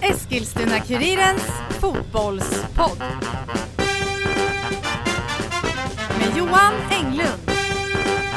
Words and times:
Eskilstuna-Kurirens 0.00 1.46
fotbollspodd. 1.80 3.02
Med 6.18 6.36
Johan 6.36 6.74
Englund 6.90 7.50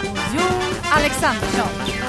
och 0.02 0.18
Jon 0.36 0.64
Alexandersson. 0.92 2.05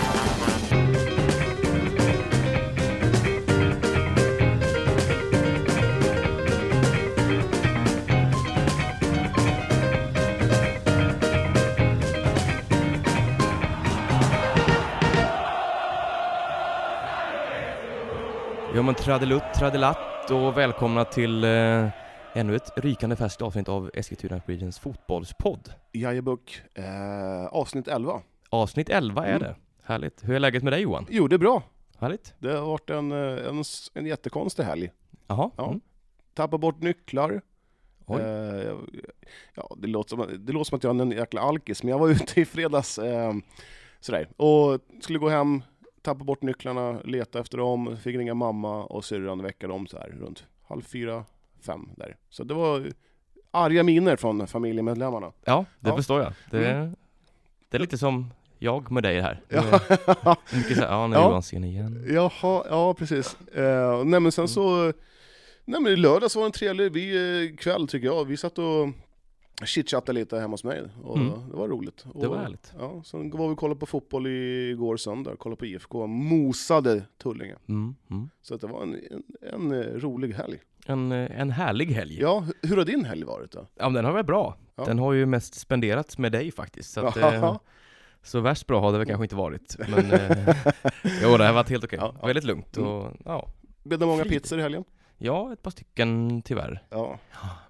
Men 18.86 18.94
tradelutt, 18.94 19.42
tradelatt 19.54 20.30
och 20.30 20.56
välkomna 20.56 21.04
till 21.04 21.44
eh, 21.44 21.88
ännu 22.34 22.56
ett 22.56 22.70
rykande 22.76 23.16
färskt 23.16 23.42
avsnitt 23.42 23.68
av 23.68 23.90
Eskilstuna 23.94 24.40
Regions 24.46 24.78
fotbollspodd. 24.78 25.72
Jajebuck, 25.92 26.62
eh, 26.74 27.46
avsnitt 27.46 27.88
11. 27.88 28.22
Avsnitt 28.50 28.88
11 28.88 29.24
är 29.24 29.30
Mm. 29.30 29.42
det. 29.42 29.56
Härligt. 29.82 30.24
Hur 30.28 30.34
är 30.34 30.38
läget 30.40 30.62
med 30.62 30.72
dig 30.72 30.82
Johan? 30.82 31.06
Jo, 31.10 31.28
det 31.28 31.36
är 31.36 31.38
bra. 31.38 31.62
Härligt. 31.98 32.34
Det 32.38 32.52
har 32.52 32.66
varit 32.66 32.90
en, 32.90 33.12
eh, 33.12 33.46
en, 33.48 33.62
en 33.94 34.06
jättekonstig 34.06 34.62
helg. 34.62 34.90
Jaha. 35.26 35.50
Ja. 35.56 35.66
Mm. 35.68 35.80
Tappat 36.34 36.60
bort 36.60 36.80
nycklar. 36.82 37.40
Eh, 38.10 38.74
ja, 39.54 39.76
det, 39.76 39.86
låter 39.86 40.08
som, 40.16 40.26
det 40.46 40.52
låter 40.52 40.64
som 40.68 40.76
att 40.76 40.84
jag 40.84 40.96
är 40.96 41.02
en 41.02 41.10
jäkla 41.10 41.40
alkis, 41.40 41.82
men 41.82 41.90
jag 41.90 41.98
var 41.98 42.08
ute 42.08 42.40
i 42.40 42.44
fredags 42.44 42.98
eh, 42.98 43.32
sådär, 44.00 44.28
och 44.36 44.80
skulle 45.00 45.18
gå 45.18 45.28
hem, 45.28 45.62
tappa 46.06 46.24
bort 46.24 46.42
nycklarna, 46.42 47.00
leta 47.04 47.40
efter 47.40 47.58
dem, 47.58 47.96
fick 47.96 48.16
ringa 48.16 48.34
mamma 48.34 48.84
och 48.84 49.04
syrran 49.04 49.42
väcka 49.42 49.66
dem 49.66 49.86
så 49.86 49.98
här 49.98 50.08
runt 50.20 50.44
halv 50.68 50.82
fyra, 50.82 51.24
fem 51.66 51.88
där. 51.96 52.16
Så 52.30 52.44
det 52.44 52.54
var 52.54 52.86
arga 53.50 53.82
miner 53.82 54.16
från 54.16 54.46
familjemedlemmarna. 54.46 55.32
Ja, 55.44 55.64
det 55.80 55.88
Ja. 55.90 55.96
förstår 55.96 56.20
jag. 56.22 56.32
Det, 56.50 56.70
Mm. 56.70 56.96
det 57.68 57.76
är 57.76 57.80
lite 57.80 57.98
som 57.98 58.32
jag 58.58 58.90
med 58.90 59.02
dig 59.02 59.20
här. 59.20 59.40
Ja. 59.48 59.62
är 59.62 60.56
Mycket 60.56 60.76
så 60.76 60.82
här, 60.82 60.90
ja, 60.92 61.06
när 61.06 61.16
Ja. 61.20 61.28
Johan 61.28 61.42
igen. 61.64 62.04
Jaha, 62.10 62.64
ja 62.70 62.94
precis. 62.94 63.36
Eh, 63.54 64.04
nej 64.04 64.20
men 64.20 64.32
sen 64.32 64.48
så, 64.48 64.92
nej 65.64 65.80
men 65.80 65.86
i 65.92 65.96
lördags 65.96 66.36
var 66.36 66.42
det 66.42 66.46
en 66.48 66.52
trevlig 66.52 66.92
vi, 66.92 67.16
eh, 67.50 67.56
kväll 67.56 67.88
tycker 67.88 68.06
jag. 68.06 68.24
Vi 68.24 68.36
satt 68.36 68.58
och 68.58 68.88
chitchattade 69.64 70.12
lite 70.18 70.38
hemma 70.38 70.52
hos 70.54 70.64
mig 70.64 70.82
och 71.02 71.16
Mm. 71.16 71.32
det 71.50 71.56
var 71.56 71.68
roligt. 71.68 72.06
Det 72.14 72.26
var 72.28 72.36
och, 72.36 72.42
härligt. 72.42 72.72
Ja, 72.78 73.02
sen 73.04 73.30
var 73.30 73.48
vi 73.48 73.54
och 73.54 73.58
kollade 73.58 73.80
på 73.80 73.86
fotboll 73.86 74.26
igår 74.26 74.96
söndag, 74.96 75.36
kollade 75.36 75.58
på 75.58 75.66
IFK, 75.66 76.06
mosade 76.06 77.02
Tullinge. 77.18 77.56
Mm. 77.68 77.94
Mm. 78.10 78.30
Så 78.42 78.54
att 78.54 78.60
det 78.60 78.66
var 78.66 78.82
en, 78.82 78.94
en, 79.10 79.22
en 79.52 79.72
eh, 79.72 79.86
rolig 80.00 80.32
helg. 80.34 80.58
En, 80.86 81.12
eh, 81.12 81.40
en 81.40 81.50
härlig 81.50 81.86
helg. 81.86 82.20
Ja, 82.20 82.44
hu- 82.46 82.68
hur 82.68 82.76
har 82.76 82.84
din 82.84 83.04
helg 83.04 83.24
varit 83.24 83.50
då? 83.52 83.66
Ja, 83.74 83.88
den 83.88 84.04
har 84.04 84.12
varit 84.12 84.26
bra. 84.26 84.56
Ja. 84.76 84.84
Den 84.84 84.98
har 84.98 85.12
ju 85.12 85.26
mest 85.26 85.54
spenderats 85.54 86.18
med 86.18 86.32
dig 86.32 86.50
faktiskt. 86.52 86.90
Så, 86.92 87.06
att, 87.06 87.16
eh, 87.16 87.56
så 88.22 88.40
värst 88.40 88.66
bra 88.66 88.80
har 88.80 88.92
det 88.92 88.98
väl 88.98 89.06
kanske 89.06 89.24
inte 89.24 89.36
varit. 89.36 89.76
Men 89.88 90.10
eh, 90.12 90.30
jo, 91.22 91.36
det 91.36 91.46
har 91.46 91.52
varit 91.52 91.68
helt 91.70 91.84
okej. 91.84 91.98
Ja, 92.02 92.14
ja. 92.20 92.26
Väldigt 92.26 92.44
lugnt 92.44 92.76
Mm. 92.76 92.88
och 92.90 93.12
ja. 93.24 93.48
Blev 93.82 93.98
det 94.00 94.06
många 94.06 94.24
pizzor 94.24 94.58
i 94.58 94.62
helgen? 94.62 94.84
Ja, 95.18 95.52
ett 95.52 95.62
par 95.62 95.70
stycken 95.70 96.42
tyvärr. 96.42 96.82
Ja, 96.90 97.18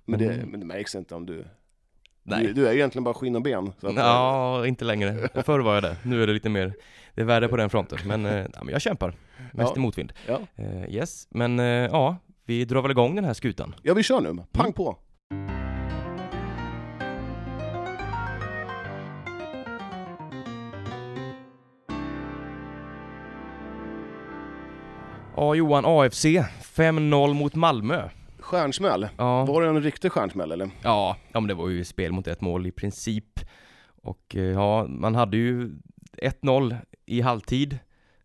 men 0.05 0.19
det, 0.19 0.33
Mm. 0.35 0.49
men 0.51 0.61
det 0.61 0.67
märks 0.67 0.95
inte 0.95 1.15
om 1.15 1.27
du... 1.27 1.45
Nej. 2.29 2.43
Du, 2.47 2.53
du 2.53 2.69
är 2.69 2.73
egentligen 2.73 3.05
bara 3.05 3.15
skinn 3.15 3.37
och 3.37 3.43
ben. 3.43 3.73
Så 3.81 3.87
att, 3.89 3.95
Ja, 3.97 4.67
inte 4.67 4.85
längre. 4.85 5.29
Förr 5.45 5.59
var 5.61 5.75
jag 5.75 5.83
det. 5.83 5.97
Nu 6.03 6.23
är 6.23 6.27
det 6.27 6.33
lite 6.33 6.49
mer, 6.49 6.73
det 7.15 7.21
är 7.21 7.25
värre 7.25 7.49
på 7.49 7.57
den 7.57 7.71
fronten. 7.71 7.99
Men, 8.07 8.27
eh, 8.27 8.37
ja, 8.37 8.65
men 8.65 8.69
jag 8.73 8.81
kämpar. 8.83 9.15
Mest 9.53 9.71
Ja. 9.71 9.77
i 9.77 9.81
motvind. 9.81 10.13
Ja. 10.27 10.41
Eh, 10.57 10.95
yes, 10.95 11.27
men 11.31 11.59
eh, 11.61 11.65
ja, 11.67 12.17
vi 12.45 12.65
drar 12.65 12.83
väl 12.83 12.91
igång 12.91 13.15
den 13.17 13.25
här 13.25 13.35
skutan. 13.35 13.75
ja, 13.83 13.95
vi 13.95 14.03
kör 14.03 14.21
nu. 14.21 14.43
Pang 14.53 14.65
Mm. 14.67 14.73
på! 14.73 14.99
Ja, 25.37 25.55
Johan, 25.55 25.85
AFC 25.87 26.25
5-0 26.75 27.35
mot 27.35 27.55
Malmö. 27.55 28.09
Stjärnsmäll. 28.47 29.09
Ja, 29.17 29.45
Var 29.45 29.63
det 29.63 29.69
en 29.69 29.83
riktig 29.83 30.13
stjärnsmäll 30.13 30.53
eller? 30.53 30.71
ja, 30.83 31.17
ja, 31.33 31.41
men 31.41 31.49
det 31.49 31.55
var 31.55 31.69
ju 31.69 31.85
spel 31.85 32.13
mot 32.13 32.27
ett 32.27 32.41
mål 32.41 32.67
i 32.67 32.71
princip. 32.73 33.41
Och 34.03 34.37
eh, 34.37 34.43
ja, 34.43 34.87
man 34.89 35.15
hade 35.15 35.37
ju 35.37 35.71
1-0 36.23 36.77
i 37.07 37.21
halvtid. 37.21 37.79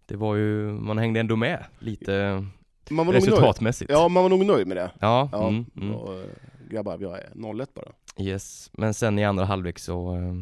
Det 0.06 0.16
var 0.16 0.36
ju, 0.36 0.72
man 0.72 0.98
hängde 0.98 1.20
ändå 1.20 1.36
med 1.36 1.66
lite 1.80 2.46
Man 2.90 3.06
var 3.08 3.14
resultatmässigt. 3.14 3.92
Ja, 3.92 4.08
man 4.08 4.24
var 4.24 4.30
nog 4.30 4.46
nöjd 4.46 4.68
med 4.68 4.78
det. 4.78 4.92
Ja, 5.00 5.30
Ja, 5.32 5.48
mm, 5.48 5.66
mm. 5.78 5.96
Och, 5.96 6.14
eh, 6.14 6.26
grabbar, 6.70 6.98
vi 6.98 7.06
har 7.06 7.20
0-1 7.36 7.68
bara. 7.74 7.92
Yes, 8.26 8.70
men 8.74 8.94
sen 8.94 9.20
i 9.20 9.24
andra 9.26 9.46
halvlek 9.46 9.80
så, 9.80 10.16
eh, 10.16 10.34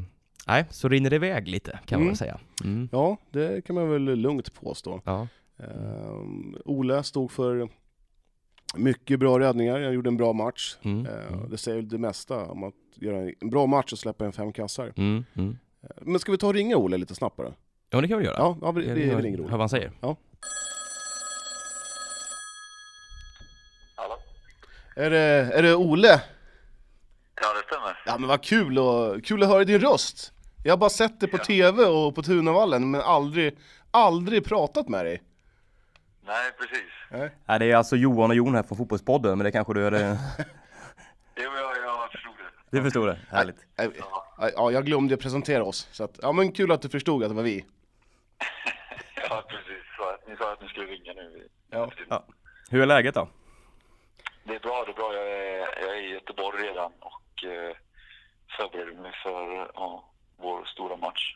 nej, 0.47 0.65
så 0.69 0.89
rinner 0.89 1.09
det 1.09 1.15
iväg 1.15 1.47
lite 1.47 1.71
kan 1.85 1.99
man 1.99 2.01
Mm. 2.01 2.07
väl 2.07 2.17
säga. 2.17 2.39
Mm. 2.63 2.89
Ja, 2.91 3.17
det 3.31 3.65
kan 3.65 3.75
man 3.75 3.89
väl 3.89 4.01
lugnt 4.03 4.53
påstå. 4.53 5.01
Ja. 5.05 5.27
Um, 5.57 6.57
Ole 6.65 7.03
stod 7.03 7.31
för 7.31 7.69
mycket 8.75 9.19
bra 9.19 9.39
räddningar, 9.39 9.81
han 9.81 9.93
gjorde 9.93 10.09
en 10.09 10.17
bra 10.17 10.33
match. 10.33 10.77
Mm. 10.81 11.05
Eh, 11.05 11.33
Mm. 11.33 11.49
det 11.49 11.57
säger 11.57 11.77
väl 11.77 11.89
det 11.89 11.97
mesta 11.97 12.45
om 12.45 12.63
att 12.63 12.73
göra 12.95 13.31
en 13.41 13.49
bra 13.49 13.65
match 13.65 13.91
och 13.93 13.99
släppa 13.99 14.25
in 14.25 14.31
fem 14.31 14.53
kassar. 14.53 14.93
Mm. 14.97 15.25
Mm. 15.33 15.57
Eh, 15.83 15.89
Men 16.01 16.19
ska 16.19 16.31
vi 16.31 16.37
ta 16.37 16.47
och 16.47 16.53
ringa 16.53 16.75
Ole 16.77 16.97
lite 16.97 17.15
snabbt 17.15 17.35
bara? 17.35 17.53
Ja, 17.89 18.01
det 18.01 18.07
kan 18.07 18.17
vi 18.19 18.25
göra. 18.25 18.35
Ja, 18.37 18.57
ja 18.61 18.71
vi, 18.71 18.81
vi, 18.81 18.93
vi 18.93 19.09
Hör- 19.11 19.21
ringer 19.21 19.37
Hör 19.37 19.49
vad 19.49 19.59
han 19.59 19.69
säger. 19.69 19.91
Hallå? 20.01 20.17
Är 24.95 25.09
det, 25.09 25.19
är 25.53 25.63
det 25.63 25.75
Ole? 25.75 26.07
Ja, 27.41 27.53
det 27.53 27.63
stämmer. 27.67 27.99
Ja 28.05 28.17
men 28.17 28.27
vad 28.29 28.43
kul, 28.43 28.79
och, 28.79 29.23
kul 29.25 29.43
att 29.43 29.49
höra 29.49 29.63
din 29.63 29.79
röst! 29.79 30.33
Jag 30.63 30.71
har 30.71 30.77
bara 30.77 30.89
sett 30.89 31.19
dig 31.19 31.29
på 31.29 31.37
Ja. 31.37 31.43
TV 31.43 31.83
och 31.85 32.15
på 32.15 32.23
Tunavallen, 32.23 32.91
men 32.91 33.01
aldrig, 33.01 33.57
aldrig 33.91 34.43
pratat 34.45 34.89
med 34.89 35.05
dig. 35.05 35.21
Nej, 36.29 36.51
precis. 36.59 37.31
Nej, 37.45 37.59
det 37.59 37.71
är 37.71 37.75
alltså 37.75 37.95
Johan 37.95 38.29
och 38.29 38.35
Jon 38.35 38.55
här 38.55 38.63
från 38.63 38.77
Fotbollspodden, 38.77 39.37
men 39.37 39.45
det 39.45 39.51
kanske 39.51 39.73
du 39.73 39.85
är 39.87 39.91
det... 39.91 40.17
Jo, 41.35 41.51
jag, 41.55 41.77
jag 41.83 42.11
förstod 42.11 42.33
det. 42.37 42.77
Du 42.77 42.83
förstod 42.83 43.07
det? 43.07 43.19
Härligt. 43.29 43.57
Eh, 43.79 43.85
Ja, 43.99 44.49
Ja, 44.55 44.71
jag 44.71 44.85
glömde 44.85 45.17
presentera 45.17 45.63
oss, 45.63 45.87
så 45.91 46.03
att, 46.03 46.19
ja 46.21 46.31
men 46.31 46.51
kul 46.51 46.71
att 46.71 46.81
du 46.81 46.89
förstod 46.89 47.23
att 47.23 47.29
det 47.29 47.35
var 47.35 47.43
vi. 47.43 47.65
ja 49.29 49.43
precis. 49.49 49.83
Så 49.97 50.03
att, 50.09 50.27
ni 50.27 50.35
sa 50.37 50.53
att 50.53 50.61
ni 50.61 50.67
skulle 50.67 50.85
ringa 50.85 51.13
nu. 51.13 51.47
Ja. 51.69 51.91
Ja. 52.09 52.23
Hur 52.69 52.81
är 52.81 52.85
läget 52.85 53.15
då? 53.15 53.29
Det 54.43 54.55
är 54.55 54.59
bra, 54.59 54.83
det 54.85 54.91
är 54.91 54.95
bra. 54.95 55.13
Jag 55.13 55.27
är, 55.31 55.57
jag 55.81 55.97
är 55.97 56.01
i 56.03 56.13
Göteborg 56.13 56.67
redan 56.67 56.91
och 56.99 57.43
eh, 57.43 57.75
förbereder 58.57 59.01
mig 59.01 59.11
för 59.23 59.71
ja, 59.75 60.11
vår 60.37 60.65
stora 60.65 60.97
match. 60.97 61.35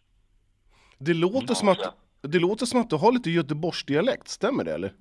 Det 0.98 1.14
låter, 1.14 1.54
som 1.54 1.68
att, 1.70 1.96
det 2.28 2.40
låter 2.40 2.66
som 2.66 2.82
att 2.82 2.90
du 2.90 2.96
har 2.96 3.12
lite 3.12 3.30
Göteborgsdialekt, 3.32 4.28
stämmer 4.28 4.64
det 4.64 4.74
eller? 4.74 4.94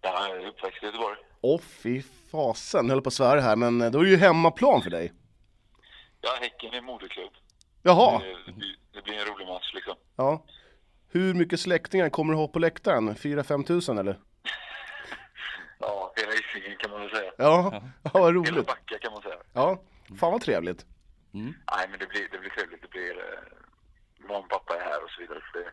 Jag 0.00 0.30
är 0.30 0.46
uppväxt 0.46 0.82
i 0.82 0.86
Göteborg. 0.86 1.16
Åh 1.40 1.60
fy 1.60 2.02
fasen, 2.30 2.86
jag 2.86 2.92
höll 2.94 3.02
på 3.02 3.08
att 3.08 3.14
svära 3.14 3.40
här, 3.40 3.56
men 3.56 3.80
eh, 3.80 3.90
då 3.90 3.98
är 4.00 4.04
det 4.04 4.10
ju 4.10 4.16
hemmaplan 4.16 4.82
för 4.82 4.90
dig. 4.90 5.12
Ja, 6.20 6.30
Häcken 6.40 6.74
är 6.74 6.80
moderklubb. 6.80 7.32
Jaha, 7.82 8.18
Det, 8.18 8.36
det, 8.46 8.52
blir, 8.52 8.76
det 8.92 9.02
blir 9.02 9.14
en 9.14 9.24
rolig 9.34 9.46
match 9.46 9.70
liksom. 9.74 9.94
ja. 10.16 10.44
Hur 11.12 11.34
mycket 11.34 11.60
släktingar 11.60 12.08
kommer 12.08 12.32
du 12.32 12.38
ha 12.38 12.48
på 12.48 12.58
läktaren? 12.58 13.14
4-5 13.14 13.64
tusen 13.64 13.98
eller? 13.98 14.18
Ja, 15.78 16.12
hela 16.16 16.32
Hisingen 16.32 16.78
kan 16.78 16.90
man 16.90 17.00
väl 17.00 17.10
säga. 17.10 17.32
Ja, 17.38 17.82
ja 18.02 18.10
vad 18.12 18.22
Hela 18.22 18.30
roligt. 18.32 18.66
Backa 18.66 18.98
kan 18.98 19.12
man 19.12 19.22
säga. 19.22 19.36
Ja, 19.52 19.82
fan 20.20 20.32
vad 20.32 20.40
trevligt. 20.42 20.86
Nej, 21.32 21.86
men 21.90 21.98
det 21.98 22.06
blir, 22.06 22.28
det 22.32 22.38
blir 22.38 22.50
trevligt. 22.50 22.82
Det 22.82 22.88
blir... 22.90 23.10
Eh, 23.18 24.28
mamma 24.28 24.38
och 24.38 24.48
pappa 24.48 24.74
är 24.76 24.80
här 24.84 25.04
och 25.04 25.10
så 25.10 25.20
vidare. 25.20 25.38
Så 25.52 25.58
det, 25.58 25.70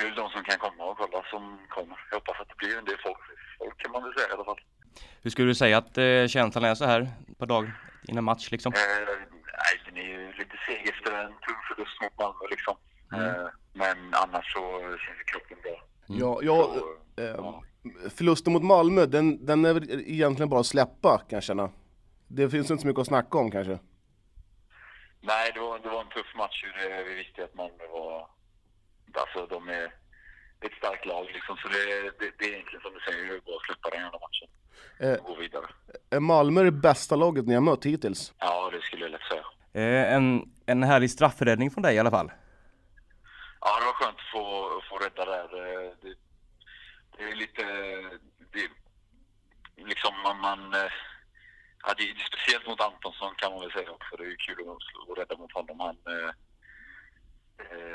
det 0.00 0.06
är 0.06 0.10
väl 0.10 0.18
de 0.24 0.30
som 0.30 0.44
kan 0.44 0.58
komma 0.58 0.84
och 0.90 0.96
kolla 0.98 1.24
som 1.30 1.58
kommer. 1.68 1.96
Jag 2.10 2.16
hoppas 2.16 2.40
att 2.40 2.48
det 2.48 2.56
blir 2.56 2.78
en 2.78 2.84
del 2.84 2.98
folk. 3.02 3.18
Folk 3.58 3.78
kan 3.82 3.92
man 3.92 4.02
väl 4.02 4.14
säga 4.14 4.28
i 4.28 4.32
alla 4.32 4.44
fall. 4.44 4.60
Hur 5.22 5.30
skulle 5.30 5.48
du 5.48 5.54
säga 5.54 5.78
att 5.78 5.98
eh, 5.98 6.26
känslan 6.26 6.64
är 6.64 6.74
så 6.74 6.84
här 6.84 7.08
på 7.38 7.46
dag 7.46 7.70
innan 8.08 8.24
match 8.24 8.50
liksom? 8.50 8.72
Eh, 8.72 8.80
nej, 9.62 9.74
den 9.86 9.96
är 9.96 10.08
ju 10.08 10.32
lite 10.32 10.56
seg 10.66 10.88
efter 10.88 11.12
en 11.12 11.32
tung 11.32 11.60
förlust 11.68 12.00
mot 12.02 12.18
Malmö 12.18 12.44
liksom. 12.50 12.76
Eh, 13.14 13.48
men 13.72 14.14
annars 14.14 14.52
så 14.52 14.80
känns 14.80 15.18
ju 15.20 15.24
kroppen 15.24 15.58
bra. 15.62 15.76
Ja, 16.06 16.40
ja, 16.42 16.74
Så, 16.74 17.22
eh, 17.22 17.28
ja. 17.30 17.62
förlusten 18.16 18.52
mot 18.52 18.64
Malmö, 18.64 19.06
den, 19.06 19.46
den 19.46 19.64
är 19.64 19.74
väl 19.74 19.90
egentligen 19.90 20.48
bara 20.48 20.60
att 20.60 20.66
släppa 20.66 21.18
kan 21.18 21.36
jag 21.36 21.42
känna. 21.42 21.70
Det 22.28 22.50
finns 22.50 22.70
inte 22.70 22.80
så 22.80 22.86
mycket 22.86 23.00
att 23.00 23.06
snacka 23.06 23.38
om 23.38 23.50
kanske. 23.50 23.78
Nej, 25.20 25.50
det 25.54 25.60
var, 25.60 25.78
det 25.78 25.88
var 25.88 26.00
en 26.00 26.08
tuff 26.08 26.34
match. 26.36 26.64
Det, 26.82 27.04
vi 27.08 27.14
visste 27.14 27.44
att 27.44 27.54
Malmö 27.54 27.86
var... 27.92 28.39
Alltså, 29.14 29.46
de 29.46 29.68
är 29.68 29.84
ett 30.60 30.72
starkt 30.78 31.06
lag 31.06 31.26
liksom. 31.34 31.56
Så 31.56 31.68
det, 31.68 32.02
det, 32.18 32.32
det 32.38 32.44
är 32.44 32.52
egentligen 32.52 32.80
som 32.82 32.92
du 32.94 33.00
säger, 33.00 33.26
det 33.28 33.34
är 33.36 33.40
bara 33.40 33.56
att 33.56 33.62
släppa 33.66 33.90
den 33.90 34.00
jävla 34.02 34.18
matchen. 34.18 34.48
Eh, 35.00 35.12
Och 35.20 35.26
gå 35.26 35.34
vidare. 35.40 35.66
är 36.10 36.20
Malmö 36.20 36.62
det 36.62 36.72
bästa 36.72 37.16
laget 37.16 37.46
ni 37.46 37.54
har 37.54 37.60
mött 37.60 37.86
hittills? 37.86 38.32
Ja, 38.38 38.70
det 38.72 38.82
skulle 38.82 39.04
jag 39.04 39.10
lätt 39.12 39.22
säga. 39.30 39.44
Eh, 39.72 40.14
en, 40.14 40.52
en 40.66 40.82
härlig 40.82 41.10
straffräddning 41.10 41.70
från 41.70 41.82
dig 41.82 41.94
i 41.96 41.98
alla 41.98 42.10
fall. 42.10 42.32
Ja, 43.60 43.78
det 43.80 43.86
var 43.86 43.92
skönt. 43.92 44.18
få, 44.32 44.42
få 44.88 44.96
rädda 45.04 45.24
där. 45.24 45.44
Eh, 45.84 45.90
Det, 46.02 46.14
det 47.16 47.22
är 47.32 47.36
lite... 47.36 47.62
Det, 48.52 48.68
liksom 49.84 50.14
man... 50.24 50.40
man 50.40 50.74
eh, 50.74 50.90
ja, 51.86 51.94
det 51.96 52.02
är 52.02 52.14
speciellt 52.32 52.66
mot 52.66 52.80
Antonsson 52.80 53.34
kan 53.36 53.52
man 53.52 53.60
väl 53.60 53.72
säga 53.72 53.90
också. 53.90 54.16
Det 54.16 54.24
är 54.24 54.28
ju 54.28 54.36
kul 54.36 54.60
att, 54.68 55.10
att 55.10 55.18
rädda 55.18 55.36
mot 55.36 55.52
honom. 55.52 55.80
Han, 55.80 55.96
eh, 56.06 56.24
eh, 56.28 56.30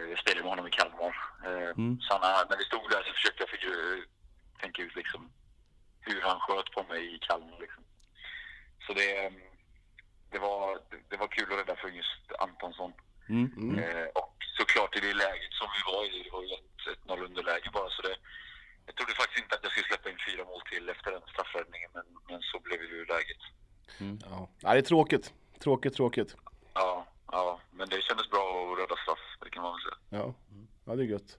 jag 0.09 0.19
spelade 0.19 0.41
med 0.43 0.49
honom 0.49 0.67
i 0.67 0.71
Kalmar. 0.71 1.15
Eh, 1.45 1.69
Mm. 1.77 1.99
Så 2.01 2.09
han, 2.17 2.45
när 2.49 2.57
vi 2.57 2.63
stod 2.63 2.89
där 2.89 3.03
så 3.03 3.13
försökte 3.13 3.43
jag 3.43 3.49
figu- 3.49 4.05
tänka 4.61 4.81
ut 4.81 4.95
liksom 4.95 5.31
hur 6.01 6.21
han 6.21 6.39
sköt 6.39 6.71
på 6.71 6.83
mig 6.83 7.15
i 7.15 7.19
Kalmar. 7.19 7.59
Liksom. 7.59 7.83
Så 8.87 8.93
det, 8.93 9.31
det, 10.31 10.39
var, 10.39 10.79
det 11.09 11.17
var 11.17 11.27
kul 11.27 11.53
att 11.53 11.59
rädda 11.59 11.75
för 11.75 11.87
just 11.87 12.21
Antonsson. 12.39 12.93
Mm. 13.29 13.51
Mm. 13.57 13.79
Eh, 13.83 14.07
och 14.21 14.35
såklart 14.57 14.97
i 14.97 14.99
det 14.99 15.13
läget 15.13 15.53
som 15.59 15.67
vi 15.75 15.81
var 15.93 16.01
i, 16.05 16.23
det 16.23 16.31
var 16.31 16.43
ju 16.43 16.53
ett, 16.59 16.97
ett 16.97 17.05
0 17.05 17.23
underläge 17.23 17.69
bara. 17.73 17.89
Så 17.89 18.01
det, 18.01 18.15
jag 18.85 18.95
trodde 18.95 19.13
faktiskt 19.13 19.43
inte 19.43 19.55
att 19.55 19.63
jag 19.63 19.71
skulle 19.71 19.87
släppa 19.87 20.09
in 20.09 20.17
fyra 20.29 20.43
mål 20.45 20.61
till 20.71 20.89
efter 20.89 21.11
den 21.11 21.21
straffräddningen, 21.33 21.89
men, 21.93 22.05
men 22.29 22.41
så 22.41 22.59
blev 22.59 22.79
det 22.79 22.85
ju 22.85 23.05
läget. 23.05 23.41
Ja. 24.29 24.49
ja, 24.61 24.73
det 24.73 24.79
är 24.79 24.81
tråkigt. 24.81 25.33
Tråkigt, 25.63 25.95
tråkigt. 25.95 26.35
Ja, 26.73 27.07
ja, 27.35 27.59
men 27.71 27.89
det 27.89 28.01
kändes 28.01 28.29
bra 28.29 28.39
att 28.73 28.79
rädda 28.79 28.95
straff, 29.03 29.19
det 29.43 29.49
kan 29.49 29.63
man 29.63 29.71
väl 29.71 29.81
säga. 29.81 30.21
Ja, 30.21 30.33
ja 30.85 30.95
det 30.95 31.03
är 31.03 31.07
gött. 31.07 31.37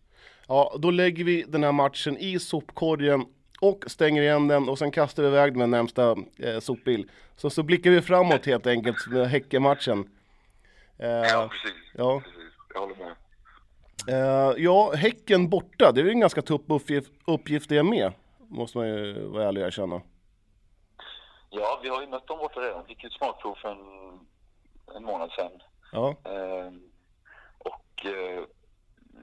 Ja, 0.49 0.77
då 0.79 0.91
lägger 0.91 1.25
vi 1.25 1.43
den 1.43 1.65
här 1.65 1.73
matchen 1.73 2.17
i 2.19 2.39
sopkorgen 2.39 3.27
och 3.61 3.85
stänger 3.87 4.23
igen 4.23 4.49
den 4.49 4.69
och 4.69 4.79
sen 4.79 4.91
kastar 4.91 5.23
vi 5.23 5.29
iväg 5.29 5.53
den 5.53 5.59
med 5.59 5.69
närmsta 5.69 6.17
eh, 6.39 6.59
sopbil. 6.61 7.11
Så, 7.37 7.51
så 7.51 7.63
blickar 7.63 7.91
vi 7.91 8.03
framåt 8.03 8.47
helt 8.47 8.67
enkelt 8.67 9.07
med 9.07 9.29
Häckenmatchen. 9.31 10.11
Eh, 10.99 11.09
Ja, 11.09 11.49
precis. 11.51 11.77
ja. 11.95 12.21
precis. 12.21 12.53
Jag 12.75 12.81
håller 12.81 12.95
med. 12.97 13.15
Eh, 14.09 14.55
ja, 14.65 14.93
Häcken 14.95 15.49
borta, 15.49 15.93
det 15.93 16.01
är 16.01 16.05
ju 16.05 16.11
en 16.11 16.21
ganska 16.21 16.43
tuff 16.43 16.61
uppgift, 16.67 17.13
uppgift 17.27 17.69
det 17.69 17.83
med. 17.83 18.13
Måste 18.49 18.79
man 18.79 18.89
ju 18.89 19.27
vara 19.29 19.49
ärlig 19.49 19.63
och 19.63 19.67
erkänna. 19.67 20.01
Ja, 21.51 21.81
vi 21.83 21.89
har 21.89 22.01
ju 22.01 22.07
mött 22.09 22.27
dem 22.27 22.39
borta 22.39 22.61
redan. 22.61 22.87
Fick 22.87 23.05
ju 23.05 23.11
smakprov 23.11 23.55
för 23.55 23.69
en, 23.69 24.19
en 24.97 25.05
månad 25.05 25.31
sedan. 25.31 25.51
Ja, 25.93 26.17
Ehm, 26.25 26.83
och 27.59 28.07
eh, 28.07 28.45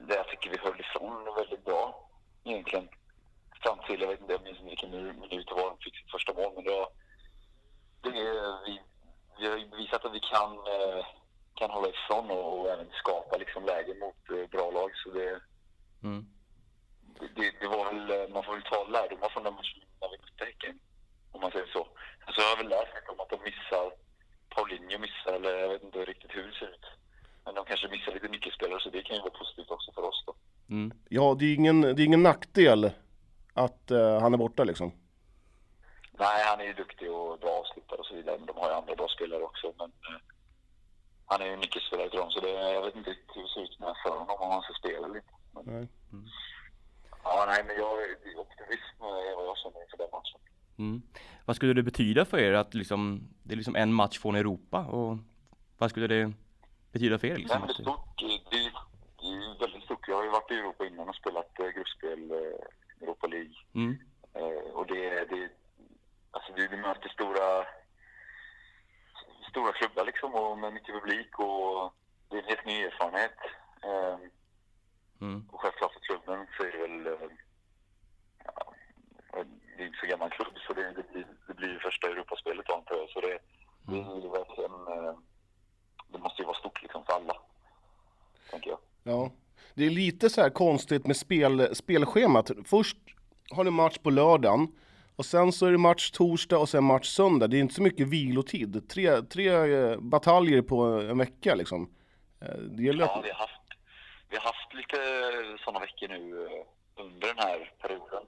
det 0.08 0.14
jag 0.14 0.28
tycker 0.28 0.50
vi 0.50 0.58
höll 0.58 0.80
ifrån 0.80 1.34
väldigt 1.36 1.64
bra 1.64 2.08
egentligen. 2.44 2.88
Fram 3.62 3.78
till, 3.86 4.00
jag 4.00 4.08
vet 4.08 4.20
inte, 4.20 4.32
jag 4.32 4.42
minns 4.42 4.58
inte 4.58 4.68
vilken 4.70 4.90
minu- 4.94 5.20
minut 5.20 5.46
det 5.48 5.54
var 5.54 5.70
de 5.70 5.78
fick 5.78 5.96
sitt 5.98 6.10
första 6.10 6.32
mål, 6.34 6.52
men 6.54 6.64
det 6.64 6.70
var... 6.70 6.88
Det, 8.02 8.08
är- 8.08 8.64
vi, 8.66 8.80
vi 9.38 9.48
har 9.50 9.56
ju 9.58 9.68
bevisat 9.68 10.04
att 10.04 10.14
vi 10.14 10.20
kan, 10.20 10.52
eh, 10.52 11.06
kan 11.54 11.70
hålla 11.70 11.88
ifrån 11.88 12.30
och, 12.30 12.60
och 12.60 12.68
även 12.70 12.90
skapa 12.92 13.36
liksom 13.36 13.64
lägen 13.64 13.98
mot 13.98 14.30
eh, 14.30 14.48
bra 14.50 14.70
lag. 14.70 14.90
Så 15.04 15.10
det, 15.10 15.40
Mm. 16.02 16.26
det, 17.36 17.50
det 17.60 17.66
var 17.66 17.84
väl, 17.92 18.10
eh, 18.20 18.28
man 18.34 18.44
får 18.44 18.52
väl 18.52 18.62
ta 18.62 18.84
lärdomar 18.84 19.28
från 19.28 19.42
den 19.44 19.54
matchen 19.54 19.82
när 20.00 20.08
vi 20.08 20.18
mötte 20.18 20.44
Häcken, 20.44 20.80
om 21.32 21.40
man 21.40 21.50
säger 21.50 21.66
så. 21.66 21.84
Så 22.34 22.40
jag 22.42 22.48
har 22.48 22.56
väl 22.56 22.68
lärt 22.68 22.92
mig 22.92 23.02
om 23.08 23.20
att 23.20 23.30
de 23.30 23.40
missar, 23.42 23.92
Paulinho 24.54 24.98
missar, 24.98 25.32
eller 25.32 25.58
jag 25.58 25.68
vet 25.68 25.82
inte 25.82 25.98
riktigt 25.98 26.30
hur 26.36 26.46
det 26.46 26.58
ser 26.58 26.66
ut. 26.66 26.86
Men 27.44 27.54
de 27.54 27.64
kanske 27.64 27.88
missar 27.88 28.12
lite 28.12 28.28
nyckelspelare, 28.28 28.80
så 28.80 28.90
det 28.90 29.02
kan 29.02 29.16
ju 29.16 29.22
vara 29.22 29.38
positivt 29.38 29.70
också 29.70 29.92
för 29.92 30.02
oss 30.02 30.24
då. 30.26 30.34
Mm. 30.68 30.92
ja 31.08 31.36
det 31.38 31.44
är 31.44 31.54
ingen, 31.54 31.80
det 31.80 32.02
är 32.02 32.06
ingen 32.06 32.22
nackdel 32.22 32.90
att 33.54 33.90
eh, 33.90 34.20
han 34.20 34.34
är 34.34 34.38
borta 34.38 34.64
liksom. 34.64 34.92
Nej, 36.18 36.44
han 36.44 36.60
är 36.60 36.64
ju 36.64 36.72
duktig 36.72 37.12
och 37.12 37.38
bra 37.38 37.50
avslutare 37.50 37.98
och 37.98 38.06
så 38.06 38.14
vidare, 38.14 38.36
men 38.38 38.46
de 38.46 38.56
har 38.56 38.68
ju 38.68 38.74
andra 38.74 38.94
bra 38.94 39.08
spelare 39.08 39.42
också. 39.42 39.74
Men 39.78 39.86
eh, 39.86 40.20
han 41.26 41.40
är 41.42 41.46
ju 41.46 41.56
nyckelspelare 41.56 42.10
till 42.10 42.18
dem, 42.18 42.30
så 42.30 42.40
det, 42.40 42.50
jag 42.50 42.82
vet 42.82 42.96
inte 42.96 43.10
riktigt 43.10 43.36
hur 43.36 43.42
det 43.42 43.48
ser 43.48 43.62
ut 43.62 43.80
med 43.80 43.94
för 44.02 44.10
honom, 44.10 44.36
om 44.40 44.50
han 44.50 44.62
ska 44.62 44.72
spela 44.74 45.06
inte. 45.06 45.34
Men, 45.54 45.64
Nej. 45.66 45.88
ja, 47.24 47.44
nej, 47.48 47.64
men 47.66 47.76
jag 47.76 48.02
är 48.02 48.38
optimism 48.44 48.96
är 49.02 49.36
vad 49.36 49.46
jag 49.46 49.58
känner 49.58 49.82
inför 49.82 49.96
den 49.96 50.12
matchen. 50.12 50.40
Mm. 50.78 51.02
Vad 51.44 51.56
skulle 51.56 51.72
det 51.72 51.82
betyda 51.82 52.24
för 52.24 52.38
er 52.38 52.52
att 52.52 52.74
liksom, 52.74 53.28
det 53.42 53.54
är 53.54 53.56
liksom 53.56 53.76
en 53.76 53.92
match 53.92 54.18
från 54.18 54.34
Europa 54.34 54.84
och 54.84 55.18
vad 55.78 55.90
skulle 55.90 56.06
det 56.06 56.32
betyda 56.92 57.18
för 57.18 57.26
er 57.26 57.36
liksom? 57.36 57.60
det 57.60 57.66
Att, 57.66 57.74
stort. 57.74 58.18
Det 58.18 58.24
är, 58.24 58.40
det 58.50 59.26
är 59.26 59.60
väldigt 59.60 59.84
stort. 59.84 60.08
Jag 60.08 60.16
har 60.16 60.24
ju 60.24 60.30
varit 60.30 60.50
i 60.50 60.54
Europa 60.54 60.86
innan 60.86 61.08
och 61.08 61.14
spelat 61.14 61.60
eh, 61.60 61.66
gruppspel, 61.66 62.30
eh, 62.30 63.02
Europa 63.02 63.26
League. 63.26 63.54
mm. 63.74 63.98
Eh, 64.34 64.70
och 64.72 64.86
det, 64.86 65.10
det, 65.30 65.48
alltså 66.30 66.52
du, 66.56 66.68
du 66.68 66.76
möter 66.76 67.08
stora, 67.08 67.66
stora 69.50 69.72
klubbar 69.72 70.04
liksom 70.04 70.34
och 70.34 70.58
med 70.58 70.72
mycket 70.72 70.94
publik 70.94 71.38
och 71.38 71.94
det 72.28 72.36
är 72.36 72.42
en 72.42 72.48
helt 72.48 72.66
ny 72.66 72.82
erfarenhet. 72.82 73.38
Mm. 75.20 75.48
och 75.52 75.60
självklart 75.60 75.92
för 75.92 76.00
klubben 76.00 76.46
så 76.56 76.62
är 76.62 76.72
det 76.72 76.78
väl, 76.78 77.18
det 79.76 79.82
är 79.82 79.86
inte 79.86 79.98
så 80.00 80.06
gammal 80.06 80.30
klubb 80.30 80.54
så 80.66 80.72
det, 80.72 80.92
det, 80.96 81.12
blir, 81.12 81.26
det 81.46 81.54
blir 81.54 81.78
första 81.78 82.06
Europaspelet 82.08 82.70
antar 82.70 82.96
jag. 82.96 83.10
Så 83.10 83.20
det, 83.20 83.38
det 83.86 83.98
är 83.98 84.22
ju 84.22 84.28
verkligen, 84.30 84.72
eh, 84.72 85.14
det 86.08 86.18
måste 86.18 86.42
ju 86.42 86.46
vara 86.46 86.56
stort 86.58 86.82
liksom 86.82 87.04
för 87.04 87.12
alla, 87.12 87.36
tänker 88.50 88.70
jag. 88.70 88.78
Ja. 89.02 89.30
Det 89.74 89.86
är 89.86 89.90
lite 89.90 90.30
så 90.30 90.40
här 90.42 90.50
konstigt 90.50 91.06
med 91.06 91.16
spel, 91.16 91.76
spelschemat. 91.76 92.50
Först 92.64 92.96
har 93.50 93.64
ni 93.64 93.70
match 93.70 93.98
på 93.98 94.10
lördagen 94.10 94.68
och 95.16 95.26
sen 95.26 95.52
så 95.52 95.66
är 95.66 95.72
det 95.72 95.78
match 95.78 96.10
torsdag 96.10 96.58
och 96.58 96.68
sen 96.68 96.84
match 96.84 97.06
söndag. 97.08 97.46
Det 97.46 97.56
är 97.56 97.60
inte 97.60 97.74
så 97.74 97.82
mycket 97.82 98.08
vilotid. 98.08 98.88
Tre, 98.88 99.22
tre 99.22 99.48
eh, 99.48 99.98
bataljer 100.00 100.62
på 100.62 100.82
en 100.84 101.18
vecka 101.18 101.54
liksom. 101.54 101.94
Eh, 102.40 102.54
Det 102.58 102.82
gäller 102.82 103.04
Ja, 103.04 103.20
vi 103.24 103.30
har 103.30 103.38
haft, 103.38 103.60
vi 104.30 104.36
har 104.36 104.42
haft 104.44 104.74
lite 104.74 104.96
sådana 105.64 105.80
veckor 105.80 106.08
nu 106.08 106.48
under 106.96 107.28
den 107.28 107.38
här 107.38 107.72
perioden. 107.80 108.22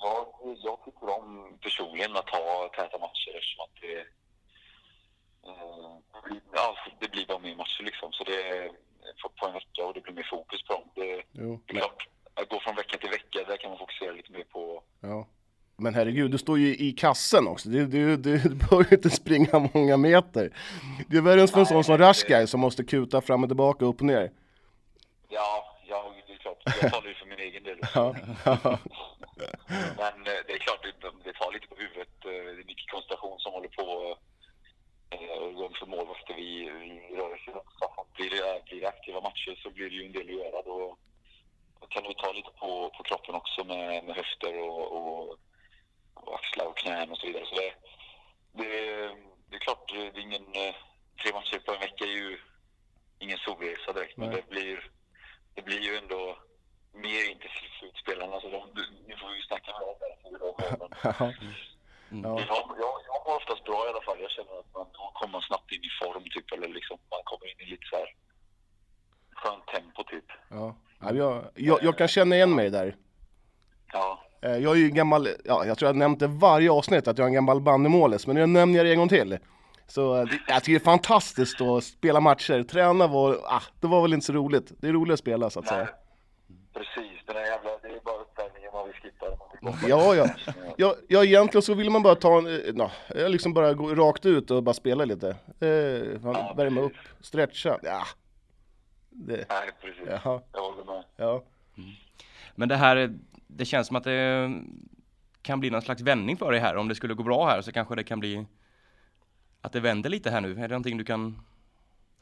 Jag, 0.00 0.26
jag 0.66 0.76
tycker 0.84 1.08
om 1.18 1.58
personligen 1.62 2.16
att 2.16 2.30
ha 2.30 2.68
täta 2.76 2.98
matcher 2.98 3.30
eftersom 3.36 3.64
att 3.64 3.76
det, 3.80 3.98
eh, 5.48 6.36
ja, 6.52 6.76
det 7.00 7.10
blir 7.10 7.26
bara 7.26 7.38
mer 7.38 7.56
matcher 7.56 7.82
liksom. 7.82 8.12
Så 8.12 8.24
det 8.24 8.48
är 8.48 8.68
på- 9.22 9.46
en 9.46 9.52
vecka 9.52 9.86
och 9.86 9.94
det 9.94 10.00
blir 10.00 10.12
mer 10.14 10.26
fokus 10.30 10.62
på 10.62 10.72
dem. 10.72 10.82
Det, 10.94 11.22
Jo, 11.32 11.60
det 11.66 11.72
är 11.74 11.78
klart, 11.78 12.08
att 12.34 12.48
gå 12.48 12.60
från 12.60 12.76
vecka 12.76 12.98
till 12.98 13.10
vecka, 13.10 13.38
där 13.48 13.56
kan 13.56 13.70
man 13.70 13.78
fokusera 13.78 14.12
lite 14.12 14.32
mer 14.32 14.44
på 14.44 14.82
ja. 15.00 15.26
Men 15.80 15.94
herregud, 15.94 16.30
du 16.30 16.38
står 16.38 16.58
ju 16.58 16.76
i 16.76 16.92
kassen 16.92 17.48
också. 17.48 17.68
Du, 17.68 17.86
du, 17.86 18.16
du, 18.16 18.38
du 18.38 18.54
behöver 18.54 18.84
ju 18.90 18.96
inte 18.96 19.10
springa 19.10 19.70
många 19.74 19.96
meter. 19.96 20.50
Det 21.08 21.16
är 21.16 21.20
värre 21.22 21.46
för 21.48 21.60
en 21.60 21.66
sån 21.66 21.84
som 21.84 21.98
Rashkai 21.98 22.46
som 22.46 22.60
måste 22.60 22.84
kuta 22.84 23.20
fram 23.20 23.42
och 23.42 23.48
tillbaka, 23.48 23.84
upp 23.84 23.96
och 24.00 24.06
ner. 24.06 24.30
Ja, 25.28 25.76
ja, 25.88 26.12
det 26.26 26.32
är 26.32 26.36
klart. 26.36 26.62
Jag 26.82 26.92
talar 26.92 27.08
ju 27.08 27.14
för 27.14 27.26
min 27.26 27.38
egen 27.38 27.62
del. 27.62 27.78
Ja. 27.94 28.14
Men 30.02 30.16
eh, 30.26 30.40
det 30.46 30.52
är 30.52 30.58
klart, 30.58 30.82
det, 30.82 31.10
det 31.24 31.32
tar 31.32 31.52
lite 31.52 31.66
på 31.68 31.76
huvudet. 31.76 32.08
Eh, 32.24 32.30
Det 32.30 32.62
är 32.62 32.70
mycket 32.72 32.90
koncentration 32.90 33.38
som 33.40 33.52
håller 33.52 33.68
på. 33.68 34.18
gång 35.54 35.74
för 35.78 35.86
målvakter, 35.86 36.34
vi, 36.34 36.70
vi 36.70 37.16
rör 37.16 37.34
oss. 37.34 37.46
Blir 38.16 38.30
det, 38.30 38.64
blir 38.64 38.80
det 38.80 38.88
aktiva 38.88 39.20
matcher 39.20 39.60
så 39.62 39.70
blir 39.70 39.90
det 39.90 39.96
ju 39.96 40.06
en 40.06 40.12
del 40.12 40.28
att 40.28 40.34
göra. 40.44 40.62
Då, 40.62 40.96
kan 41.90 42.02
det 42.02 42.14
ta 42.14 42.32
lite 42.32 42.50
på, 42.50 42.90
på 42.96 43.02
kroppen 43.02 43.34
också 43.34 43.64
med, 43.64 44.04
med 44.04 44.16
höfter 44.16 44.60
och, 44.60 44.92
och, 44.96 45.38
och 46.14 46.34
axlar 46.34 46.66
och 46.66 46.76
knän 46.78 47.10
och 47.10 47.18
så 47.18 47.26
vidare. 47.26 47.46
Så 47.46 47.54
det, 47.54 47.72
det, 48.52 48.70
det 49.48 49.56
är 49.56 49.60
klart, 49.60 49.92
det 49.94 50.06
är 50.06 50.18
ingen... 50.18 50.42
eh, 50.54 50.74
Tre 51.22 51.32
matcher 51.32 51.58
på 51.58 51.72
en 51.72 51.80
vecka 51.80 52.04
är 52.04 52.08
ju 52.08 52.38
ingen 53.18 53.38
solresa 53.38 53.92
direkt, 53.92 54.16
men 54.16 54.30
det 54.36 54.48
blir, 54.48 54.90
det 55.54 55.62
blir 55.62 55.80
ju 55.80 55.96
ändå 55.96 56.38
mer 56.92 57.22
intensivt 57.32 57.74
för 57.80 57.86
utspelarna. 57.86 58.40
Så 58.40 58.46
de, 58.56 58.60
nu 59.08 59.14
får 59.20 59.28
vi 59.32 59.36
ju 59.40 59.42
snacka 59.50 59.70
med 59.76 59.82
dem 59.88 59.96
där. 60.02 60.12
så 60.22 60.26
vi 60.32 60.38
har 60.44 60.52
målen. 60.62 60.90
Ja. 62.24 62.34
Jag, 62.52 62.64
jag, 62.84 62.94
jag 63.08 63.18
mår 63.26 63.36
oftast 63.36 63.64
bra 63.64 63.78
i 63.86 63.88
alla 63.92 64.00
fall. 64.06 64.18
Jag 64.20 64.30
känner 64.30 64.54
att 64.60 64.70
man 64.74 64.86
då 64.98 65.04
kommer 65.20 65.40
snabbt 65.40 65.72
in 65.72 65.82
i 65.90 65.92
form 66.02 66.24
typ. 66.34 66.52
Eller 66.54 66.68
liksom 66.68 66.96
man 67.14 67.22
kommer 67.24 67.46
in 67.52 67.60
i 67.66 67.70
lite 67.70 67.86
så 67.90 67.96
här 67.96 68.08
skönt 69.40 69.66
tempo 69.66 70.02
typ. 70.04 70.24
Ja. 70.50 70.76
Ja, 71.00 71.14
jag, 71.14 71.44
jag, 71.54 71.78
jag 71.82 71.98
kan 71.98 72.08
känna 72.08 72.34
igen 72.36 72.54
mig 72.54 72.70
där. 72.70 72.96
Ja, 73.92 74.24
Eh, 74.42 74.56
Jag 74.56 74.72
är 74.72 74.76
ju 74.80 74.88
gammal, 74.90 75.28
ja, 75.44 75.64
jag 75.66 75.78
tror 75.78 75.88
jag 75.88 75.96
nämnt 75.96 76.20
det 76.20 76.26
varje 76.26 76.70
avsnitt 76.70 77.08
att 77.08 77.18
jag 77.18 77.24
är 77.24 77.28
en 77.28 77.34
gammal 77.34 77.60
bandymålis, 77.60 78.26
men 78.26 78.36
nu 78.36 78.46
nämner 78.46 78.76
jag 78.78 78.86
det 78.86 78.92
en 78.92 78.98
gång 78.98 79.08
till. 79.08 79.38
Så 79.86 80.16
eh, 80.16 80.24
det- 80.24 80.40
jag 80.48 80.64
tycker 80.64 80.78
det 80.78 80.82
är 80.82 80.84
fantastiskt 80.84 81.60
att 81.60 81.84
spela 81.84 82.20
matcher, 82.20 82.62
träna 82.62 83.06
var, 83.06 83.34
ah, 83.44 83.62
det 83.80 83.86
var 83.86 84.02
väl 84.02 84.12
inte 84.14 84.26
så 84.26 84.32
roligt. 84.32 84.72
Det 84.80 84.88
är 84.88 84.92
roligt 84.92 85.12
att 85.12 85.18
spela 85.18 85.50
så 85.50 85.58
att 85.60 85.64
nej. 85.64 85.74
säga. 85.74 85.88
Precis, 86.78 87.18
den 87.26 87.36
där 87.36 87.42
jävla, 87.44 87.70
det 87.82 87.88
är 87.88 88.00
bara 88.04 88.16
uppvärmningen 88.20 88.70
man 88.72 88.86
vill 88.86 88.94
skippa. 88.94 89.26
Man 89.26 89.48
vill 89.52 89.60
komma 89.72 89.88
Ja, 89.88 90.14
ja. 90.14 90.26
Ja. 90.76 90.94
Ja, 91.08 91.24
egentligen 91.24 91.62
så 91.62 91.74
vill 91.74 91.90
man 91.90 92.02
bara 92.02 92.14
ta 92.14 92.38
en, 92.38 92.46
eh, 92.46 92.74
nå, 92.74 92.90
jag 93.14 93.30
liksom 93.30 93.54
bara 93.54 93.74
gå 93.74 93.94
rakt 93.94 94.26
ut 94.26 94.50
och 94.50 94.62
bara 94.62 94.74
spela 94.74 95.04
lite. 95.04 95.36
Eh, 95.60 95.68
Ja, 95.68 96.54
värma 96.56 96.80
upp, 96.80 96.92
stretcha, 97.20 97.78
ja. 97.82 98.02
Det, 99.10 99.44
Nej, 99.48 99.70
precis. 99.80 100.02
jaha, 100.06 100.40
Jag 100.52 100.60
håller 100.70 100.84
med. 100.84 101.04
ja. 101.16 101.42
Men 102.54 102.68
det 102.68 102.76
här, 102.76 103.18
det 103.46 103.64
känns 103.64 103.86
som 103.86 103.96
att 103.96 104.04
det 104.04 104.52
kan 105.42 105.60
bli 105.60 105.70
någon 105.70 105.82
slags 105.82 106.00
vändning 106.02 106.36
för 106.36 106.50
dig 106.52 106.60
här. 106.60 106.76
Om 106.76 106.88
det 106.88 106.94
skulle 106.94 107.14
gå 107.14 107.22
bra 107.22 107.46
här 107.46 107.62
så 107.62 107.72
kanske 107.72 107.94
det 107.94 108.04
kan 108.04 108.20
bli 108.20 108.46
att 109.60 109.72
det 109.72 109.80
vänder 109.80 110.10
lite 110.10 110.30
här 110.30 110.40
nu. 110.40 110.50
Är 110.52 110.54
det 110.62 110.68
någonting 110.68 110.98
du 110.98 111.04
kan 111.04 111.40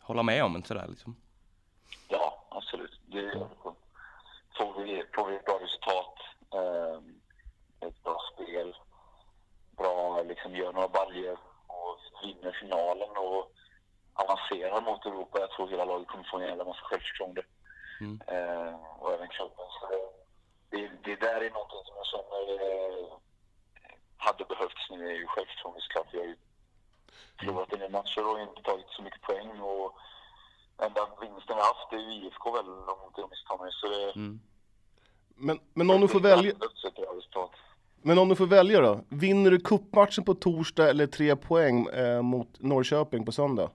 hålla 0.00 0.22
med 0.22 0.44
om? 0.44 0.62
Sådär, 0.64 0.86
liksom? 0.88 1.16
Ja, 2.08 2.46
absolut. 2.50 3.00
Det 3.06 3.18
är, 3.18 3.46
får 4.56 4.82
vi, 4.82 5.04
får 5.14 5.26
vi 5.28 5.36
ett 5.36 5.44
bra 5.44 5.58
resultat, 5.60 6.14
eh, 6.54 6.98
ett 7.88 8.02
bra 8.02 8.18
spel, 8.32 8.76
bra, 9.76 10.22
liksom 10.22 10.56
gör 10.56 10.72
några 10.72 10.88
baljor 10.88 11.38
och 11.66 11.98
vinner 12.22 12.56
finalen 12.60 13.16
och 13.16 13.52
avancerar 14.14 14.80
mot 14.80 15.06
Europa. 15.06 15.40
Jag 15.40 15.50
tror 15.50 15.68
hela 15.68 15.84
laget 15.84 16.08
kommer 16.08 16.24
få 16.24 16.36
en 16.38 16.48
jävla 16.48 16.64
massa 16.64 16.80
självförtroende. 16.82 17.42
Mm. 18.00 18.20
Eh, 18.26 18.74
och 18.98 19.12
även 19.12 19.28
klubben. 19.28 19.66
Så 19.80 19.86
det, 20.70 20.90
det 21.04 21.16
där 21.16 21.40
är 21.40 21.50
någonting 21.50 21.82
som 21.84 21.96
jag 21.96 22.06
känner 22.06 22.42
eh, 22.54 23.06
hade 24.16 24.44
behövts 24.44 24.90
nu, 24.90 25.08
är 25.10 25.14
ju 25.14 25.26
självförtroende 25.26 25.80
såklart. 25.80 26.08
Vi 26.12 26.18
har 26.18 26.26
ju 26.26 26.36
förlorat 27.38 27.72
en 27.72 27.78
del 27.78 27.90
matcher 27.90 28.30
och 28.30 28.40
inte 28.40 28.62
tagit 28.62 28.88
så 28.88 29.02
mycket 29.02 29.20
poäng. 29.22 29.60
Och 29.60 29.98
enda 30.78 31.00
vinsten 31.20 31.56
vi 31.56 31.62
har 31.62 31.74
haft 31.74 31.92
är 31.92 31.96
ju 31.96 32.26
IFK 32.26 32.52
väl, 32.52 32.68
om 32.68 33.06
inte 33.06 33.20
jag 33.20 33.30
misstar 33.30 33.58
mig. 33.58 33.72
Så 33.72 33.86
det, 33.88 34.20
Mm. 34.20 34.40
Men, 35.38 35.60
men 35.74 35.90
om 35.90 36.00
du 36.00 36.08
får 36.08 36.20
välja, 36.20 36.50
är 36.50 36.56
men 38.02 38.18
om 38.18 38.28
du 38.28 38.36
får 38.36 38.46
välja 38.46 38.80
då? 38.80 39.00
Vinner 39.08 39.50
du 39.50 39.60
kuppmatchen 39.60 40.24
på 40.24 40.34
torsdag 40.34 40.90
eller 40.90 41.06
tre 41.06 41.36
poäng 41.36 41.86
eh, 41.86 42.22
mot 42.22 42.60
Norrköping 42.60 43.24
på 43.24 43.32
söndag? 43.32 43.70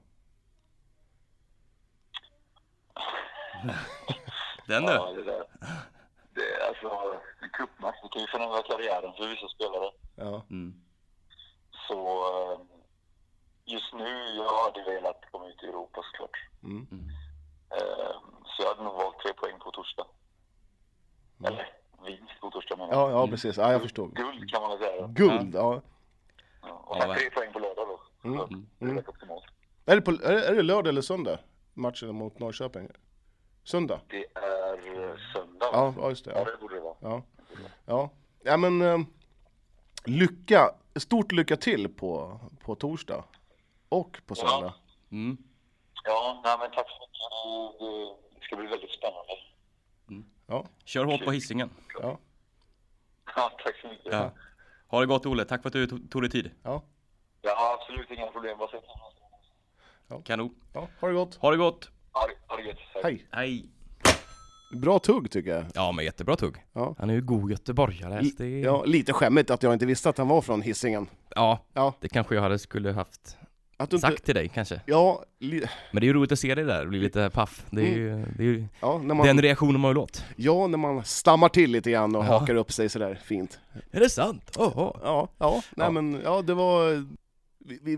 Den 4.68 4.86
du! 4.86 4.92
Ja, 4.92 5.12
det 5.12 5.24
där. 5.24 5.44
Det, 6.34 6.42
är 6.42 6.68
alltså, 6.68 7.20
en 7.42 7.50
cupmatch, 7.50 7.96
det 8.04 8.10
kan 8.10 8.22
ju 8.22 8.28
förändra 8.28 8.64
karriären 8.64 9.14
för 9.14 9.28
vissa 9.28 9.48
spelare. 9.48 9.92
Ja. 10.16 10.46
Mm. 10.50 10.74
Så 11.88 12.00
eh, 12.30 12.60
just 13.66 13.94
nu, 13.94 14.36
jag 14.36 14.64
hade 14.64 14.84
velat 14.84 15.22
komma 15.32 15.48
ut 15.48 15.64
i 15.64 15.66
Europa 15.66 16.02
såklart. 16.12 16.51
Mm. 16.64 16.88
Eh, 17.70 18.16
Så 18.46 18.64
jag 18.64 18.68
hade 18.70 18.84
nog 18.84 18.94
valt 18.94 19.20
tre 19.20 19.34
poäng 19.34 19.60
på 19.60 19.72
torsdag. 19.72 20.06
Eller 21.44 21.68
vinst 22.06 22.42
på 22.42 22.50
torsdag 22.50 22.76
menar 22.76 22.94
jag. 22.94 23.02
Ja, 23.02 23.12
ja 23.12 23.28
precis. 23.28 23.58
Ja, 23.58 23.72
jag 23.72 23.82
förstår. 23.82 24.08
Guld 24.08 24.50
kan 24.52 24.62
man 24.62 24.70
väl 24.72 24.80
säga. 24.80 25.08
Guld, 25.08 25.56
ja. 25.56 25.82
Ja. 26.62 26.70
Och 26.86 27.02
sen 27.02 27.16
tre 27.16 27.30
poäng 27.30 27.54
på 27.54 27.60
lördag 27.60 27.88
då. 27.88 28.00
Mm. 28.30 28.66
Det 28.80 28.86
är 28.86 28.94
rätt 28.94 29.10
optimalt. 29.10 29.44
Är 29.86 29.96
det, 29.96 30.02
på, 30.02 30.12
är, 30.12 30.16
det, 30.18 30.48
är 30.48 30.56
det 30.56 30.62
lördag 30.62 30.88
eller 30.90 31.02
söndag? 31.02 31.40
Matchen 31.74 32.16
mot 32.16 32.40
Norrköping? 32.40 32.90
Söndag? 33.64 34.02
Det 34.08 34.26
är 34.36 34.74
eh, 35.10 35.16
söndag. 35.34 35.70
Ja, 35.74 35.94
ja 35.98 36.10
just 36.10 36.26
det. 36.26 36.32
Ja, 36.32 36.38
Ja, 36.40 36.46
det 36.52 36.58
borde 36.62 36.76
det 36.76 36.82
vara. 36.82 36.96
ja. 37.02 37.24
ja. 37.86 38.10
ja 38.44 38.58
men 38.58 38.82
eh, 38.82 39.00
lycka, 40.06 40.72
stort 40.96 41.32
lycka 41.32 41.58
till 41.58 41.90
på, 41.90 42.40
på 42.64 42.76
torsdag. 42.76 43.24
Och 43.90 44.18
på 44.26 44.36
söndag. 44.36 44.74
Mm. 45.12 45.38
Ja, 46.04 46.42
nej, 46.44 46.56
men 46.60 46.72
tack 46.72 46.88
så 46.90 46.98
mycket. 47.02 47.80
Det, 48.40 48.46
ska 48.46 48.56
bli 48.56 48.68
väldigt 48.68 48.92
spännande. 48.92 49.34
Ja, 50.48 50.66
Kör 50.86 51.06
hårt 51.06 51.26
på 51.26 51.32
hissingen. 51.32 51.70
ja, 52.02 52.18
Ja, 53.36 53.52
tack 53.64 53.76
så 53.82 53.88
mycket. 53.88 54.14
Ja. 54.14 54.32
Ha 54.88 55.00
det 55.00 55.06
gott 55.06 55.26
Olle, 55.26 55.46
tack 55.46 55.62
för 55.62 55.70
att 55.70 55.74
du 55.74 55.88
tog, 55.88 56.22
dig 56.22 56.30
tid. 56.32 56.52
ja, 56.64 56.84
Ja, 57.42 57.78
absolut 57.80 58.12
inga 58.12 58.28
problem. 58.28 58.58
Bara 58.58 58.72
sätt 58.72 58.84
Kanon. 60.24 60.56
ja. 60.74 60.88
Ha 61.02 61.08
det 61.08 61.14
gott. 61.14 61.36
Ha 61.36 61.52
det 61.52 61.58
gott. 61.58 61.90
Ha 62.12 62.28
det, 62.28 62.34
ha 62.48 62.56
det 62.58 62.64
gött. 62.64 62.78
Hej. 63.04 63.28
Hej. 63.32 63.66
Bra 64.74 65.00
tugg 65.00 65.32
tycker 65.32 65.52
jag. 65.56 65.66
Ja 65.76 65.92
men 65.92 66.06
jättebra 66.06 66.36
tugg. 66.36 66.66
Ja. 66.74 66.96
Han 67.00 67.10
är 67.10 67.14
ju 67.14 67.22
god 67.22 67.52
göteborgare. 67.52 68.22
Det 68.38 68.46
är... 68.46 68.64
Ja, 68.66 68.84
lite 68.84 69.14
skämmigt 69.14 69.50
att 69.50 69.64
jag 69.64 69.74
inte 69.74 69.86
visste 69.86 70.10
att 70.10 70.18
han 70.18 70.28
var 70.28 70.42
från 70.42 70.62
Hisingen. 70.62 71.10
ja, 71.36 71.60
Ja. 71.74 71.94
det 72.00 72.10
kanske 72.10 72.36
jag 72.36 72.42
hade 72.42 72.60
skulle 72.60 72.92
haft 72.92 73.38
Att 73.82 73.90
du 73.90 73.96
inte... 73.96 74.08
sagt 74.08 74.26
till 74.26 74.36
dig 74.36 74.50
kanske. 74.54 74.82
Ja, 74.86 75.24
li... 75.40 75.64
Men 75.92 76.02
det 76.02 76.06
är 76.06 76.08
ju 76.08 76.14
roligt 76.14 76.32
att 76.32 76.40
se 76.40 76.56
dig 76.56 76.66
där, 76.66 76.86
bli 76.86 77.00
lite 77.00 77.30
paff. 77.30 77.66
Det 77.70 77.82
är 77.82 77.96
ju, 77.96 78.26
det 78.38 78.44
är 78.44 78.48
ju 78.48 78.66
ja, 78.80 78.98
man... 78.98 79.18
den 79.28 79.42
reaktionen 79.42 79.82
man 79.82 79.90
vill 79.90 79.98
åt. 79.98 80.24
ja, 80.36 80.68
när 80.68 80.78
man 80.78 81.04
stammar 81.06 81.50
till 81.50 81.72
lite 81.72 81.92
grann 81.92 82.16
och 82.16 82.26
Ja. 82.26 82.40
hakar 82.40 82.56
upp 82.56 82.72
sig 82.72 82.90
sådär 82.90 83.20
fint. 83.24 83.60
Är 83.92 84.00
det 84.00 84.10
sant? 84.10 84.58
Oho. 84.58 84.98
Ja, 85.04 85.28
ja, 85.38 85.62
nej 85.76 85.86
Ja. 85.88 85.92
men 85.92 86.22
ja 86.24 86.42
det 86.42 86.54
var, 86.54 86.90
vi, 87.66 87.80
vi, 87.82 87.98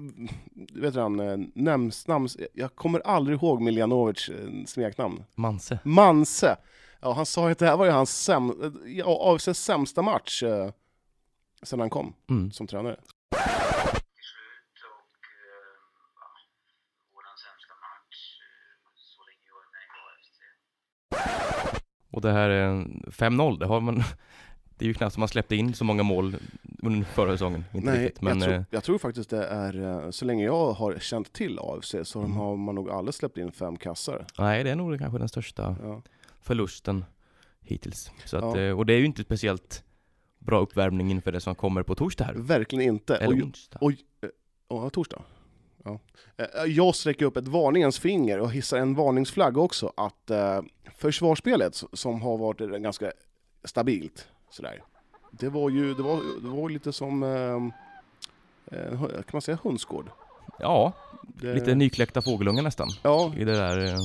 vet 0.73 0.93
du 0.93 0.99
han, 0.99 1.19
eh, 1.19 1.37
Nems, 1.55 2.07
nams, 2.07 2.37
jag 2.53 2.75
kommer 2.75 2.99
aldrig 2.99 3.37
ihåg 3.37 3.61
Miljanovic 3.61 4.29
eh, 4.29 4.35
smeknamn. 4.65 5.23
Manse. 5.35 5.79
Manse! 5.83 6.55
Ja, 7.01 7.13
han 7.13 7.25
sa 7.25 7.49
att 7.49 7.59
det 7.59 7.65
här 7.65 7.77
var 7.77 7.85
ju 7.85 7.91
hans 7.91 8.23
säm, 8.23 8.73
ja, 8.85 9.37
sämsta 9.39 10.01
match 10.01 10.43
eh, 10.43 10.69
sen 11.63 11.79
han 11.79 11.89
kom 11.89 12.13
Mm. 12.29 12.51
som 12.51 12.67
tränare. 12.67 12.95
till 12.95 13.39
slut 14.31 14.77
och 14.93 15.25
eh, 15.25 15.73
ja, 16.19 16.27
våran 17.13 17.37
sämsta 17.45 17.73
match 17.87 18.21
eh, 18.41 18.73
så 18.95 19.19
länge 19.27 19.45
jag 19.51 19.59
är 19.65 19.69
med 19.75 19.83
i 19.87 19.91
AFC. 20.05 20.39
Och 22.13 22.21
det 22.21 22.31
här 22.31 22.49
eh, 22.49 22.79
5-0, 23.07 23.59
det 23.59 23.65
har 23.65 23.81
man 23.81 24.03
Det 24.77 24.85
är 24.85 24.87
ju 24.87 24.93
knappt 24.93 25.13
som 25.13 25.21
man 25.21 25.27
släppte 25.27 25.55
in 25.55 25.73
så 25.73 25.83
många 25.85 26.03
mål 26.03 26.35
under 26.83 27.05
förra 27.07 27.31
säsongen. 27.31 27.65
Inte 27.73 27.91
Nej, 27.91 28.03
riktigt. 28.05 28.21
Men 28.21 28.37
jag, 28.39 28.43
tror, 28.47 28.55
eh, 28.57 28.63
jag 28.69 28.83
tror 28.83 28.97
faktiskt 28.97 29.29
det 29.29 29.45
är, 29.45 30.03
eh, 30.05 30.09
så 30.09 30.25
länge 30.25 30.45
jag 30.45 30.71
har 30.73 30.99
känt 30.99 31.33
till 31.33 31.59
AFC 31.61 31.95
så 32.03 32.19
Mm. 32.19 32.31
har 32.31 32.55
man 32.55 32.75
nog 32.75 32.89
aldrig 32.89 33.13
släppt 33.15 33.37
in 33.37 33.51
fem 33.51 33.77
kassar. 33.77 34.25
nej, 34.39 34.63
det 34.63 34.69
är 34.71 34.75
nog 34.75 34.99
kanske 34.99 35.17
den 35.19 35.29
största 35.29 35.75
Ja. 35.83 36.01
förlusten 36.41 37.05
hittills. 37.61 38.11
Så 38.25 38.37
att, 38.37 38.55
Ja. 38.57 38.61
eh, 38.61 38.77
och 38.77 38.85
det 38.85 38.93
är 38.93 38.97
ju 38.99 39.05
inte 39.05 39.23
speciellt 39.23 39.83
bra 40.39 40.59
uppvärmning 40.59 41.11
inför 41.11 41.31
det 41.31 41.39
som 41.41 41.55
kommer 41.55 41.83
på 41.83 41.95
torsdag 41.95 42.25
här. 42.25 42.33
Verkligen 42.33 42.93
inte. 42.93 43.15
Eller 43.15 43.37
Och, 43.41 43.43
onsdag. 43.47 43.77
Oj, 43.81 43.97
eh, 44.23 44.29
ja, 44.69 44.89
torsdag. 44.89 45.21
Ja. 45.83 45.99
Eh, 46.37 46.63
Jag 46.71 46.95
sträcker 46.95 47.25
upp 47.25 47.37
ett 47.37 47.47
varningens 47.47 47.99
finger 47.99 48.39
och 48.39 48.51
hissar 48.51 48.77
en 48.77 48.95
varningsflagga 48.95 49.61
också 49.61 49.93
att 49.97 50.29
eh, 50.29 50.61
försvarsspelet 50.97 51.83
som 51.93 52.21
har 52.21 52.37
varit 52.37 52.61
eh, 52.61 52.67
ganska 52.67 53.11
stabilt 53.63 54.27
sådär. 54.49 54.83
Det 55.31 55.49
var 55.49 55.69
ju 55.69 55.93
det 55.93 56.03
var, 56.03 56.15
det 56.41 56.47
var 56.49 56.69
lite 56.69 56.93
som, 56.93 57.23
eh, 57.23 58.79
eh, 58.79 58.99
kan 58.99 59.23
man 59.33 59.41
säga 59.41 59.57
hönsgård? 59.63 60.09
Ja, 60.59 60.91
Det, 61.23 61.53
lite 61.53 61.75
nykläckta 61.75 62.21
fågelungar 62.21 62.63
nästan. 62.63 62.87
Ja, 63.03 63.33
I 63.37 63.43
det 63.43 63.53
där. 63.53 63.77
eh, 63.85 63.97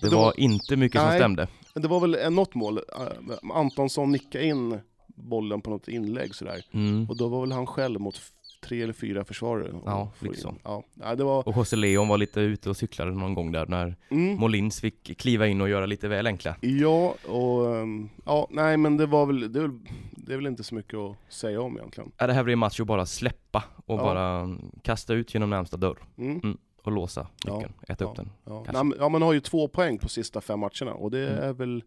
Det, 0.00 0.08
Det 0.08 0.14
var, 0.16 0.22
var- 0.24 0.40
inte 0.40 0.76
mycket 0.76 1.00
som 1.00 1.08
Nej. 1.08 1.18
stämde. 1.18 1.48
men 1.74 1.82
det 1.82 1.88
var 1.88 2.00
väl 2.00 2.32
något 2.32 2.54
mål. 2.54 2.78
eh, 2.78 3.52
Antonsson 3.54 4.12
nickade 4.12 4.44
in 4.44 4.80
bollen 5.06 5.60
på 5.60 5.70
något 5.70 5.88
inlägg 5.88 6.34
sådär. 6.34 6.62
Mm. 6.72 7.06
Och 7.10 7.16
då 7.16 7.28
var 7.28 7.40
väl 7.40 7.52
han 7.52 7.66
själv 7.66 8.00
mot 8.00 8.20
tre 8.60 8.82
eller 8.82 8.92
fyra 8.92 9.24
försvarare. 9.24 9.72
och 9.72 9.82
Ja, 9.86 10.10
liksom. 10.18 10.58
Ja, 10.64 10.82
nej, 10.94 11.16
det 11.16 11.24
var... 11.24 11.48
Och 11.48 11.56
José 11.56 11.76
Leon 11.76 12.08
var 12.08 12.18
lite 12.18 12.40
ute 12.40 12.70
och 12.70 12.76
cyklade 12.76 13.10
någon 13.10 13.34
gång 13.34 13.52
där 13.52 13.66
när 13.66 13.96
Mm. 14.08 14.36
Molins 14.38 14.80
fick 14.80 15.18
kliva 15.20 15.46
in 15.46 15.60
och 15.60 15.68
göra 15.68 15.86
lite 15.86 16.08
väl 16.08 16.26
enkla. 16.26 16.56
Ja, 16.60 17.14
och 17.28 17.76
ehm, 17.76 18.08
ja, 18.24 18.48
nej 18.50 18.76
men 18.76 18.96
det 18.96 19.06
var 19.06 19.26
väl, 19.26 19.52
det 19.52 19.58
är 19.58 19.62
väl, 19.62 19.78
det 20.10 20.32
är 20.32 20.36
väl 20.36 20.46
inte 20.46 20.64
så 20.64 20.74
mycket 20.74 20.94
att 20.94 21.16
säga 21.28 21.60
om 21.60 21.76
egentligen. 21.78 22.12
Ja, 22.18 22.26
det 22.26 22.32
här 22.32 22.44
blir 22.44 22.52
en 22.52 22.58
match 22.58 22.80
att 22.80 22.86
bara 22.86 23.06
släppa 23.06 23.64
och 23.86 23.98
Ja. 23.98 24.02
bara 24.02 24.56
kasta 24.82 25.14
ut 25.14 25.34
genom 25.34 25.50
närmsta 25.50 25.76
dörr 25.76 25.98
Mm. 26.18 26.58
och 26.82 26.92
låsa 26.92 27.26
Ja. 27.44 27.54
nyckeln, 27.54 27.72
äta 27.88 28.04
Ja. 28.04 28.10
upp 28.10 28.16
den. 28.16 28.30
Ja. 28.44 28.64
Nej, 28.72 28.92
ja, 28.98 29.08
man 29.08 29.22
har 29.22 29.32
ju 29.32 29.40
två 29.40 29.68
poäng 29.68 29.98
på 29.98 30.08
sista 30.08 30.40
fem 30.40 30.60
matcherna 30.60 30.94
och 30.94 31.10
det 31.10 31.28
Mm. 31.28 31.42
är 31.48 31.52
väl, 31.52 31.82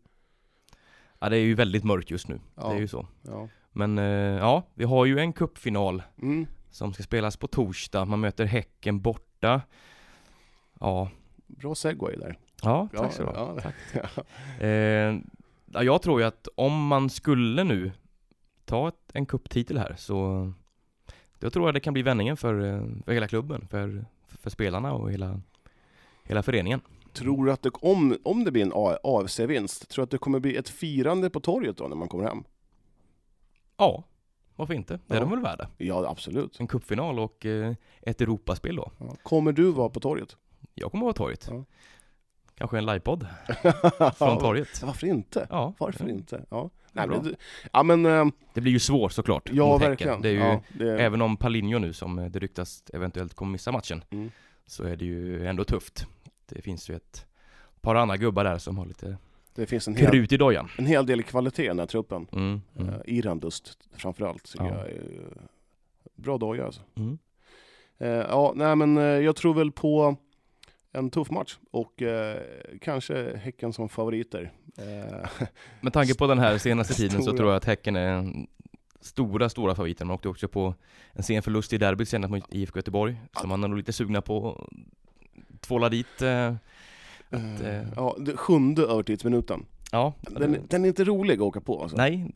Ja, 1.22 1.30
det 1.30 1.38
är 1.38 1.42
ju 1.42 1.54
väldigt 1.56 1.84
mörkt 1.84 2.12
just 2.12 2.28
nu. 2.28 2.40
Ja. 2.56 2.70
Det 2.70 2.76
är 2.76 2.80
ju 2.80 2.88
så. 2.88 3.08
ja. 3.22 3.48
Men 3.72 3.98
eh, 3.98 4.06
ja, 4.40 4.64
vi 4.74 4.84
har 4.84 5.06
ju 5.06 5.20
en 5.20 5.34
cupfinal 5.34 6.04
Mm. 6.22 6.46
Som 6.70 6.94
ska 6.94 7.04
spelas 7.04 7.38
på 7.38 7.48
torsdag. 7.48 8.06
Man 8.06 8.20
möter 8.20 8.46
Häcken 8.46 9.02
borta. 9.02 9.62
Ja, 10.80 11.10
Bra 11.48 11.76
segway 11.76 12.16
där. 12.16 12.38
ja 12.64 12.90
tack 12.92 13.04
Ja, 13.04 13.12
så 13.12 13.24
du 13.24 13.30
ha. 13.30 13.62
ja. 14.58 14.66
Eh, 14.66 15.20
ja, 15.66 15.84
jag 15.84 16.02
tror 16.02 16.22
ju 16.22 16.28
att 16.28 16.48
om 16.56 16.88
man 16.88 17.10
skulle 17.10 17.64
nu 17.64 17.92
ta 18.66 18.88
ett, 18.88 19.12
en 19.14 19.26
kupptitel 19.26 19.78
här 19.78 19.96
så 19.98 20.52
då 21.40 21.50
tror 21.50 21.68
jag 21.68 21.74
det 21.74 21.80
kan 21.80 21.94
bli 21.94 22.02
vändningen 22.02 22.38
för, 22.38 22.60
eh, 22.62 22.82
för 23.06 23.12
hela 23.12 23.28
klubben, 23.28 23.68
för, 23.70 24.06
för 24.28 24.50
spelarna 24.50 24.94
och 24.94 25.12
hela, 25.12 25.42
hela 26.24 26.44
föreningen. 26.44 26.82
Tror 27.14 27.46
du 27.46 27.52
att 27.52 27.62
det, 27.62 27.70
om, 27.74 28.18
om 28.24 28.44
det 28.44 28.52
blir 28.52 28.64
en 28.64 28.74
AFC-vinst, 29.04 29.90
tror 29.90 30.02
du 30.02 30.04
att 30.04 30.12
det 30.12 30.18
kommer 30.18 30.40
bli 30.40 30.56
ett 30.56 30.70
firande 30.70 31.30
på 31.30 31.40
torget 31.40 31.78
då 31.78 31.88
när 31.88 31.96
man 31.96 32.08
kommer 32.08 32.24
hem? 32.24 32.44
Ja, 33.78 34.04
varför 34.60 34.74
inte? 34.74 35.00
Det 35.08 35.13
är 35.13 35.18
Ja. 35.18 35.22
de 35.22 35.30
väl 35.30 35.42
värda. 35.42 35.70
Ja, 35.78 36.10
absolut. 36.10 36.60
En 36.60 36.68
cupfinal 36.68 37.20
och 37.20 37.46
eh, 37.46 37.74
ett 38.01 38.22
Europaspel 38.22 38.75
då. 38.75 38.92
Ja. 39.00 39.16
Kommer 39.24 39.51
du 39.51 39.72
vara 39.72 39.89
på 39.89 40.00
torget? 40.00 40.38
Jag 40.75 40.92
kommer 40.92 41.04
vara 41.04 41.13
torget. 41.13 41.48
Ja. 41.51 41.63
Kanske 42.56 42.78
en 42.78 42.86
livepodd 42.86 43.28
från 44.18 44.38
torget. 44.39 44.84
Varför 44.84 45.08
inte? 45.08 45.48
Ja, 45.50 45.74
Varför 45.78 46.10
inte? 46.10 46.46
Ja, 46.50 46.63
är 46.63 46.70
Nej, 46.92 47.08
men, 47.08 47.24
det- 47.24 47.36
ja 47.74 47.84
men, 47.84 48.06
ehm, 48.06 48.32
Det 48.54 48.62
blir 48.62 48.72
ju 48.72 48.80
svårt 48.80 49.12
såklart 49.12 49.50
ja 49.54 49.68
mot 49.68 49.82
verkligen. 49.82 50.22
Det 50.22 50.30
är 50.30 50.34
ju, 50.34 50.39
ja, 50.39 50.62
det, 50.78 51.01
Även 51.01 51.22
om 51.22 51.38
Palinho 51.38 51.80
nu 51.80 51.94
som 51.94 52.16
det 52.32 52.39
ryktas 52.39 52.84
eventuellt 52.94 53.34
kommer 53.34 53.51
missa 53.51 53.72
matchen 53.72 54.04
Mm. 54.10 54.32
Så 54.66 54.84
är 54.84 54.96
det 54.96 55.06
ju 55.06 55.48
ändå 55.48 55.63
tufft 55.63 56.06
Det 56.46 56.62
finns 56.62 56.89
ju 56.89 56.96
ett 56.96 57.25
par 57.82 57.96
andra 57.96 58.18
gubbar 58.18 58.44
där 58.44 58.58
som 58.58 58.78
har 58.78 58.86
lite 58.86 59.18
det 59.60 59.66
finns 59.66 59.88
en 59.88 59.96
hel, 59.96 60.12
krut 60.12 60.32
i 60.32 60.38
dojan 60.38 60.70
en 60.78 60.86
hel 60.86 61.06
del 61.06 61.24
kvalitet 61.24 61.63
i 61.63 61.68
den 61.68 61.80
här 61.80 61.86
truppen. 61.86 62.28
mm, 62.32 62.62
mm, 62.80 62.89
Uh, 62.89 62.96
Irandust 63.06 63.78
framförallt 63.96 64.44
tycker 64.51 64.66
Ja. 64.66 64.72
jag 64.78 64.88
är 64.89 64.94
eh, 64.96 65.42
bra 66.16 66.38
doja 66.38 66.66
alltså. 66.66 66.82
mm. 66.96 67.18
Eh, 67.98 68.08
ja, 68.10 68.54
nej 68.56 68.75
men 68.75 68.98
eh, 68.98 69.04
jag 69.04 69.36
tror 69.36 69.54
väl 69.54 69.72
på 69.72 70.16
en 70.92 71.10
tuff 71.10 71.30
match 71.32 71.58
och 71.72 72.01
eh, 72.01 72.42
kanske 72.82 73.38
Häcken 73.38 73.74
som 73.74 73.89
favoriter. 73.89 74.51
Eh, 74.78 75.30
Med 75.82 75.94
tanke 75.94 76.16
på 76.16 76.28
den 76.28 76.39
här 76.39 76.58
senaste 76.58 76.94
tiden 76.98 77.24
så 77.24 77.38
tror 77.38 77.50
jag 77.50 77.58
att 77.58 77.66
Häcken 77.66 77.96
är 77.96 78.34
stora, 79.01 79.50
stora 79.50 79.75
favoriten. 79.75 80.08
Man 80.08 80.16
åkte 80.16 80.30
också 80.30 80.48
på 80.48 80.74
en 81.13 81.24
sen 81.24 81.42
förlust 81.44 81.74
i 81.74 81.78
derbyt 81.78 82.10
senast 82.10 82.32
mot 82.32 82.54
IFK 82.54 82.78
Göteborg. 82.80 83.16
Så 83.42 83.48
man 83.48 83.63
är 83.63 83.68
nog 83.68 83.78
lite 83.78 83.94
sugna 83.94 84.22
på 84.22 84.51
att 84.51 85.62
tvåla 85.62 85.89
dit. 85.89 86.22
Eh, 86.22 86.56
att, 87.30 87.62
eh, 87.62 87.88
ja, 87.96 88.16
sjunde 88.36 88.82
övertidsminuten. 88.84 89.66
ja, 89.92 90.14
Den, 90.22 90.58
den 90.70 90.84
är 90.86 90.88
inte 90.88 91.04
rolig 91.04 91.34
att 91.34 91.40
åka 91.42 91.62
på 91.62 91.82
alltså. 91.82 91.98
nej, 91.98 92.32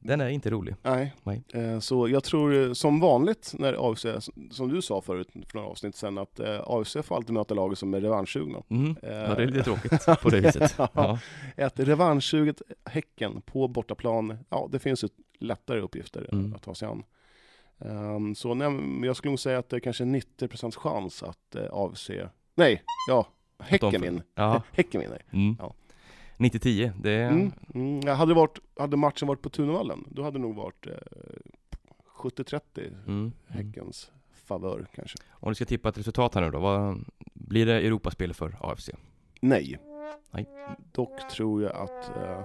den 0.00 0.20
är 0.20 0.28
inte 0.28 0.50
rolig. 0.50 0.74
Nej. 0.82 1.14
Nej. 1.22 1.42
Eh, 1.54 1.78
Så 1.78 2.08
jag 2.08 2.24
tror 2.24 2.66
eh, 2.66 2.72
som 2.72 3.00
vanligt 3.00 3.54
när 3.58 3.90
AFC, 3.92 4.06
som 4.50 4.68
du 4.68 4.82
sa 4.82 5.00
förut 5.00 5.28
för 5.32 5.54
några 5.58 5.68
avsnitt 5.68 5.96
sen, 5.96 6.18
att 6.18 6.40
eh, 6.40 6.60
AFC 6.66 6.96
får 7.04 7.16
alltid 7.16 7.34
möta 7.34 7.54
laget 7.54 7.78
som 7.78 7.94
är 7.94 8.00
revanschsugna. 8.00 8.62
Mm. 8.68 8.96
Ja, 9.02 9.08
det 9.08 9.42
är 9.42 9.46
lite 9.46 9.62
tråkigt 9.62 10.06
på 10.22 10.28
det 10.30 10.40
viset. 10.40 10.74
Ja. 10.94 11.18
Ett 11.56 11.80
revanschsuget 11.80 12.62
Häcken 12.84 13.40
på 13.40 13.68
bortaplan, 13.68 14.38
ja 14.50 14.68
det 14.72 14.78
finns 14.78 15.04
ju 15.04 15.08
lättare 15.38 15.80
uppgifter 15.80 16.28
Mm. 16.32 16.54
att 16.54 16.62
ta 16.62 16.74
sig 16.74 16.88
an. 16.88 17.02
Ehm, 17.80 18.34
så 18.34 18.54
nej, 18.54 18.68
jag 19.06 19.16
skulle 19.16 19.30
nog 19.30 19.40
säga 19.40 19.58
att 19.58 19.68
det 19.68 19.76
är 19.76 19.80
kanske 19.80 20.04
90% 20.04 20.76
chans 20.76 21.22
att 21.22 21.56
AFC, 21.72 22.10
nej, 22.54 22.82
ja, 23.08 23.26
Häcken 23.58 24.00
vinner. 24.00 24.22
Ja. 24.34 24.62
Häcken 24.72 25.00
vinner. 25.00 25.22
Mm. 25.30 25.56
Ja. 25.58 25.74
90-10, 26.36 26.92
det. 27.02 27.22
Mm. 27.22 27.52
Mm. 27.74 28.16
Hade, 28.16 28.34
varit, 28.34 28.58
hade 28.78 28.96
matchen 28.96 29.28
varit 29.28 29.42
på 29.42 29.48
Tunavallen, 29.50 30.04
då 30.10 30.22
hade 30.22 30.38
det 30.38 30.42
nog 30.42 30.54
varit 30.54 30.86
eh, 30.86 30.92
70-30 32.16 32.60
Mm. 33.06 33.32
Häckens 33.48 34.10
favör 34.46 34.86
kanske. 34.94 35.18
Om 35.30 35.48
du 35.48 35.54
ska 35.54 35.64
tippa 35.64 35.88
ett 35.88 35.98
resultat 35.98 36.34
här 36.34 36.42
nu 36.42 36.50
då, 36.50 36.58
vad 36.58 37.04
blir 37.34 37.66
det 37.66 37.74
Europaspel 37.74 38.34
för 38.34 38.56
AFC? 38.60 38.90
Nej. 39.40 39.78
Nej. 40.30 40.46
Dock 40.92 41.28
tror 41.30 41.62
jag 41.62 41.76
att 41.76 42.16
eh, 42.16 42.40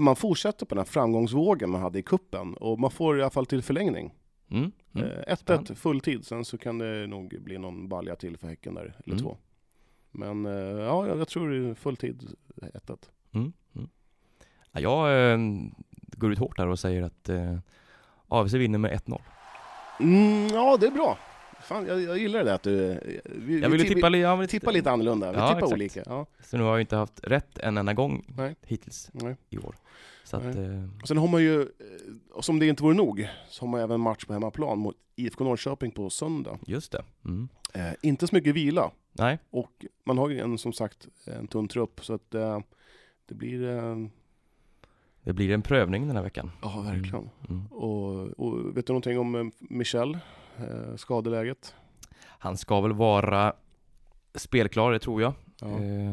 man 0.00 0.16
fortsätter 0.16 0.66
på 0.66 0.74
den 0.74 0.78
här 0.84 0.86
framgångsvågen 0.92 1.70
man 1.70 1.80
hade 1.80 1.98
i 1.98 2.02
kuppen 2.02 2.54
och 2.54 2.80
man 2.80 2.90
får 2.90 3.18
i 3.18 3.22
alla 3.22 3.30
fall 3.30 3.46
till 3.46 3.62
förlängning. 3.62 4.14
Mm. 4.50 4.72
Mm. 4.94 5.08
Eh, 5.10 5.34
1-1 5.34 5.74
fulltid, 5.74 6.26
sen 6.26 6.44
så 6.44 6.58
kan 6.58 6.78
det 6.78 7.06
nog 7.06 7.36
bli 7.42 7.58
någon 7.58 7.88
balja 7.88 8.16
till 8.16 8.36
för 8.36 8.48
Häcken 8.48 8.74
där, 8.74 8.82
eller 9.04 9.14
Mm. 9.14 9.18
två. 9.24 9.36
Men 10.10 10.46
eh, 10.46 10.52
ja, 10.84 11.06
jag, 11.06 11.28
tror 11.28 11.50
det 11.50 11.70
är 11.70 11.74
fulltid 11.74 12.36
1-1. 12.56 12.96
Mm. 13.34 13.52
Mm. 13.76 13.88
Ja, 14.72 14.80
jag 14.80 15.32
eh, 15.32 15.38
går 16.16 16.32
ut 16.32 16.38
hårt 16.38 16.58
här 16.58 16.66
och 16.68 16.78
säger 16.78 17.02
att 17.02 17.28
eh, 17.28 17.58
AFC 18.28 18.54
vinner 18.54 18.78
med 18.78 18.92
1-0. 18.92 19.20
Mm, 20.00 20.46
ja, 20.46 20.76
det 20.80 20.86
är 20.86 20.90
bra. 20.90 21.18
Fan, 21.62 21.86
jag, 21.86 22.02
jag 22.02 22.18
gillar 22.18 22.38
det 22.38 22.44
där 22.44 22.54
att 22.54 22.62
du... 22.62 23.00
Vi, 23.24 23.60
Jag 23.60 23.70
ville 23.70 23.84
vi, 23.84 23.94
tippa, 23.94 24.08
ja, 24.16 24.34
vi 24.34 24.38
men- 24.38 24.48
tippar 24.48 24.72
lite 24.72 24.90
annorlunda, 24.90 25.32
vi 25.32 25.38
Ja, 25.38 25.54
tippar 25.54 25.72
olika. 25.72 26.02
Ja, 26.06 26.26
Så 26.40 26.56
nu 26.56 26.62
har 26.62 26.70
jag 26.70 26.80
inte 26.80 26.96
haft 26.96 27.20
rätt 27.24 27.58
en 27.58 27.76
enda 27.78 27.94
gång 27.94 28.24
Nej. 28.36 28.56
hittills 28.66 29.10
nej. 29.12 29.36
i 29.50 29.58
år. 29.58 29.74
Så 30.24 30.36
att, 30.36 30.44
eh, 30.44 30.84
Och 31.02 31.08
Sen 31.08 31.18
har 31.18 31.28
man 31.28 31.42
ju, 31.42 31.66
och 32.32 32.44
som 32.44 32.58
det 32.58 32.66
inte 32.66 32.82
vore 32.82 32.94
nog, 32.94 33.28
så 33.48 33.64
har 33.64 33.70
man 33.70 33.80
även 33.80 34.00
match 34.00 34.24
på 34.24 34.32
hemmaplan 34.32 34.78
mot 34.78 34.96
IFK 35.16 35.44
Norrköping 35.44 35.90
på 35.90 36.10
söndag. 36.10 36.58
just 36.66 36.92
det. 36.92 37.04
Mm. 37.24 37.48
Eh, 37.74 37.92
inte 38.02 38.26
så 38.26 38.34
mycket 38.34 38.54
vila, 38.54 38.90
Nej, 39.18 39.38
och 39.50 39.86
man 40.04 40.18
har 40.18 40.28
ju 40.28 40.38
en, 40.40 40.58
som 40.58 40.72
sagt 40.72 41.08
en 41.26 41.46
tunn 41.46 41.68
trupp, 41.68 42.04
så 42.04 42.14
att 42.14 42.34
eh, 42.34 42.60
det 43.26 43.34
blir... 43.34 43.68
Eh, 43.68 43.96
det 45.22 45.32
blir 45.32 45.50
en 45.50 45.62
prövning 45.62 46.06
den 46.06 46.16
här 46.16 46.22
veckan. 46.22 46.50
ja, 46.62 46.80
verkligen. 46.80 47.30
Mm. 47.48 47.66
Och, 47.66 48.14
och 48.40 48.76
vet 48.76 48.86
du 48.86 48.92
någonting 48.92 49.18
om 49.18 49.34
eh, 49.34 49.44
Michel, 49.58 50.18
eh, 50.56 50.96
skadeläget? 50.96 51.74
Han 52.20 52.56
ska 52.56 52.80
väl 52.80 52.92
vara 52.92 53.52
spelklar, 54.34 54.92
det 54.92 54.98
tror 54.98 55.22
jag. 55.22 55.32
Ja. 55.60 55.66
Eh, 55.78 56.10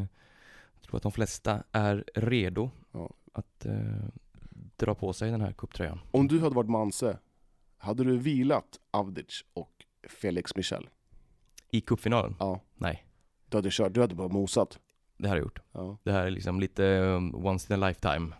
jag 0.73 0.81
tror 0.89 0.97
att 0.97 1.03
de 1.03 1.11
flesta 1.11 1.63
är 1.71 2.03
redo 2.15 2.69
Ja. 2.91 3.09
att 3.33 3.65
dra 4.77 4.95
på 4.95 5.13
sig 5.13 5.31
den 5.31 5.41
här 5.41 5.51
cuptröjan. 5.51 5.99
Om 6.11 6.27
du 6.27 6.39
hade 6.39 6.55
varit 6.55 6.69
Manse, 6.69 7.17
hade 7.77 8.03
du 8.03 8.17
vilat 8.17 8.79
Avdic 8.91 9.45
och 9.53 9.71
Felix 10.09 10.55
Michel? 10.55 10.89
I 11.71 11.81
cupfinalen? 11.81 12.35
Ja. 12.39 12.59
Nej, 12.75 13.04
Du 13.55 13.57
hade 13.57 13.69
kört, 13.71 13.93
du 13.93 14.01
hade 14.01 14.15
bara 14.15 14.27
mosat. 14.27 14.79
det 15.17 15.27
här 15.27 15.29
har 15.29 15.37
jag 15.37 15.43
gjort. 15.43 15.59
Ja. 15.71 15.97
Det 16.03 16.11
här 16.11 16.25
är 16.25 16.29
liksom 16.29 16.59
lite 16.59 16.83
um, 16.83 17.45
once 17.45 17.73
in 17.73 17.83
a 17.83 17.87
lifetime 17.87 18.33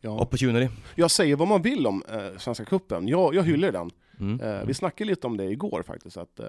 Ja. 0.00 0.20
opportunity. 0.20 0.68
Jag 0.94 1.10
säger 1.10 1.36
vad 1.36 1.48
man 1.48 1.62
vill 1.62 1.86
om 1.86 2.02
eh, 2.08 2.36
Svenska 2.38 2.64
Cupen. 2.64 3.08
Jag, 3.08 3.34
jag 3.34 3.42
hyllar 3.42 3.72
den. 3.72 3.90
Mm. 4.20 4.40
Eh, 4.40 4.64
vi 4.66 4.74
snackade 4.74 5.10
lite 5.10 5.26
om 5.26 5.36
det 5.36 5.44
igår 5.44 5.82
faktiskt, 5.82 6.16
att 6.16 6.40
eh, 6.40 6.46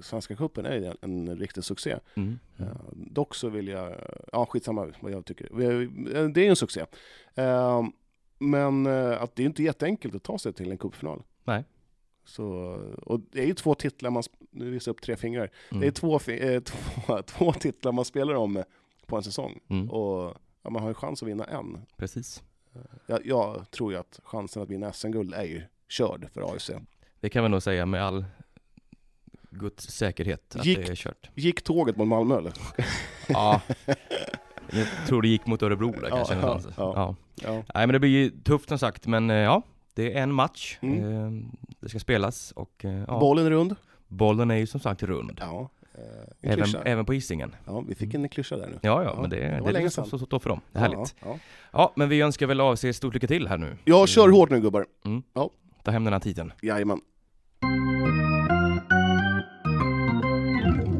Svenska 0.00 0.36
Cupen 0.36 0.66
är 0.66 0.82
en, 1.02 1.28
en 1.28 1.36
riktig 1.38 1.64
succé. 1.64 1.96
Mm. 2.14 2.38
Eh, 2.58 2.66
dock 2.92 3.34
så 3.34 3.48
vill 3.48 3.68
jag, 3.68 3.94
ja 4.32 4.46
skitsamma 4.46 4.92
vad 5.00 5.12
jag 5.12 5.24
tycker. 5.24 5.44
Eh, 5.44 6.28
Det 6.28 6.46
är 6.46 6.50
en 6.50 6.56
succé. 6.56 6.84
Eh, 7.34 7.82
men 8.38 8.86
att 8.86 9.36
det 9.36 9.42
är 9.42 9.46
inte 9.46 9.62
jätteenkelt 9.62 10.14
att 10.14 10.22
ta 10.22 10.38
sig 10.38 10.52
till 10.52 10.70
en 10.70 10.78
cupfinal. 10.78 11.22
Nej. 11.44 11.64
Så, 12.24 12.46
och 13.02 13.20
det 13.32 13.42
är 13.42 13.46
ju 13.46 13.54
två 13.54 13.74
titlar 13.74 14.10
man, 14.10 14.22
nu 14.50 14.70
visar 14.70 14.90
jag 14.90 14.94
upp 14.96 15.02
tre 15.02 15.16
fingrar. 15.16 15.50
Mm. 15.70 15.80
Det 15.80 15.86
är 15.86 15.90
två, 15.90 16.18
fi- 16.18 16.54
eh, 16.54 16.60
två, 17.06 17.22
två 17.22 17.52
titlar 17.52 17.92
man 17.92 18.04
spelar 18.04 18.34
om 18.34 18.56
eh, 18.56 18.64
på 19.06 19.16
en 19.16 19.22
säsong. 19.22 19.58
Mm. 19.68 19.90
Och 19.90 20.34
ja, 20.62 20.70
man 20.70 20.82
har 20.82 20.88
ju 20.90 20.94
chans 20.94 21.22
att 21.22 21.28
vinna 21.28 21.44
en. 21.44 21.78
Precis. 21.96 22.42
Jag, 23.06 23.26
jag 23.26 23.70
tror 23.70 23.92
ju 23.92 23.98
att 23.98 24.20
chansen 24.24 24.62
att 24.62 24.68
vinna 24.70 24.92
SM-guld 24.92 25.34
är 25.34 25.44
ju 25.44 25.62
körd 25.88 26.28
för 26.34 26.54
AFC. 26.54 26.70
Det 27.20 27.28
kan 27.30 27.42
man 27.42 27.50
nog 27.50 27.62
säga 27.62 27.86
med 27.86 28.02
all 28.04 28.24
Guds 29.50 29.88
säkerhet 29.90 30.56
att 30.56 30.64
Gick- 30.64 30.76
det 30.86 30.92
är 30.92 30.94
kört. 30.96 31.30
Gick 31.34 31.62
tåget 31.62 31.96
mot 31.96 32.08
Malmö 32.08 32.38
eller? 32.38 32.52
Ja. 33.28 33.60
Jag 34.70 34.86
tror 35.08 35.22
det 35.22 35.28
gick 35.28 35.46
mot 35.46 35.62
Örebro 35.62 35.92
där 35.92 36.10
kanske. 36.10 36.34
ja, 36.34 36.60
ja. 36.76 37.16
Ja. 37.42 37.52
Nej 37.52 37.86
men 37.86 37.88
det 37.88 37.98
blir 38.00 38.10
ju 38.10 38.30
tufft 38.30 38.68
som 38.68 38.78
sagt 38.78 39.06
men 39.06 39.30
eh, 39.30 39.36
ja, 39.36 39.62
det 39.94 40.14
är 40.18 40.22
en 40.22 40.32
match. 40.32 40.78
Mm. 40.82 41.50
Det 41.84 41.88
ska 41.90 41.98
spelas 41.98 42.52
och 42.56 42.84
eh, 42.84 43.04
ja, 43.08 43.18
Bollen 43.20 43.46
är 43.46 43.50
rund. 43.50 43.76
bollen 44.08 44.50
är 44.50 44.54
ju 44.56 44.66
som 44.66 44.80
sagt 44.80 45.02
rund. 45.02 45.38
Ja. 45.40 45.68
eh, 45.94 46.00
En 46.40 46.50
Även, 46.52 46.64
klyscha. 46.64 46.82
även 46.84 47.04
på 47.04 47.12
Hisingen. 47.12 47.54
Ja, 47.66 47.80
vi 47.88 47.94
fick 47.94 48.14
en 48.14 48.28
klyscha 48.28 48.56
där 48.56 48.66
nu. 48.66 48.78
Ja, 48.82 49.02
ja, 49.02 49.12
Ja, 49.14 49.20
men 49.20 49.30
det, 49.30 49.36
det 49.36 49.42
det, 49.42 49.68
är 49.68 49.72
länge 49.72 49.90
sedan. 49.90 50.04
så, 50.06 50.18
så 50.18 50.26
står 50.26 50.38
för 50.38 50.48
dem. 50.50 50.60
Det 50.72 50.78
är 50.78 50.82
härligt. 50.82 51.14
Ja, 51.20 51.26
ja. 51.28 51.38
Ja, 51.72 51.92
men 51.96 52.08
vi 52.08 52.20
önskar 52.20 52.46
väl 52.46 52.60
AFC 52.60 52.84
stort 52.94 53.14
lycka 53.14 53.26
till 53.26 53.48
här 53.48 53.58
nu. 53.58 53.76
Jag 53.84 54.08
kör 54.08 54.28
hårt 54.28 54.50
nu 54.50 54.60
gubbar. 54.60 54.86
Ta 55.82 55.90
hem 55.90 56.04
den 56.04 56.12
här 56.12 56.20
titeln. 56.20 56.52
Jajamän. 56.62 57.00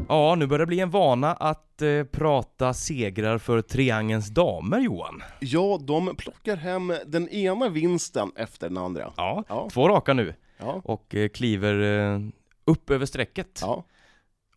Ja, 0.09 0.35
nu 0.35 0.47
börjar 0.47 0.59
det 0.59 0.65
bli 0.65 0.79
en 0.79 0.89
vana 0.89 1.33
att 1.33 1.81
eh, 1.81 2.03
prata 2.03 2.73
segrar 2.73 3.37
för 3.37 3.61
Triangelns 3.61 4.29
damer, 4.29 4.79
Johan. 4.79 5.23
Ja, 5.39 5.79
de 5.81 6.15
plockar 6.17 6.55
hem 6.57 6.93
den 7.05 7.29
ena 7.29 7.69
vinsten 7.69 8.31
efter 8.35 8.69
den 8.69 8.77
andra. 8.77 9.13
Ja, 9.17 9.43
Ja, 9.49 9.69
två 9.71 9.89
raka 9.89 10.13
nu 10.13 10.33
ja, 10.57 10.81
och 10.85 11.15
eh, 11.15 11.29
kliver 11.29 11.81
eh, 12.13 12.19
upp 12.65 12.89
över 12.89 13.05
strecket. 13.05 13.59
ja. 13.61 13.83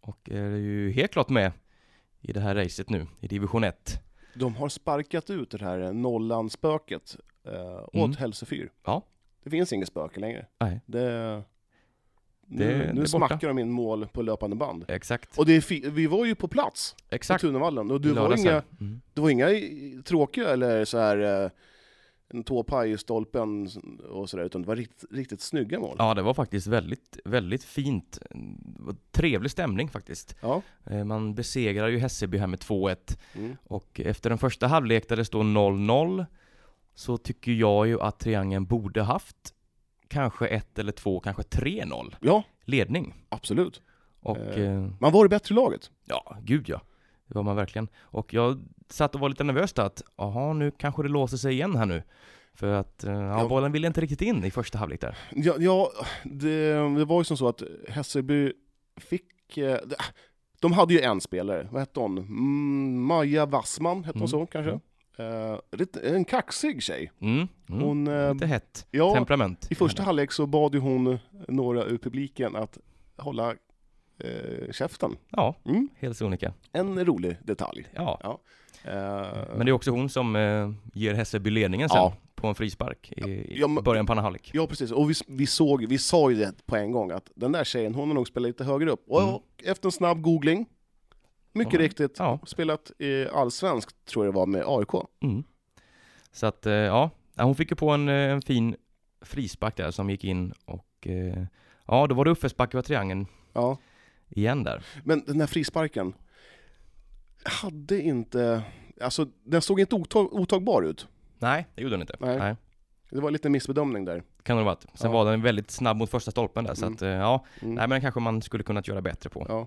Och 0.00 0.30
är 0.30 0.56
ju 0.56 0.90
helt 0.90 1.12
klart 1.12 1.28
med 1.28 1.52
i 2.20 2.32
det 2.32 2.40
här 2.40 2.54
racet 2.54 2.90
nu, 2.90 3.06
i 3.20 3.28
division 3.28 3.64
1. 3.64 4.00
De 4.34 4.56
har 4.56 4.68
sparkat 4.68 5.30
ut 5.30 5.50
det 5.50 5.64
här 5.64 5.92
nollan-spöket 5.92 7.16
eh, 7.44 7.82
åt 7.82 7.94
Mm. 7.94 8.12
Hälsefyr. 8.12 8.72
Ja. 8.84 9.02
Det 9.44 9.50
finns 9.50 9.72
inget 9.72 9.88
spöke 9.88 10.20
längre. 10.20 10.46
Nej, 10.60 10.80
Det, 10.86 11.42
nu 12.46 12.64
Det- 12.64 12.74
det 12.78 12.86
nu 12.92 12.94
borta. 12.94 13.06
smackar 13.08 13.48
de 13.48 13.58
in 13.58 13.70
mål 13.70 14.06
på 14.12 14.22
löpande 14.22 14.56
band. 14.56 14.84
exakt. 14.88 15.38
Och 15.38 15.46
det 15.46 15.70
vi 15.70 16.06
var 16.06 16.24
ju 16.26 16.34
på 16.34 16.48
plats 16.48 16.96
på 17.08 17.14
Exakt. 17.14 17.40
Tunavallen 17.40 17.90
och 17.90 18.00
det 18.00 18.08
var, 18.08 18.14
Lördags 18.14 18.40
inga. 18.42 18.62
Mm. 18.80 19.00
det 19.14 19.20
var 19.20 19.30
inga 19.30 19.46
tråkiga 20.04 20.48
eller 20.48 20.84
så 20.84 20.98
här 20.98 21.44
eh, 21.44 21.50
en 22.30 22.44
tåpaj 22.44 22.90
i 22.92 22.98
stolpen 22.98 23.68
och 24.10 24.30
sådär, 24.30 24.44
utan 24.44 24.62
det 24.62 24.68
var 24.68 24.76
riktigt, 24.76 25.04
riktigt 25.12 25.40
snygga 25.40 25.80
mål. 25.80 25.96
Ja, 25.98 26.14
det 26.14 26.22
var 26.22 26.34
faktiskt 26.34 26.66
väldigt, 26.66 27.18
väldigt 27.24 27.64
fint. 27.64 28.18
Trevlig 29.12 29.50
stämning 29.50 29.88
faktiskt. 29.88 30.36
Ja. 30.40 30.62
Eh, 30.84 31.04
Man 31.04 31.34
besegrar 31.34 31.88
ju 31.88 31.98
Hässelby 31.98 32.38
här 32.38 32.46
med 32.46 32.58
2-1 32.60 33.18
Mm. 33.34 33.56
och 33.64 34.00
efter 34.04 34.30
den 34.30 34.38
första 34.38 34.66
halvlek 34.66 35.08
där 35.08 35.16
det 35.16 35.24
står 35.24 35.42
0-0 35.44 36.26
så 36.94 37.16
tycker 37.18 37.52
jag 37.52 37.86
ju 37.86 38.00
att 38.00 38.18
Triangeln 38.18 38.64
borde 38.66 39.02
haft 39.02 39.54
kanske 40.08 40.46
ett 40.46 40.78
eller 40.78 40.92
två, 40.92 41.20
kanske 41.20 41.42
3-0 41.42 42.14
ja, 42.20 42.42
ledning. 42.64 43.14
absolut. 43.28 43.82
Och 44.20 44.36
Eh. 44.38 44.72
eh, 44.74 44.90
Man 45.00 45.12
var 45.12 45.24
det 45.24 45.28
bättre 45.28 45.54
laget. 45.54 45.90
ja, 46.04 46.36
gud 46.42 46.68
ja. 46.68 46.80
Det 47.26 47.34
var 47.34 47.42
man 47.42 47.56
verkligen. 47.56 47.88
Och 48.00 48.34
jag 48.34 48.60
satt 48.92 49.14
och 49.14 49.20
var 49.20 49.28
lite 49.28 49.44
nervös 49.44 49.78
att, 49.78 50.02
jaha, 50.16 50.52
nu 50.52 50.70
kanske 50.70 51.02
det 51.02 51.08
låser 51.08 51.36
sig 51.36 51.52
igen 51.52 51.76
här 51.76 51.86
nu. 51.86 52.02
För 52.54 52.72
att 52.72 53.04
eh, 53.04 53.12
ja, 53.12 53.40
Ja. 53.42 53.48
bollen 53.48 53.72
ville 53.72 53.86
inte 53.86 54.00
riktigt 54.00 54.22
in 54.22 54.44
i 54.44 54.50
första 54.50 54.78
halvlek 54.78 55.00
där. 55.00 55.18
Ja, 55.32 55.54
ja 55.58 55.90
det, 56.24 56.72
det 56.98 57.04
var 57.04 57.20
ju 57.20 57.24
som 57.24 57.36
så 57.36 57.48
att 57.48 57.62
Hässelby 57.88 58.52
fick... 58.96 59.58
eh, 59.58 59.78
de- 59.86 59.96
De 60.60 60.72
hade 60.72 60.94
ju 60.94 61.00
en 61.00 61.20
spelare, 61.20 61.68
vad 61.70 61.80
hette 61.80 62.00
hon? 62.00 62.18
Mm, 62.18 63.02
Maja 63.06 63.46
Wassman, 63.46 63.96
hette 64.04 64.16
Mm. 64.16 64.20
hon 64.20 64.28
så 64.28 64.46
kanske? 64.46 64.80
Eh, 65.24 65.58
lite- 65.72 66.00
en 66.00 66.24
kaxig 66.24 66.82
tjej. 66.82 67.12
Mm. 67.20 67.48
Mm. 67.68 67.82
Hon, 67.82 68.06
eh, 68.08 68.32
Lite 68.34 68.46
hett 68.46 68.86
ja, 68.90 69.14
temperament. 69.14 69.66
I 69.70 69.74
första 69.74 70.02
halvlek 70.02 70.32
så 70.32 70.46
bad 70.46 70.74
ju 70.74 70.80
hon 70.80 71.18
några 71.48 71.84
ur 71.84 71.98
publiken 71.98 72.56
att 72.56 72.78
hålla 73.16 73.54
eh, 74.18 74.72
käften. 74.72 75.16
Ja, 75.30 75.54
Mm. 75.64 75.88
helt 75.98 76.16
sonika. 76.16 76.52
En 76.72 77.04
rolig 77.04 77.36
detalj. 77.44 77.86
Ja. 77.94 78.40
Eh, 78.84 78.92
Men 79.56 79.66
det 79.66 79.70
är 79.70 79.72
också 79.72 79.90
hon 79.90 80.08
som 80.08 80.36
eh, 80.36 80.70
ger 80.92 81.14
Hässelby 81.14 81.50
ledningen 81.50 81.88
sen 81.88 81.98
Ja. 81.98 82.14
på 82.34 82.46
en 82.46 82.54
frispark 82.54 83.12
i, 83.16 83.58
Ja, 83.60 83.68
men- 83.68 83.84
början 83.84 84.06
på 84.06 84.12
andra 84.12 84.22
halvlek. 84.22 84.50
Ja 84.54 84.66
precis, 84.66 84.92
och 84.92 85.10
vi, 85.10 85.14
vi, 85.28 85.46
såg, 85.46 85.86
vi 85.86 85.98
sa 85.98 86.30
ju 86.30 86.36
det 86.36 86.66
på 86.66 86.76
en 86.76 86.92
gång 86.92 87.10
att 87.10 87.30
den 87.34 87.52
där 87.52 87.64
tjejen, 87.64 87.94
hon 87.94 88.08
har 88.08 88.14
nog 88.14 88.28
spelat 88.28 88.46
lite 88.48 88.64
högre 88.64 88.90
upp. 88.90 89.04
Och 89.08 89.22
Mm. 89.22 89.34
efter 89.64 89.88
en 89.88 89.92
snabb 89.92 90.20
googling, 90.22 90.66
mycket 91.52 91.74
Ja. 91.74 91.80
riktigt, 91.80 92.16
Ja. 92.18 92.38
spelat 92.46 92.90
i 92.98 93.26
allsvensk 93.28 94.04
tror 94.04 94.24
jag 94.24 94.34
det 94.34 94.36
var 94.38 94.46
med 94.46 94.62
AIK. 94.66 95.06
Mm. 95.22 95.42
Så 96.32 96.46
att, 96.46 96.66
eh, 96.66 96.72
ja, 96.72 97.10
hon 97.36 97.54
fick 97.54 97.70
ju 97.70 97.76
på 97.76 97.90
en, 97.90 98.08
en 98.08 98.42
fin 98.42 98.76
frispark 99.22 99.76
där 99.76 99.90
som 99.90 100.10
gick 100.10 100.24
in 100.24 100.52
och 100.64 101.08
ja, 101.86 102.06
då 102.06 102.14
var 102.14 102.24
det 102.24 102.30
uppförsbacke 102.30 102.76
var 102.76 102.82
triangeln 102.82 103.26
Ja. 103.52 103.78
igen 104.28 104.64
där. 104.64 104.84
Men 105.04 105.22
den 105.26 105.40
här 105.40 105.46
frisparken, 105.46 106.12
hade 107.48 108.02
inte, 108.02 108.62
alltså 109.00 109.26
den 109.44 109.62
såg 109.62 109.80
inte 109.80 109.94
otag, 109.94 110.32
otagbar 110.34 110.82
ut. 110.82 111.08
Nej, 111.38 111.66
det 111.74 111.82
gjorde 111.82 111.94
den 111.94 112.00
inte. 112.00 112.16
Nej. 112.20 112.38
Nej. 112.38 112.56
Det 113.10 113.20
var 113.20 113.30
lite 113.30 113.48
missbedömning 113.48 114.04
där. 114.04 114.22
Kan 114.42 114.56
det 114.56 114.62
ha 114.62 114.70
varit. 114.70 114.86
Sen 114.94 115.10
Ja. 115.10 115.24
var 115.24 115.30
den 115.30 115.42
väldigt 115.42 115.70
snabb 115.70 115.96
mot 115.96 116.10
första 116.10 116.30
stolpen 116.30 116.64
där, 116.64 116.74
så 116.74 116.84
Mm. 116.86 116.94
att 116.94 117.02
eh, 117.02 117.08
ja, 117.08 117.44
Mm. 117.60 117.74
nej 117.74 117.82
men 117.82 117.90
den 117.90 118.00
kanske 118.00 118.20
man 118.20 118.42
skulle 118.42 118.64
kunnat 118.64 118.88
göra 118.88 119.00
bättre 119.02 119.30
på. 119.30 119.46
Ja. 119.48 119.66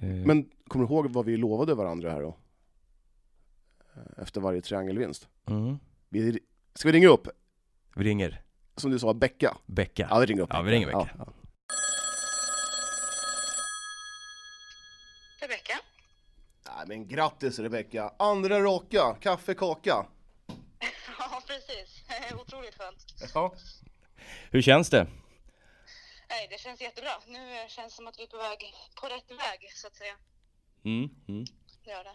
Eh, 0.00 0.08
Men 0.08 0.48
kommer 0.68 0.86
du 0.86 0.92
ihåg 0.94 1.10
vad 1.12 1.24
vi 1.24 1.36
lovade 1.36 1.74
varandra 1.74 2.10
här 2.10 2.22
då? 2.22 2.36
Eh, 3.96 4.22
Efter 4.22 4.40
varje 4.40 4.60
triangelvinst. 4.62 5.28
mm. 5.46 5.78
Vi, 6.08 6.38
ska 6.74 6.88
vi 6.88 6.92
ringa 6.92 7.08
upp, 7.08 7.28
Vi 7.94 8.04
ringer 8.04 8.42
som 8.76 8.90
du 8.90 8.98
sa, 8.98 9.14
Becka? 9.14 9.56
Becka. 9.66 10.06
Ja, 10.10 10.18
vi 10.18 10.26
ringer 10.26 10.42
upp 10.42 10.50
Ja, 10.52 10.62
vi 10.62 10.70
ringer 10.70 10.86
Becka. 10.86 11.08
ja. 11.18 11.26
Rebecka? 15.40 15.74
Nej 16.66 16.77
men 16.88 17.08
grattis 17.08 17.58
Rebecka! 17.58 18.12
Andra 18.18 18.60
raka, 18.60 19.16
kaffekaka! 19.20 20.06
Ja, 21.18 21.42
precis. 21.46 22.04
Otroligt 22.40 22.74
skönt. 22.74 22.96
Ja. 23.34 23.54
Hur 24.50 24.62
känns 24.62 24.90
det? 24.90 25.06
Nej, 26.28 26.48
det 26.50 26.60
känns 26.60 26.80
jättebra. 26.80 27.10
Nu 27.26 27.68
känns 27.68 27.92
det 27.92 27.96
som 27.96 28.06
att 28.06 28.18
vi 28.18 28.22
är 28.22 28.26
på 28.26 28.36
väg 28.36 28.74
på 29.00 29.06
rätt 29.06 29.30
väg, 29.30 29.72
så 29.74 29.86
att 29.86 29.94
säga. 29.96 30.14
Mm. 30.84 31.10
Mm. 31.28 31.44
Det 31.84 31.90
gör 31.90 32.04
det. 32.04 32.14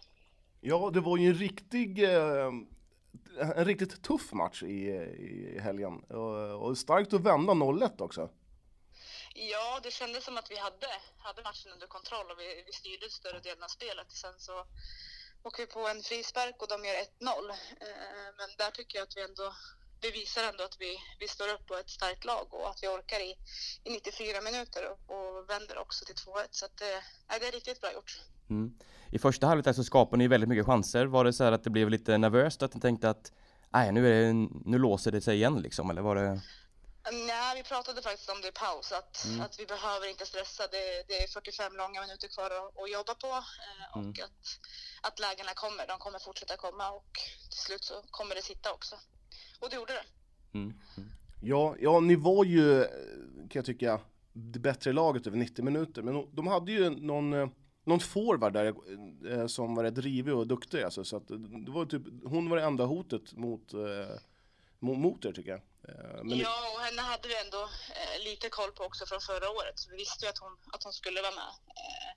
ja, 0.62 0.91
det 0.93 0.99
var 0.99 1.17
ju 1.17 1.27
en 1.27 1.33
riktig, 1.36 2.03
eh, 2.03 2.51
en 3.55 3.65
riktigt 3.65 4.03
tuff 4.03 4.33
match 4.33 4.63
i, 4.63 4.89
i 5.29 5.59
helgen. 5.59 6.03
Och, 6.03 6.67
och 6.67 6.77
starkt 6.77 7.13
att 7.13 7.21
vända 7.21 7.53
0-1 7.53 8.01
också. 8.01 8.29
Ja, 9.33 9.79
det 9.83 9.91
kändes 9.91 10.23
som 10.23 10.37
att 10.37 10.51
vi 10.51 10.57
hade, 10.57 10.87
hade 11.17 11.41
matchen 11.43 11.71
under 11.71 11.87
kontroll 11.87 12.31
och 12.31 12.39
vi, 12.39 12.63
vi 12.67 12.73
styrde 12.73 13.09
större 13.09 13.39
delen 13.39 13.63
av 13.63 13.67
spelet. 13.67 14.11
Sen 14.11 14.33
så 14.37 14.65
åker 15.43 15.63
vi 15.63 15.67
på 15.67 15.87
en 15.87 16.01
frispark 16.01 16.55
och 16.61 16.67
de 16.73 16.85
gör 16.85 16.95
1-0. 16.95 17.49
Eh, 17.85 18.29
Men 18.37 18.49
där 18.57 18.71
tycker 18.71 18.97
jag 18.97 19.03
att 19.07 19.17
vi 19.17 19.21
ändå 19.21 19.53
bevisar 20.01 20.43
ändå 20.51 20.63
att 20.63 20.77
vi, 20.79 20.97
vi 21.19 21.27
står 21.27 21.47
upp 21.53 21.65
på 21.67 21.75
ett 21.75 21.89
starkt 21.89 22.25
lag 22.25 22.47
och 22.49 22.69
att 22.69 22.79
vi 22.83 22.87
orkar 22.87 23.19
i, 23.19 23.31
i 23.83 23.89
94 23.91 24.41
minuter 24.41 24.81
och, 24.91 24.99
och 25.15 25.49
vänder 25.49 25.77
också 25.77 26.05
till 26.05 26.15
2-1. 26.15 26.47
Så 26.51 26.65
att 26.65 26.81
eh, 26.81 26.87
det, 27.29 27.39
det 27.39 27.47
är 27.47 27.51
riktigt 27.51 27.81
bra 27.81 27.93
gjort. 27.93 28.11
Mm. 28.49 28.73
I 29.11 29.19
första 29.19 29.47
halvlek 29.47 29.75
så 29.75 29.83
skapade 29.83 30.17
ni 30.17 30.27
väldigt 30.27 30.49
mycket 30.49 30.65
chanser. 30.65 31.05
Var 31.05 31.23
det 31.25 31.33
så 31.33 31.43
här 31.43 31.51
att 31.51 31.63
det 31.63 31.69
blev 31.69 31.89
lite 31.89 32.17
nervöst, 32.17 32.63
att 32.63 32.73
ni 32.73 32.81
tänkte 32.81 33.09
att 33.09 33.31
nej, 33.69 33.91
nu, 33.91 34.07
är 34.07 34.11
det, 34.11 34.33
nu 34.65 34.77
låser 34.77 35.11
det 35.11 35.21
sig 35.21 35.35
igen 35.35 35.61
liksom, 35.61 35.89
eller 35.89 36.01
var 36.01 36.15
det? 36.15 36.41
Nej, 37.11 37.57
vi 37.57 37.63
pratade 37.63 38.01
faktiskt 38.01 38.29
om 38.29 38.41
det 38.41 38.47
i 38.47 38.51
paus, 38.51 38.91
att, 38.91 39.25
Mm. 39.25 39.41
att 39.41 39.59
vi 39.59 39.65
behöver 39.65 40.09
inte 40.09 40.25
stressa. 40.25 40.63
Det, 40.67 41.03
det 41.07 41.23
är 41.23 41.27
45 41.27 41.75
långa 41.77 42.01
minuter 42.01 42.27
kvar 42.27 42.45
att, 42.45 42.79
att 42.83 42.91
jobba 42.91 43.13
på 43.15 43.27
eh, 43.27 43.97
och 43.97 43.97
Mm. 43.97 44.09
att, 44.27 44.59
att 45.01 45.19
lägena 45.19 45.53
kommer. 45.53 45.87
De 45.87 45.97
kommer 45.99 46.19
fortsätta 46.19 46.57
komma 46.57 46.91
och 46.91 47.11
till 47.49 47.59
slut 47.59 47.83
så 47.83 47.93
kommer 48.11 48.35
det 48.35 48.41
sitta 48.41 48.73
också. 48.73 48.95
Och 49.59 49.69
det 49.69 49.75
gjorde 49.75 49.93
det. 49.93 50.05
Mm. 50.57 50.73
Ja, 51.41 51.75
ja, 51.79 51.99
ni 51.99 52.15
var 52.15 52.43
ju, 52.45 52.83
kan 53.37 53.49
jag 53.59 53.65
tycka, 53.65 53.99
det 54.33 54.59
bättre 54.59 54.93
laget 54.93 55.27
över 55.27 55.37
90 55.37 55.65
minuter. 55.65 56.01
Men 56.01 56.13
de- 56.13 56.29
de 56.35 56.47
hade 56.47 56.71
ju 56.71 56.89
någon, 56.89 57.33
eh, 57.33 57.47
någon 57.85 57.99
forward 57.99 58.53
där 58.53 58.73
eh, 59.31 59.47
som 59.47 59.75
var 59.75 59.83
rätt 59.83 59.95
drivig 59.95 60.33
och 60.33 60.47
duktig. 60.47 60.83
Alltså, 60.83 61.03
så 61.03 61.17
att 61.17 61.27
det 61.65 61.71
var 61.71 61.85
typ, 61.85 62.01
hon 62.25 62.49
var 62.49 62.57
det 62.57 62.63
enda 62.63 62.85
hotet 62.85 63.33
mot, 63.33 63.73
eh, 63.73 63.79
mot, 64.83 65.25
er 65.25 65.31
tycker 65.31 65.51
jag. 65.51 65.61
Eh, 65.89 66.23
Men 66.23 66.37
Ja, 66.37 66.55
och 66.75 66.81
henne 66.81 67.01
hade 67.01 67.27
vi 67.27 67.35
ändå 67.45 67.61
eh, 67.99 68.23
lite 68.23 68.49
koll 68.49 68.71
på 68.71 68.83
också 68.83 69.05
från 69.05 69.21
förra 69.21 69.49
året. 69.49 69.79
Så 69.79 69.89
vi 69.91 69.97
visste 69.97 70.25
ju 70.25 70.29
att 70.29 70.37
hon, 70.37 70.57
att 70.73 70.83
hon 70.83 70.93
skulle 70.93 71.21
vara 71.21 71.31
med. 71.31 71.51
Eh, 71.81 72.11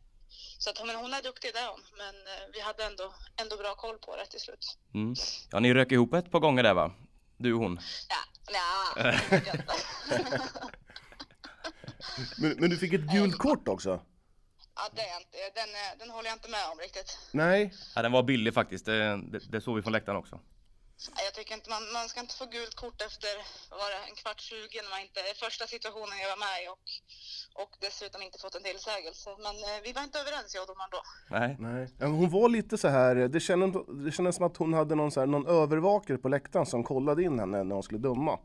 så 0.58 0.70
att, 0.70 0.86
men 0.86 0.96
hon 0.96 1.14
är 1.14 1.22
duktig 1.22 1.50
där 1.54 1.68
hon. 1.70 1.82
Men 1.98 2.14
eh, 2.14 2.42
vi 2.52 2.60
hade 2.60 2.84
ändå, 2.84 3.14
ändå 3.42 3.56
bra 3.56 3.74
koll 3.74 3.98
på 3.98 4.16
det 4.16 4.26
till 4.26 4.40
slut. 4.40 4.78
Mm. 4.94 5.14
Ja, 5.50 5.60
ni 5.60 5.74
rök 5.74 5.92
ihop 5.92 6.14
ett 6.14 6.30
par 6.30 6.40
gånger 6.40 6.62
där 6.62 6.74
va? 6.74 6.92
Du 7.36 7.52
och 7.52 7.60
hon. 7.60 7.80
Ja, 8.08 8.22
ja, 8.52 8.94
men, 12.36 12.54
men 12.58 12.70
du 12.70 12.78
fick 12.78 12.92
ett 12.92 13.00
gult 13.00 13.38
kort 13.38 13.68
också? 13.68 14.00
ja, 14.76 14.82
det 14.94 15.02
är 15.02 15.16
inte, 15.16 15.60
den, 15.60 15.98
den 15.98 16.10
håller 16.10 16.28
jag 16.28 16.36
inte 16.36 16.48
med 16.50 16.70
om 16.72 16.78
riktigt. 16.78 17.18
Nej. 17.32 17.74
Ja, 17.94 18.02
den 18.02 18.12
var 18.12 18.22
billig 18.22 18.54
faktiskt. 18.54 18.86
Det, 18.86 19.20
det, 19.32 19.38
det 19.48 19.60
såg 19.60 19.76
vi 19.76 19.82
från 19.82 19.92
läktaren 19.92 20.18
också. 20.18 20.40
Nej, 21.14 21.24
Jag 21.24 21.34
tycker 21.34 21.54
inte 21.54 21.70
man, 21.70 21.92
man 21.92 22.08
ska 22.08 22.20
inte 22.20 22.34
få 22.42 22.46
gult 22.46 22.74
kort 22.74 23.02
efter 23.08 23.32
var 23.82 23.88
det, 23.94 24.00
en 24.10 24.16
kvart 24.22 24.40
20 24.40 24.82
när 24.82 24.90
man 24.90 25.00
inte, 25.06 25.20
första 25.44 25.64
situationen 25.66 26.18
jag 26.22 26.30
var 26.34 26.40
med 26.46 26.56
i 26.64 26.68
och, 26.74 26.84
och 27.62 27.72
dessutom 27.80 28.22
inte 28.22 28.38
fått 28.38 28.54
en 28.54 28.62
tillsägelse. 28.62 29.30
Men 29.46 29.54
eh, 29.68 29.78
vi 29.84 29.92
var 29.92 30.02
inte 30.02 30.18
överens 30.24 30.54
jag 30.54 30.62
och 30.62 30.70
domaren 30.72 30.90
då. 30.96 31.02
Nej. 31.36 31.50
Nej. 31.58 31.82
Ja, 32.00 32.06
Hon 32.06 32.30
var 32.30 32.48
lite 32.48 32.78
så 32.78 32.88
här, 32.88 33.14
det 33.14 33.40
kändes, 33.40 33.82
det 34.04 34.12
kändes 34.12 34.36
som 34.36 34.44
att 34.46 34.56
hon 34.56 34.72
hade 34.74 34.94
någon, 34.94 35.10
så 35.12 35.20
här, 35.20 35.26
någon 35.26 35.46
övervakare 35.46 36.18
på 36.18 36.28
läktaren 36.28 36.66
som 36.66 36.84
kollade 36.84 37.22
in 37.22 37.38
henne 37.38 37.64
när 37.64 37.74
hon 37.74 37.82
skulle 37.82 38.00
döma. 38.00 38.38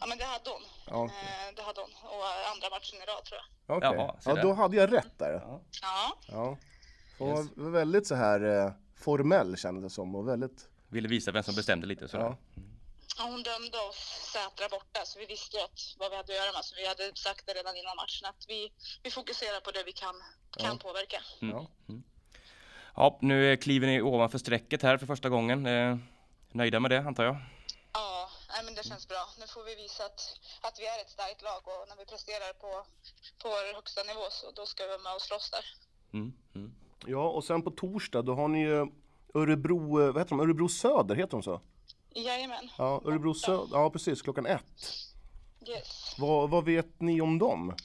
Ja 0.00 0.06
men 0.08 0.18
det 0.18 0.24
hade 0.24 0.50
hon. 0.50 0.62
Ja, 0.86 1.04
okej. 1.04 1.16
Eh, 1.48 1.54
det 1.56 1.62
hade 1.62 1.80
hon. 1.80 1.90
Och 2.02 2.26
eh, 2.26 2.52
andra 2.52 2.70
matchen 2.70 2.98
idag 3.02 3.24
tror 3.24 3.40
jag. 3.40 3.76
Okej. 3.76 4.20
Se 4.20 4.30
ja, 4.30 4.42
då 4.42 4.52
hade 4.52 4.76
jag 4.76 4.92
rätt 4.92 5.18
där. 5.18 5.32
Ja. 5.32 5.60
Ja. 6.28 6.56
Hon 7.18 7.50
var 7.56 7.70
väldigt 7.70 8.06
så 8.06 8.14
här 8.14 8.64
eh, 8.64 8.72
formell 8.96 9.56
kändes 9.56 9.82
det 9.82 9.94
som 9.94 10.14
och 10.14 10.28
väldigt, 10.28 10.68
Ville 10.92 11.08
visa 11.08 11.32
vem 11.32 11.42
som 11.42 11.54
bestämde 11.54 11.86
lite 11.86 12.08
sådär. 12.08 12.24
ja. 12.24 12.36
Ja, 13.18 13.24
hon 13.24 13.42
dömde 13.42 13.78
oss 13.78 14.30
Sätra 14.32 14.68
borta 14.68 15.00
så 15.04 15.18
vi 15.18 15.26
visste 15.26 15.56
ju 15.56 15.62
att, 15.62 15.96
vad 15.98 16.10
vi 16.10 16.16
hade 16.16 16.32
att 16.32 16.38
göra 16.40 16.52
med. 16.52 16.64
Så 16.64 16.74
vi 16.76 16.88
hade 16.88 17.12
sagt 17.14 17.46
det 17.46 17.52
redan 17.52 17.76
innan 17.76 17.96
matchen 17.96 18.24
att 18.28 18.44
vi, 18.48 18.72
vi 19.02 19.10
fokuserar 19.10 19.60
på 19.60 19.70
det 19.70 19.82
vi 19.86 19.92
kan, 19.92 20.14
kan 20.50 20.78
påverka. 20.78 21.20
Mm. 21.42 21.56
Ja. 21.56 21.66
Mm. 21.88 22.02
Ja, 22.96 23.18
nu 23.22 23.56
kliver 23.56 23.86
ni 23.86 24.02
ovanför 24.02 24.38
strecket 24.38 24.82
här 24.82 24.98
för 24.98 25.06
första 25.06 25.28
gången. 25.28 25.66
Eh, 25.66 25.96
nöjda 26.52 26.80
med 26.80 26.90
det 26.90 26.98
antar 26.98 27.24
jag? 27.24 27.36
Ja, 27.92 28.30
nej, 28.48 28.64
men 28.64 28.74
det 28.74 28.84
känns 28.86 29.08
bra. 29.08 29.24
Nu 29.40 29.46
får 29.46 29.64
vi 29.64 29.74
visa 29.74 30.04
att, 30.04 30.20
att 30.60 30.80
vi 30.80 30.86
är 30.86 31.00
ett 31.00 31.10
starkt 31.10 31.42
lag 31.42 31.62
och 31.64 31.88
när 31.88 31.96
vi 31.96 32.06
presterar 32.06 32.52
på, 32.52 32.70
på 33.42 33.48
vår 33.48 33.74
högsta 33.74 34.02
nivå 34.02 34.26
så 34.30 34.50
då 34.50 34.66
ska 34.66 34.82
vi 34.82 34.88
vara 34.88 35.02
med 35.02 35.14
och 35.14 35.22
slåss 35.22 35.50
där. 35.50 35.64
Mm. 36.12 36.32
Mm. 36.54 36.74
ja, 37.06 37.28
och 37.28 37.44
sen 37.44 37.62
på 37.62 37.70
torsdag 37.70 38.22
då 38.22 38.34
har 38.34 38.48
ni 38.48 38.60
ju 38.60 38.86
Örebro, 39.34 40.00
eh, 40.00 40.12
vad 40.12 40.18
heter 40.18 40.30
de? 40.36 40.40
Örebro 40.40 40.68
Söder, 40.68 41.14
heter 41.14 41.30
de 41.30 41.42
så? 41.42 41.60
Jajamän. 42.14 42.68
Ja, 42.78 43.02
Örebro 43.04 43.34
Söder, 43.34 43.68
ja 43.72 43.90
precis, 43.90 44.22
klockan 44.22 44.46
ett. 44.46 44.80
Yes. 45.68 46.14
Vad, 46.18 46.50
vad 46.50 46.64
vet 46.64 47.00
ni 47.00 47.20
om 47.20 47.38
dem? 47.38 47.76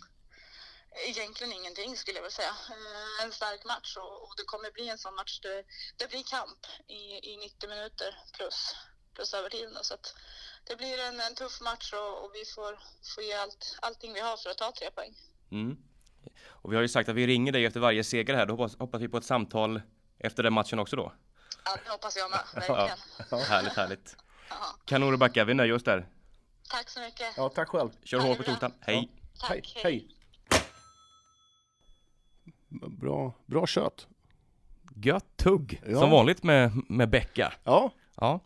Egentligen 1.07 1.53
ingenting 1.53 1.95
skulle 1.95 2.17
jag 2.17 2.21
vilja 2.23 2.31
säga. 2.31 2.49
Eh, 2.49 3.25
En 3.25 3.31
stark 3.31 3.65
match 3.65 3.97
och, 3.97 4.23
och 4.23 4.33
det 4.38 4.43
kommer 4.43 4.71
bli 4.71 4.89
en 4.89 4.97
sån 4.97 5.15
match. 5.15 5.39
Det, 5.39 5.63
det 5.97 6.10
blir 6.10 6.23
kamp 6.23 6.62
i, 6.88 7.01
i 7.31 7.38
90 7.38 7.69
minuter 7.69 8.15
plus, 8.38 8.75
plus 9.15 9.33
övertiden. 9.33 9.73
Så 9.81 9.93
att 9.93 10.15
det 10.67 10.75
blir 10.75 10.97
en, 11.07 11.19
en 11.19 11.36
tuff 11.36 11.62
match 11.62 11.93
och, 11.93 12.23
och 12.23 12.31
vi 12.33 12.43
får, 12.55 12.71
får 13.15 13.23
ge 13.23 13.33
allt, 13.33 13.77
allting 13.81 14.13
vi 14.13 14.19
har 14.19 14.38
för 14.38 14.49
att 14.49 14.57
ta 14.57 14.71
tre 14.79 14.91
poäng. 14.91 15.13
Mm. 15.51 15.77
Och 16.47 16.71
vi 16.71 16.75
har 16.75 16.81
ju 16.81 16.88
sagt 16.89 17.10
att 17.10 17.15
vi 17.15 17.27
ringer 17.27 17.51
dig 17.51 17.65
efter 17.65 17.79
varje 17.79 18.03
seger 18.03 18.33
här. 18.36 18.45
Då 18.45 18.53
hoppas, 18.53 18.77
hoppas 18.79 19.01
vi 19.01 19.07
på 19.07 19.17
ett 19.17 19.25
samtal 19.25 19.81
efter 20.19 20.43
den 20.43 20.53
matchen 20.53 20.79
också 20.79 20.95
då. 20.95 21.13
Ja, 21.67 21.77
det 21.86 21.89
hoppas 21.91 22.17
jag 22.17 22.30
med, 22.32 22.39
verkligen. 22.56 23.45
Härligt, 23.45 23.73
härligt. 23.73 24.15
Ja. 24.49 24.56
Kanon 24.86 25.12
Rebecka, 25.12 25.45
vi 25.45 25.53
nöjer 25.53 25.73
oss 25.73 25.84
där. 25.84 26.08
Tack 26.69 26.89
så 26.89 26.99
mycket. 26.99 27.27
Ja, 27.38 27.49
tack 27.49 27.69
själv. 27.69 27.89
Kör 28.03 28.19
hårt 28.19 28.38
på 28.38 28.43
torsdagen. 28.43 28.75
Hej! 28.82 29.10
Tack, 29.39 29.49
hej, 29.49 29.84
hej. 29.84 30.08
Bra, 32.99 33.34
bra 33.45 33.67
kött. 33.67 34.08
Gött 34.95 35.38
tugg! 35.38 35.82
Ja. 35.88 35.99
Som 35.99 36.10
vanligt 36.12 36.43
med, 36.43 36.71
med 36.89 37.10
Becka. 37.10 37.53
Ja, 37.63 37.91
Ja. 38.15 38.39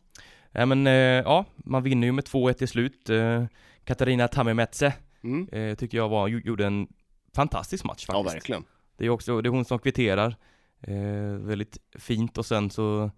Ja 0.51 0.65
men 0.65 0.87
eh, 0.87 0.93
ja, 0.93 1.45
man 1.55 1.83
vinner 1.83 2.07
ju 2.07 2.11
med 2.11 2.23
2-1 2.23 2.53
till 2.53 2.67
slut. 2.67 3.09
Eh, 3.09 3.43
Katarina 3.83 4.27
Tammermetze 4.27 4.93
mm. 5.23 5.49
eh, 5.51 5.75
tycker 5.75 5.97
jag 5.97 6.09
var, 6.09 6.27
gjo- 6.27 6.41
gjorde 6.45 6.65
en 6.65 6.87
fantastisk 7.35 7.83
match 7.83 8.05
ja 8.07 8.13
faktiskt. 8.13 8.35
verkligen. 8.35 8.63
Det 8.97 9.05
är 9.05 9.09
också, 9.09 9.41
det 9.41 9.49
är 9.49 9.51
hon 9.51 9.65
som 9.65 9.79
kvitterar. 9.79 10.35
Eh, 10.81 11.37
väldigt 11.39 11.77
fint 11.99 12.37
och 12.37 12.45
sen 12.45 12.69
så 12.69 13.11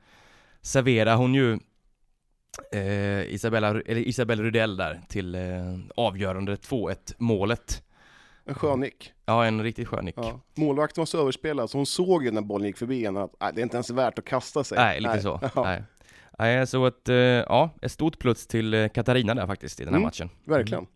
serverar 0.62 1.16
hon 1.16 1.34
ju 1.36 1.60
eh, 2.72 3.34
Isabella, 3.34 3.68
eller 3.70 4.02
Isabella 4.08 4.44
Rudell 4.44 4.78
där 4.78 5.02
till 5.10 5.36
eh, 5.36 5.42
avgörande 5.96 6.56
2-1 6.56 6.96
målet. 7.18 7.84
En 8.46 8.56
skön 8.56 8.80
nick. 8.80 9.14
Ja, 9.26 9.46
en 9.46 9.64
riktigt 9.64 9.88
skön 9.88 10.06
nick. 10.06 10.16
Ja. 10.18 10.40
Målvakten 10.56 11.02
var 11.02 11.06
så 11.06 11.22
överspelad 11.22 11.70
så 11.70 11.78
hon 11.78 11.86
såg 11.86 12.24
ju 12.24 12.32
när 12.32 12.42
bollen 12.42 12.68
gick 12.68 12.78
förbi 12.78 13.06
henne 13.06 13.22
att 13.24 13.36
nej, 13.40 13.52
det 13.56 13.62
är 13.62 13.64
inte 13.64 13.76
ens 13.78 13.90
värt 13.90 14.20
att 14.20 14.26
kasta 14.26 14.64
sig. 14.64 14.78
Nej, 14.78 15.02
lite 15.02 15.22
så. 15.22 15.40
Ja, 15.56 15.64
Nej. 15.64 15.84
Nej, 16.40 16.68
så 16.68 16.86
att, 16.86 17.10
eh, 17.10 17.16
ja, 17.16 17.70
ett 17.82 17.92
stort 17.92 18.20
plus 18.20 18.48
till 18.48 18.74
eh, 18.74 18.88
Katarina 18.90 19.34
där 19.36 19.48
faktiskt 19.48 19.80
i 19.80 19.84
den 19.84 19.94
här 19.94 20.00
Mm. 20.00 20.06
matchen. 20.08 20.30
Verkligen. 20.46 20.88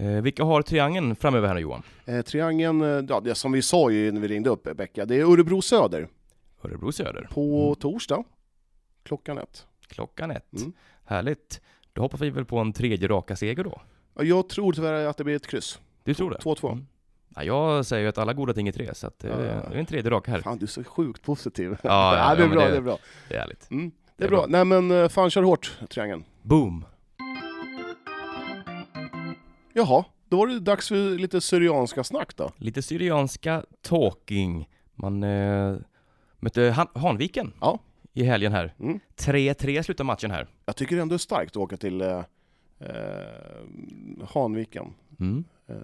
Eh, 0.00 0.06
vilka 0.22 0.44
har 0.44 0.62
triangeln 0.62 1.16
framöver 1.16 1.48
här 1.48 1.54
nu 1.54 1.60
Johan? 1.60 1.82
Eh, 2.06 2.20
triangeln, 2.22 2.82
eh, 2.82 3.04
ja, 3.08 3.20
det 3.20 3.34
som 3.34 3.52
vi 3.52 3.62
sa 3.62 3.90
ju 3.90 4.12
när 4.12 4.20
vi 4.20 4.28
ringde 4.28 4.50
upp 4.50 4.76
Becka, 4.76 5.04
det 5.04 5.16
är 5.16 5.24
Örebro 5.32 5.62
Söder 5.62 6.08
Örebro 6.64 6.92
Söder. 6.92 7.28
på 7.32 7.62
Mm. 7.64 7.74
torsdag 7.74 8.24
klockan 9.02 9.38
ett. 9.38 9.66
Klockan 9.88 10.30
ett. 10.30 10.52
Mm. 10.56 10.72
Härligt. 11.04 11.60
Då 11.92 12.02
hoppas 12.02 12.20
vi 12.20 12.30
väl 12.30 12.44
på 12.44 12.58
en 12.58 12.72
tredje 12.72 13.08
raka 13.08 13.36
seger 13.36 13.64
då? 13.64 13.80
Ja, 14.14 14.22
Jag 14.22 14.48
tror 14.48 14.72
tyvärr 14.72 15.06
att 15.06 15.16
det 15.16 15.24
blir 15.24 15.36
ett 15.36 15.46
kryss. 15.46 15.80
Du 16.04 16.14
tror 16.14 16.30
det? 16.30 16.36
2-2. 16.38 16.72
Mm. 16.72 16.86
Ja, 17.34 17.42
jag 17.44 17.86
säger 17.86 18.02
ju 18.02 18.08
att 18.08 18.18
alla 18.18 18.32
goda 18.32 18.52
ting 18.54 18.68
är 18.68 18.72
tre, 18.72 18.94
så 18.94 19.06
att, 19.06 19.24
eh, 19.24 19.30
Ja, 19.30 19.36
det 19.36 19.44
är 19.74 19.74
en 19.74 19.86
tredje 19.86 20.10
raka 20.10 20.30
här. 20.30 20.40
Fan, 20.40 20.58
du 20.58 20.64
är 20.64 20.68
så 20.68 20.84
sjukt 20.84 21.22
positiv. 21.22 21.76
Ja, 21.82 22.16
ja, 22.18 22.34
det 22.36 22.44
är 22.44 22.48
bra, 22.48 22.64
det- 22.64 22.70
det 22.70 22.76
är 22.76 22.80
bra. 22.80 22.98
Det 23.28 23.34
är 23.34 23.40
härligt. 23.40 23.70
Mm. 23.70 23.90
Det 23.90 23.94
Det 24.16 24.24
är 24.24 24.26
är 24.26 24.30
bra. 24.30 24.46
Nej 24.48 24.64
men 24.64 24.90
eh, 24.90 25.08
fan 25.08 25.30
kör 25.30 25.42
hårt, 25.42 25.78
triangeln. 25.90 26.24
Boom! 26.42 26.84
Jaha, 29.72 30.04
då 30.28 30.36
var 30.36 30.46
det 30.46 30.60
dags 30.60 30.88
för 30.88 31.18
lite 31.18 31.40
Syrianska 31.40 32.04
snack 32.04 32.36
då. 32.36 32.52
Lite 32.56 32.82
Syrianska 32.82 33.64
talking. 33.82 34.68
Man 34.94 35.22
eh, 35.22 35.76
mötte 36.40 36.62
Han- 36.62 36.88
Hanviken 36.94 37.52
Ja. 37.60 37.78
i 38.12 38.22
helgen 38.24 38.52
här. 38.52 38.74
Mm. 38.80 39.00
3-3 39.16 39.82
slutar 39.82 40.04
matchen 40.04 40.30
här. 40.30 40.46
Jag 40.66 40.76
tycker 40.76 40.96
det 40.96 41.02
ändå 41.02 41.14
är 41.14 41.18
starkt 41.18 41.50
att 41.50 41.56
åka 41.56 41.76
till 41.76 42.00
eh, 42.00 42.22
eh, 42.78 44.28
Hanviken, 44.28 44.94
Mm. 45.20 45.44
eh, 45.66 45.76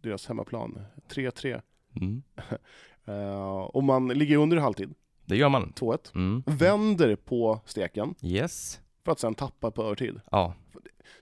deras 0.00 0.26
hemmaplan. 0.26 0.78
3-3. 1.08 1.60
Mm. 2.00 2.22
Eh, 3.04 3.56
och 3.60 3.84
man 3.84 4.08
ligger 4.08 4.36
under 4.36 4.56
i 4.56 4.60
halvtid, 4.60 4.94
Det 5.24 5.36
gör 5.36 5.48
man. 5.48 5.72
2-1. 5.76 6.14
Mm. 6.14 6.42
Vänder 6.46 7.16
på 7.16 7.60
steken 7.66 8.14
Yes. 8.22 8.80
för 9.04 9.12
att 9.12 9.18
sen 9.20 9.34
tappa 9.34 9.70
på 9.70 9.82
övertid. 9.82 10.20
Ja. 10.30 10.54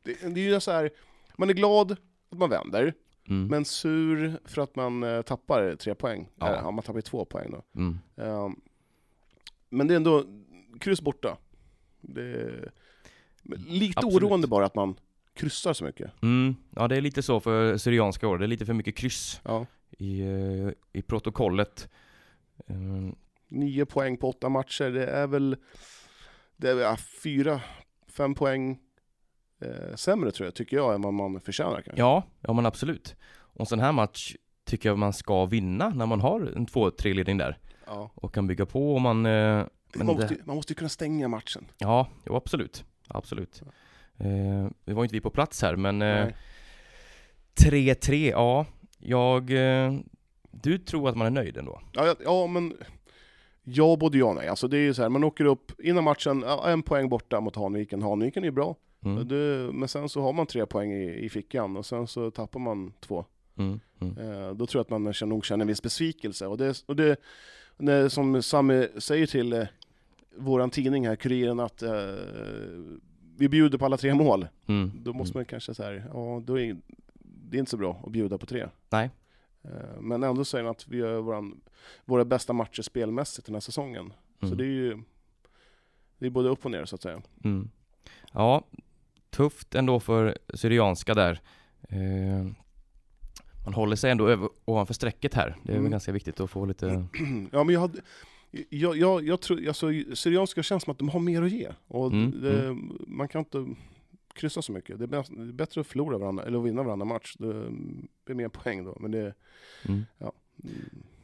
Det, 0.05 0.35
det 0.35 0.41
är 0.41 0.45
ju 0.55 0.61
så 0.61 0.71
här, 0.73 0.91
man 1.37 1.51
är 1.51 1.55
glad 1.55 1.93
att 2.31 2.39
man 2.39 2.51
vänder, 2.51 2.95
Mm. 3.29 3.47
men 3.47 3.65
sur 3.65 4.39
för 4.45 4.63
att 4.63 4.77
man 4.77 5.03
eh, 5.03 5.23
tappar 5.23 5.77
tre 5.77 5.95
poäng. 5.95 6.29
Ja. 6.37 6.47
Ja. 6.51 6.57
ja, 6.57 6.71
man 6.71 6.85
tappar 6.85 6.99
ju 6.99 7.03
två 7.03 7.25
poäng 7.25 7.51
då. 7.51 7.63
Mm. 7.81 7.99
Eh, 8.17 8.49
men 9.69 9.87
det 9.89 9.95
är 9.95 9.97
ändå 9.97 10.25
kryss 10.81 11.01
borta. 11.01 11.37
Det 12.01 12.23
är, 12.23 12.73
lite 13.67 13.99
Absolut. 13.99 14.23
oroande 14.23 14.47
bara 14.49 14.67
att 14.67 14.75
man 14.75 14.95
kryssar 15.35 15.73
så 15.73 15.85
mycket. 15.85 16.23
Mm. 16.23 16.55
Ja, 16.71 16.89
det 16.89 16.97
är 16.97 17.01
lite 17.01 17.23
så 17.23 17.41
för 17.41 17.77
Syrianska 17.77 18.29
år. 18.29 18.39
Det 18.39 18.45
är 18.45 18.49
lite 18.49 18.67
för 18.67 18.73
mycket 18.75 18.97
kryss 18.97 19.41
Ja. 19.45 19.67
i, 19.91 20.21
eh, 20.21 20.71
i 20.93 21.03
protokollet. 21.03 21.89
Mm. 22.67 23.17
Nio 23.49 23.87
poäng 23.87 24.17
på 24.17 24.29
åtta 24.29 24.49
matcher, 24.49 24.91
det 24.91 25.07
är 25.07 25.27
väl, 25.27 25.57
det 26.57 26.71
är 26.71 26.77
ja, 26.77 26.97
fyra, 27.23 27.61
fem 28.09 28.35
poäng 28.35 28.79
eh, 29.61 29.95
sämre 29.97 30.31
tror 30.33 30.47
jag, 30.47 30.55
tycker 30.55 30.77
jag, 30.77 30.95
än 30.95 31.03
vad 31.03 31.13
man 31.15 31.41
förtjänar 31.41 31.75
kanske. 31.75 31.93
Ja, 32.01 32.23
ja 32.41 32.53
men 32.53 32.67
absolut. 32.67 33.17
Och 33.39 33.61
en 33.61 33.67
sån 33.67 33.81
här 33.81 33.93
match 33.93 34.35
tycker 34.65 34.89
jag 34.89 34.99
man 34.99 35.13
ska 35.13 35.45
vinna 35.47 35.89
när 35.89 36.07
man 36.07 36.21
har 36.21 36.41
en 36.57 36.67
2-3 36.67 37.15
ledning 37.15 37.39
där. 37.39 37.59
Ja. 37.87 38.11
Och 38.15 38.35
kan 38.35 38.47
bygga 38.47 38.67
på 38.67 38.95
och 38.95 39.01
man... 39.01 39.27
eh, 39.27 39.33
Man, 39.33 39.67
det, 39.95 40.05
måste, 40.05 40.35
ju- 40.35 40.41
man 40.45 40.57
måste 40.57 40.73
ju 40.73 40.75
kunna 40.75 40.89
stänga 40.89 41.29
matchen. 41.29 41.65
ja, 41.79 42.09
jo, 42.27 42.37
absolut. 42.37 42.85
Absolut. 43.09 43.63
Eh, 44.19 44.69
det 44.85 44.95
var 44.95 45.03
inte 45.05 45.15
vi 45.15 45.21
på 45.21 45.31
plats 45.31 45.63
här 45.63 45.77
men 45.77 46.03
eh, 46.03 46.25
Nej. 46.25 46.35
3-3, 47.61 48.31
ja. 48.31 48.67
Jag... 48.99 49.51
Eh, 49.87 49.93
du 50.53 50.79
tror 50.79 51.09
att 51.09 51.17
man 51.17 51.27
är 51.27 51.31
nöjd 51.31 51.57
ändå? 51.57 51.81
Ja, 51.93 52.07
ja, 52.07 52.15
ja, 52.25 52.47
men 52.47 52.77
ja, 53.63 53.97
både 54.01 54.19
ja 54.19 54.27
och 54.27 54.35
nej. 54.35 54.49
Alltså 54.49 54.69
det 54.69 54.77
är 54.77 54.81
ju 54.83 54.95
så 54.95 55.03
här, 55.03 55.09
man 55.09 55.25
åker 55.25 55.45
upp 55.45 55.81
innan 55.81 56.05
matchen, 56.05 56.45
ja, 56.47 56.69
en 56.71 56.83
poäng 56.83 57.09
borta 57.09 57.41
mot 57.41 57.57
Hanviken. 57.57 58.03
Hanviken 58.03 58.43
är 58.43 58.47
ju 58.47 58.53
bra, 58.53 58.77
Mm. 59.05 59.29
det, 59.29 59.71
men 59.73 59.89
sen 59.89 60.09
så 60.09 60.23
har 60.23 60.33
man 60.33 60.47
tre 60.47 60.67
poäng 60.67 60.93
i, 60.93 61.25
i 61.25 61.29
fickan 61.29 61.77
och 61.77 61.87
sen 61.87 62.07
så 62.07 62.31
tappar 62.31 62.61
man 62.61 62.93
två. 63.01 63.25
Mm. 63.57 63.81
Mm. 64.01 64.19
Eh, 64.19 64.51
då 64.55 64.67
tror 64.67 64.79
jag 64.79 64.95
att 64.97 65.03
man 65.03 65.13
känner, 65.13 65.31
nog 65.35 65.45
känner 65.45 65.63
en 65.63 65.69
viss 65.69 65.83
besvikelse. 65.83 66.47
Och 66.47 66.59
det, 66.59 66.83
och 66.87 66.97
det, 66.97 67.17
det 67.79 68.11
som 68.11 68.43
Sami 68.43 68.89
säger 68.99 69.27
till 69.27 69.53
eh, 69.53 69.67
våran 70.37 70.71
tidning 70.71 71.07
här, 71.07 71.17
Kuriren, 71.17 71.61
att 71.61 71.83
eh, 71.83 71.91
vi 73.37 73.49
bjuder 73.49 73.79
på 73.79 73.85
alla 73.85 73.97
tre 73.97 74.15
mål. 74.15 74.47
Mm. 74.67 74.91
Då 75.03 75.13
måste 75.13 75.37
man 75.37 75.45
kanske 75.45 75.75
säga, 75.75 76.03
ja, 76.13 76.43
då 76.45 76.59
är 76.59 76.77
det 77.23 77.57
är 77.57 77.59
inte 77.59 77.71
så 77.71 77.77
bra 77.77 78.03
att 78.07 78.13
bjuda 78.13 78.39
på 78.39 78.47
tre. 78.47 78.69
Nej. 78.91 79.11
Eh, 79.63 80.01
Men 80.01 80.23
ändå 80.23 80.45
säger 80.45 80.65
han 80.65 80.71
att 80.71 80.89
vi 80.89 80.97
gör 80.97 81.21
våran, 81.21 81.61
våra 82.05 82.25
bästa 82.25 82.53
matcher 82.53 82.83
spelmässigt 82.83 83.47
den 83.47 83.55
här 83.55 83.61
säsongen. 83.61 84.13
Så 84.41 84.47
Mm. 84.47 84.59
det 84.59 84.65
är 84.65 84.69
ju 84.69 84.99
det 86.19 86.27
är 86.27 86.31
både 86.31 86.49
upp 86.49 86.65
och 86.65 86.71
ner 86.71 86.85
så 86.85 86.95
att 86.95 87.03
säga. 87.03 87.23
Mm. 87.45 87.71
Ja, 88.33 88.65
tufft 89.31 89.75
ändå 89.75 90.01
för 90.01 90.39
Syrianska 90.55 91.15
där. 91.15 91.41
Eh, 91.89 92.47
man 93.65 93.75
håller 93.75 93.97
sig 93.97 94.11
ändå 94.11 94.29
över, 94.29 94.49
ovanför 94.65 94.95
strecket 94.95 95.35
här. 95.35 95.57
Det 95.63 95.73
är 95.73 95.77
Mm. 95.79 95.91
ganska 95.91 96.13
viktigt 96.13 96.41
att 96.41 96.51
få 96.51 96.65
lite... 96.65 96.87
ja 97.53 97.65
men 97.65 97.75
jag 97.75 97.81
hade 97.81 98.01
jag, 98.69 98.97
jag, 98.97 99.27
jag 99.29 99.41
tror, 99.41 99.69
alltså 99.69 99.87
Syrianska 100.15 100.63
känns 100.63 100.83
som 100.83 100.91
att 100.91 100.99
de 100.99 101.09
har 101.09 101.21
mer 101.21 101.43
att 101.43 101.51
ge. 101.51 101.69
Och 101.87 102.07
Mm, 102.13 102.41
det, 102.43 102.77
man 103.07 103.29
kan 103.29 103.39
inte 103.39 103.67
kryssa 104.35 104.63
så 104.63 104.73
mycket. 104.73 104.99
Det 104.99 105.05
är, 105.05 105.07
bäst, 105.07 105.31
det 105.37 105.43
är 105.43 105.53
bättre 105.53 105.81
att 105.81 105.87
förlora 105.87 106.19
varandra, 106.19 106.45
eller 106.45 106.59
att 106.59 106.65
vinna 106.65 106.83
varandra 106.83 107.05
match. 107.07 107.37
Det 107.39 107.71
blir 108.25 108.35
mer 108.37 108.49
poäng 108.49 108.85
då. 108.85 108.97
Men 109.01 109.11
det, 109.11 109.35
Mm. 109.89 110.05
mm, 110.19 110.33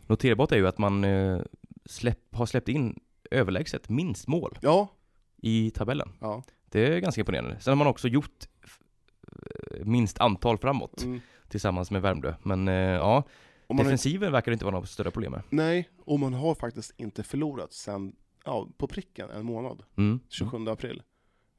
Noterbart 0.06 0.52
är 0.52 0.56
ju 0.56 0.66
att 0.66 0.78
man 0.78 1.04
eh, 1.04 1.40
släpp, 1.84 2.34
har 2.34 2.46
släppt 2.46 2.68
in 2.68 3.00
överlägset 3.30 3.88
minst 3.88 4.28
mål 4.28 4.58
ja, 4.62 4.88
i 5.36 5.70
tabellen. 5.70 6.12
ja. 6.20 6.42
Det 6.70 6.86
är 6.94 6.98
ganska 7.00 7.20
imponerande. 7.20 7.60
Sen 7.60 7.70
har 7.70 7.76
man 7.76 7.86
också 7.86 8.08
gjort 8.08 8.44
eh, 9.22 9.84
minst 9.84 10.18
antal 10.20 10.58
framåt 10.58 11.02
Mm. 11.02 11.20
tillsammans 11.48 11.90
med 11.90 12.02
Värmdö. 12.02 12.34
Men 12.42 12.68
eh, 12.68 12.74
ja, 12.74 13.22
defensiven 13.68 14.32
verkar 14.32 14.52
inte 14.52 14.64
vara 14.64 14.74
något 14.76 14.88
större 14.88 15.10
problem 15.10 15.32
med. 15.32 15.42
nej, 15.50 15.88
och 16.04 16.20
man 16.20 16.34
har 16.34 16.54
faktiskt 16.54 16.92
inte 16.96 17.22
förlorat 17.22 17.72
sen, 17.72 18.12
ja, 18.44 18.68
på 18.78 18.86
pricken 18.88 19.30
en 19.30 19.44
månad. 19.46 19.82
Mm. 19.96 20.20
27 20.28 20.68
april. 20.68 21.02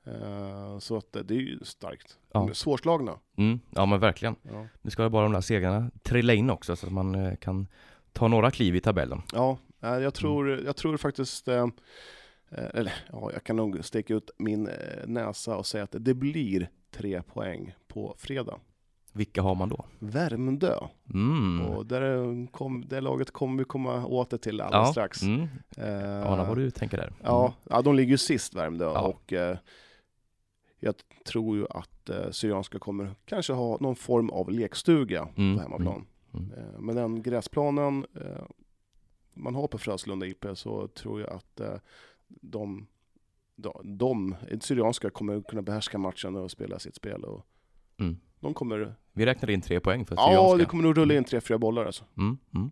Eh, 0.06 0.80
så 0.80 0.98
att 0.98 1.12
det 1.14 1.34
är 1.36 1.40
ju 1.40 1.60
starkt. 1.64 2.18
Ja. 2.34 2.40
De 2.40 2.50
är 2.50 2.54
Svårslagna. 2.54 3.20
Mm. 3.38 3.60
Ja 3.70 3.86
men 3.86 4.00
verkligen. 4.00 4.36
Ja. 4.42 4.66
Nu 4.82 4.92
ska 4.92 5.10
bara 5.10 5.24
de 5.24 5.34
där 5.34 5.42
segrarna 5.42 5.92
trilla 6.04 6.34
in 6.34 6.50
också 6.50 6.76
så 6.76 6.86
att 6.88 6.94
man 6.94 7.36
kan 7.38 7.68
ta 8.14 8.28
några 8.28 8.52
kliv 8.52 8.76
i 8.76 8.80
tabellen. 8.82 9.22
Ja, 9.34 9.58
jag 9.80 10.14
tror, 10.14 10.50
jag 10.66 10.76
tror 10.76 10.98
faktiskt, 10.98 11.48
eh, 11.48 11.68
eller 12.52 12.94
ja, 13.12 13.30
jag 13.34 13.44
kan 13.44 13.56
nog 13.56 13.86
sticka 13.86 14.14
ut 14.14 14.32
min 14.38 14.68
eh, 14.68 14.74
näsa 15.08 15.58
och 15.58 15.66
säga 15.66 15.84
att 15.84 15.96
det 16.00 16.14
blir 16.14 16.70
tre 16.92 17.22
poäng 17.22 17.76
på 17.88 18.16
fredag. 18.18 18.60
Vilka 19.14 19.42
har 19.42 19.56
man 19.56 19.70
då? 19.70 19.86
Värmdö. 20.00 20.80
Mm. 21.14 21.62
Och 21.66 21.86
där 21.86 22.02
är- 22.02 22.52
kom, 22.52 22.86
det 22.88 23.02
laget 23.02 23.32
kommer 23.32 23.58
vi 23.58 23.64
komma 23.64 24.06
åter 24.06 24.38
till 24.38 24.62
alldeles 24.62 24.88
ja. 24.88 24.92
strax. 24.92 25.22
Mm. 25.22 25.48
Eh, 25.78 26.32
Ana 26.32 26.44
vad 26.44 26.58
du 26.58 26.72
tänker 26.72 26.98
där. 26.98 27.14
Ja, 27.24 27.54
ja, 27.70 27.82
de 27.82 27.96
ligger 27.96 28.12
ju 28.12 28.18
sist 28.18 28.56
Värmdö 28.56 28.86
Ja. 28.86 29.02
och 29.02 29.34
eh, 29.34 29.58
jag 30.80 30.96
tror 31.26 31.58
ju 31.58 31.66
att 31.70 32.10
eh, 32.10 32.30
Syrianska 32.32 32.80
kommer 32.80 33.16
kanske 33.26 33.54
ha 33.54 33.78
någon 33.80 33.96
form 33.96 34.30
av 34.30 34.50
lekstuga 34.52 35.28
Mm, 35.38 35.56
på 35.56 35.62
hemmaplan. 35.62 36.06
mm. 36.34 36.52
Eh, 36.54 36.80
med 36.80 36.96
den 36.96 37.22
gräsplanen 37.22 38.06
eh, 38.22 38.44
man 39.34 39.56
har 39.56 39.68
på 39.68 39.78
Fröslunda 39.78 40.26
IP 40.26 40.46
så 40.54 40.88
tror 40.88 41.22
jag 41.22 41.30
att 41.30 41.60
eh, 41.60 41.74
de, 42.28 42.88
de, 43.56 43.96
de 43.98 44.36
Syrianska 44.62 45.10
kommer 45.10 45.42
kunna 45.42 45.62
behärska 45.62 45.98
matchen 45.98 46.36
och 46.36 46.52
spela 46.52 46.80
sitt 46.80 46.96
spel. 46.96 47.24
Och 47.24 47.46
Mm. 48.00 48.18
de 48.40 48.54
kommer, 48.54 48.96
Vi 49.14 49.26
räknar 49.26 49.50
in 49.50 49.62
tre 49.62 49.80
poäng 49.80 50.06
för 50.06 50.16
ja 50.16 50.28
Syrianska. 50.28 50.58
det 50.58 50.66
kommer 50.66 50.84
nog 50.84 50.98
rulla 50.98 51.14
in 51.14 51.24
tre, 51.24 51.42
fyra 51.42 51.58
bollar 51.58 51.86
alltså. 51.86 52.04
Mm. 52.18 52.38
Mm. 52.56 52.72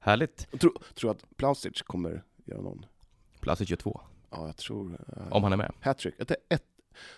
Härligt. 0.00 0.48
Jag 0.50 0.60
tror, 0.60 0.72
tror 0.94 1.10
att 1.10 1.36
Plausic 1.36 1.82
kommer 1.82 2.22
göra 2.44 2.60
någon, 2.60 2.86
Plats 3.40 3.62
22. 3.68 4.00
ja 4.30 4.46
jag 4.46 4.56
tror, 4.56 4.98
eh, 5.16 5.32
Om 5.32 5.42
han 5.42 5.52
är 5.52 5.56
med. 5.56 5.72
hattrick. 5.80 6.14
Ett, 6.18 6.30
ett, 6.48 6.64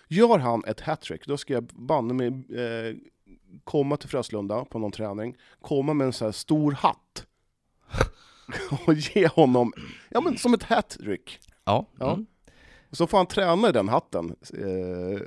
gör 0.07 0.39
han 0.39 0.63
ett 0.67 0.81
hattrick, 0.81 1.27
då 1.27 1.37
ska 1.37 1.53
jag 1.53 1.63
banne 1.65 2.13
mig 2.13 2.27
eh, 2.61 2.95
komma 3.63 3.97
till 3.97 4.09
Fröslunda 4.09 4.65
på 4.65 4.79
någon 4.79 4.91
träning, 4.91 5.35
komma 5.61 5.93
med 5.93 6.05
en 6.07 6.13
så 6.13 6.25
här 6.25 6.31
stor 6.31 6.71
hatt 6.71 7.25
och 8.87 8.93
ge 8.93 9.27
honom, 9.27 9.73
ja 10.09 10.21
men 10.21 10.37
som 10.37 10.53
ett 10.53 10.63
hattrick. 10.63 11.39
Ja. 11.65 11.85
Ja. 11.99 12.13
Mm. 12.13 12.25
Så 12.91 13.07
får 13.07 13.17
han 13.17 13.27
träna 13.27 13.69
i 13.69 13.71
den 13.71 13.89
hatten. 13.89 14.35
Eh, 14.53 15.21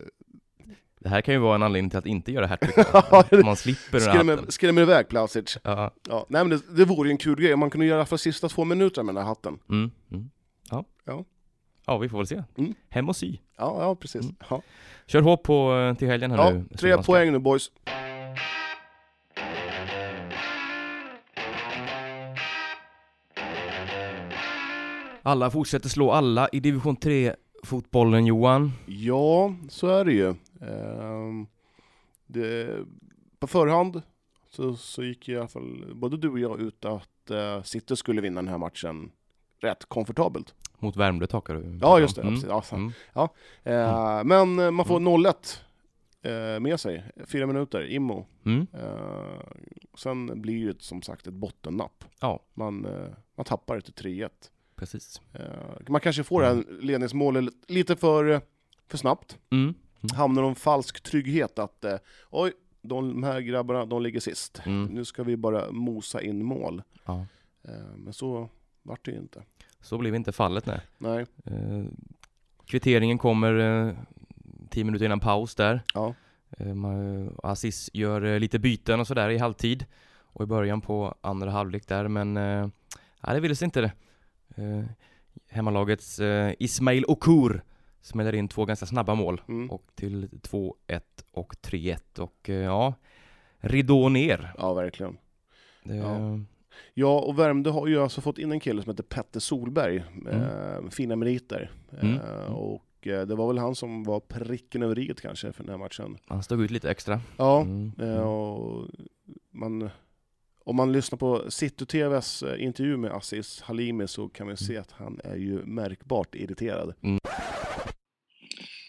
Det 1.00 1.08
här 1.08 1.20
kan 1.20 1.34
ju 1.34 1.40
vara 1.40 1.54
en 1.54 1.62
anledning 1.62 1.90
till 1.90 1.98
att 1.98 2.06
inte 2.06 2.32
göra 2.32 2.46
hattrick. 2.46 2.76
Man 3.44 3.56
slipper 3.56 3.92
den 3.92 4.00
skrämmer, 4.00 4.36
hatten. 4.36 4.50
skrämmer 4.52 4.82
iväg 4.82 5.08
Plausic. 5.08 5.58
Ja. 5.64 5.90
Ja, 6.08 6.26
nej 6.28 6.44
men 6.44 6.50
det, 6.58 6.76
det 6.76 6.84
vore 6.84 7.08
ju 7.08 7.12
en 7.12 7.18
kul 7.18 7.40
grej 7.40 7.54
om 7.54 7.60
man 7.60 7.70
kunde 7.70 7.86
göra 7.86 8.06
för 8.06 8.16
sista 8.16 8.48
två 8.48 8.64
minuter 8.64 9.02
med 9.02 9.14
den 9.14 9.22
här 9.22 9.28
hatten. 9.28 9.58
Mm. 9.70 9.90
Mm. 10.12 10.30
Ja. 10.70 10.84
Ja. 11.04 11.24
Ja, 11.86 11.98
vi 11.98 12.08
får 12.08 12.18
väl 12.18 12.26
se. 12.26 12.42
Mm. 12.56 12.74
Hem 12.88 13.08
och 13.08 13.16
sy. 13.16 13.36
Ja, 13.58 13.76
ja 13.80 13.94
precis. 13.94 14.22
Mm. 14.22 14.36
Ja, 14.50 14.62
Kör 15.06 15.20
hårt 15.22 15.42
på 15.42 15.74
eh, 15.74 15.94
till 15.94 16.08
helgen 16.08 16.30
här 16.30 16.38
ja 16.38 16.50
nu. 16.50 16.64
tre 16.76 17.02
poäng 17.02 17.32
nu 17.32 17.38
boys. 17.38 17.70
Alla 25.28 25.50
fortsätter 25.50 25.88
slå 25.88 26.10
alla 26.12 26.48
i 26.48 26.60
division 26.60 26.96
3-fotbollen 26.96 28.26
Johan. 28.26 28.72
Ja, 28.86 29.54
så 29.68 29.88
är 29.88 30.04
det 30.04 30.12
ju. 30.12 30.34
Ehm, 30.60 31.46
det, 32.26 32.78
på 33.38 33.46
förhand 33.46 34.02
så, 34.50 34.76
så 34.76 35.04
gick 35.04 35.28
i 35.28 35.36
alla 35.36 35.48
fall 35.48 35.92
både 35.94 36.16
du 36.16 36.28
och 36.28 36.38
jag 36.38 36.60
ut 36.60 36.84
att 36.84 37.30
uh, 37.30 37.62
City 37.62 37.96
skulle 37.96 38.20
vinna 38.20 38.42
den 38.42 38.48
här 38.48 38.58
matchen 38.58 39.10
rätt 39.60 39.84
komfortabelt. 39.84 40.54
Mot 40.78 40.96
Värmdö 40.96 41.26
takar 41.26 41.54
du? 41.54 41.78
Ja, 41.80 42.00
just 42.00 42.16
det. 42.16 42.22
Mm. 42.22 42.40
Ja. 42.48 42.62
Mm. 42.72 42.92
Ja, 43.12 43.28
Eh, 43.62 44.24
Men 44.24 44.58
eh, 44.58 44.70
man 44.70 44.86
får 44.86 45.00
0-1 45.00 45.58
eh, 46.22 46.60
med 46.60 46.80
sig, 46.80 47.04
fyra 47.26 47.46
minuter, 47.46 47.90
Immo. 47.90 48.26
Mm. 48.44 48.66
Eh, 48.72 49.40
sen 49.98 50.40
blir 50.42 50.66
det 50.66 50.82
som 50.82 51.02
sagt 51.02 51.26
ett 51.26 51.34
bottennapp. 51.34 52.04
Ja, 52.20 52.40
Man, 52.54 52.84
eh, 52.84 53.08
man 53.36 53.44
tappar 53.44 53.76
det 53.76 53.82
till 53.82 53.94
3-1. 53.94 54.30
Precis. 54.78 55.20
Eh, 55.32 55.46
man 55.88 56.00
kanske 56.00 56.24
får 56.24 56.42
det 56.42 56.48
här 56.48 56.64
ledningsmålet 56.80 57.54
lite 57.68 57.96
för, 57.96 58.30
eh, 58.30 58.40
för 58.88 58.98
snabbt. 58.98 59.38
Mm. 59.50 59.74
Hamnar 60.16 60.42
någon 60.42 60.54
falsk 60.54 61.00
trygghet 61.00 61.58
att 61.58 61.84
eh, 61.84 61.96
oj, 62.30 62.52
de 62.82 63.22
här 63.22 63.40
grabbarna, 63.40 63.86
de 63.86 64.02
ligger 64.02 64.20
sist. 64.20 64.60
Mm. 64.66 64.84
Nu 64.84 65.04
ska 65.04 65.22
vi 65.22 65.36
bara 65.36 65.72
mosa 65.72 66.22
in 66.22 66.44
mål. 66.44 66.82
Ja. 67.04 67.26
Men 67.96 68.12
så 68.12 68.48
vart 68.82 69.04
det 69.04 69.10
ju 69.10 69.18
inte. 69.18 69.42
Så 69.80 69.98
blev 69.98 70.14
inte 70.14 70.32
fallet 70.32 70.66
nej. 70.66 70.80
Nej, 70.98 71.26
kvitteringen 72.66 73.18
kommer 73.18 73.96
tio 74.70 74.84
minuter 74.84 75.04
innan 75.06 75.20
paus 75.20 75.54
där. 75.54 75.82
ja. 75.94 76.14
Aziz 77.42 77.90
gör 77.92 78.38
lite 78.38 78.58
byten 78.58 79.00
och 79.00 79.06
sådär 79.06 79.28
i 79.28 79.38
halvtid 79.38 79.86
och 80.20 80.42
i 80.42 80.46
början 80.46 80.80
på 80.80 81.14
andra 81.20 81.50
halvlek 81.50 81.88
där 81.88 82.08
men 82.08 82.34
nej, 82.34 83.34
det 83.34 83.40
ville 83.40 83.56
sig 83.56 83.64
inte 83.64 83.80
det. 83.80 83.92
Eh, 84.58 84.84
hemmalagets 85.48 86.18
eh, 86.18 86.52
Ismail 86.58 87.04
Okur 87.08 87.62
smäller 88.00 88.34
in 88.34 88.48
två 88.48 88.64
ganska 88.64 88.86
snabba 88.86 89.14
mål 89.14 89.40
Mm. 89.48 89.70
och 89.70 89.82
till 89.94 90.28
2-1 90.42 91.00
och 91.32 91.54
3-1 91.62 92.18
och 92.18 92.50
eh, 92.50 92.56
ja, 92.56 92.94
ridå 93.60 94.08
ner. 94.08 94.52
ja, 94.58 94.74
verkligen. 94.74 95.16
Det, 95.84 95.96
Ja. 95.96 96.38
Ja, 96.94 97.20
och 97.20 97.38
Värmdö 97.38 97.70
har 97.70 97.86
ju 97.86 98.02
alltså 98.02 98.20
fått 98.20 98.38
in 98.38 98.52
en 98.52 98.60
kille 98.60 98.82
som 98.82 98.90
heter 98.90 99.02
Petter 99.02 99.40
Solberg, 99.40 100.04
Mm. 100.26 100.42
eh, 100.42 100.90
fina 100.90 101.16
meriter. 101.16 101.70
Mm. 102.02 102.14
Eh, 102.18 102.52
och 102.52 103.06
eh, 103.06 103.26
det 103.26 103.34
var 103.34 103.46
väl 103.48 103.58
han 103.58 103.74
som 103.74 104.04
var 104.04 104.20
pricken 104.20 104.82
över 104.82 104.98
i 104.98 105.14
kanske 105.22 105.52
för 105.52 105.64
den 105.64 105.70
här 105.70 105.78
matchen. 105.78 106.18
Han 106.26 106.42
stod 106.42 106.60
ut 106.62 106.70
lite 106.70 106.90
extra. 106.90 107.20
Ja, 107.36 107.60
Mm. 107.60 107.92
eh, 107.98 108.20
och 108.20 108.88
man, 109.50 109.90
om 110.68 110.76
man 110.76 110.92
lyssnar 110.92 111.18
på 111.18 111.50
City-TVs 111.50 112.42
eh, 112.42 112.64
intervju 112.64 112.96
med 112.96 113.12
Aziz 113.12 113.60
Halimi 113.60 114.08
så 114.08 114.28
kan 114.28 114.46
man 114.46 114.56
se 114.56 114.76
att 114.76 114.90
han 114.92 115.20
är 115.24 115.36
ju 115.36 115.64
märkbart 115.64 116.34
irriterad. 116.34 116.94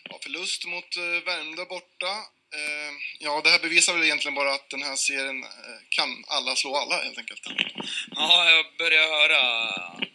Ja, 0.10 0.20
förlust 0.24 0.68
mot 0.68 0.98
eh, 0.98 1.26
Värmdö 1.26 1.65
borta. 1.70 2.13
Eh, 2.56 2.94
ja, 3.20 3.42
det 3.44 3.50
här 3.50 3.60
bevisar 3.60 3.94
väl 3.94 4.04
egentligen 4.04 4.36
bara 4.36 4.54
att 4.54 4.70
den 4.70 4.82
här 4.82 4.96
serien 4.96 5.44
eh, 5.44 5.80
kan 5.90 6.24
alla 6.28 6.56
slå 6.56 6.76
alla 6.76 7.04
helt 7.04 7.18
enkelt. 7.18 7.42
Ja, 8.12 8.50
jag 8.52 8.66
börjar 8.78 9.08
höra 9.18 9.42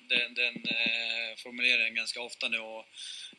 den, 0.09 0.35
den 0.35 0.55
eh, 0.55 1.37
formuleringen 1.43 1.95
ganska 1.95 2.21
ofta 2.21 2.49
nu. 2.49 2.59
Och, 2.59 2.87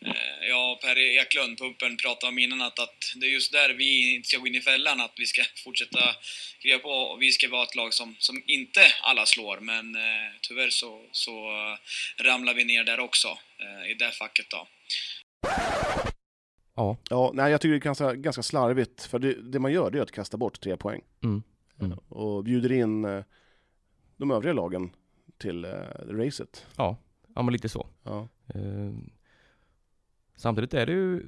eh, 0.01 0.47
jag 0.49 0.71
och 0.71 0.81
Per 0.81 0.97
Eklund, 0.97 1.57
pumpen, 1.57 1.97
pratade 1.97 2.29
om 2.29 2.37
innan 2.37 2.61
att, 2.61 2.79
att 2.79 3.13
det 3.15 3.25
är 3.25 3.29
just 3.29 3.51
där 3.51 3.69
vi 3.69 4.15
inte 4.15 4.27
ska 4.27 4.37
gå 4.37 4.47
in 4.47 4.55
i 4.55 4.61
fällan, 4.61 5.01
att 5.01 5.13
vi 5.15 5.25
ska 5.25 5.43
fortsätta 5.63 6.15
kriga 6.61 6.79
på 6.79 6.89
och 6.89 7.21
vi 7.21 7.31
ska 7.31 7.49
vara 7.49 7.63
ett 7.63 7.75
lag 7.75 7.93
som, 7.93 8.15
som 8.19 8.43
inte 8.47 8.93
alla 9.01 9.25
slår. 9.25 9.59
Men 9.59 9.95
eh, 9.95 10.31
tyvärr 10.41 10.69
så, 10.69 11.05
så 11.11 11.49
eh, 11.49 12.23
ramlar 12.23 12.53
vi 12.53 12.63
ner 12.63 12.83
där 12.83 12.99
också, 12.99 13.37
eh, 13.59 13.91
i 13.91 13.93
det 13.93 14.11
facket 14.11 14.49
då. 14.49 14.67
Ja, 16.75 16.97
Ja, 17.09 17.31
nej, 17.33 17.51
jag 17.51 17.61
tycker 17.61 17.71
det 17.71 17.77
är 17.77 17.79
ganska, 17.79 18.13
ganska 18.15 18.43
slarvigt, 18.43 19.03
för 19.03 19.19
det, 19.19 19.33
det 19.33 19.59
man 19.59 19.71
gör 19.71 19.91
det 19.91 19.97
är 19.97 20.01
att 20.01 20.11
kasta 20.11 20.37
bort 20.37 20.59
tre 20.61 20.77
poäng. 20.77 21.01
Mm. 21.23 21.43
Mm. 21.79 21.97
Och 22.09 22.43
bjuder 22.43 22.71
in 22.71 23.05
eh, 23.05 23.23
de 24.17 24.31
övriga 24.31 24.53
lagen 24.53 24.89
till 25.37 25.65
eh, 25.65 25.69
racet. 26.09 26.65
ja, 26.77 26.97
ja 27.35 27.41
men 27.41 27.53
lite 27.53 27.69
så. 27.69 27.87
Ja. 28.03 28.27
Eh, 28.47 28.93
samtidigt 30.35 30.73
är 30.73 30.85
det 30.85 30.91
ju 30.91 31.23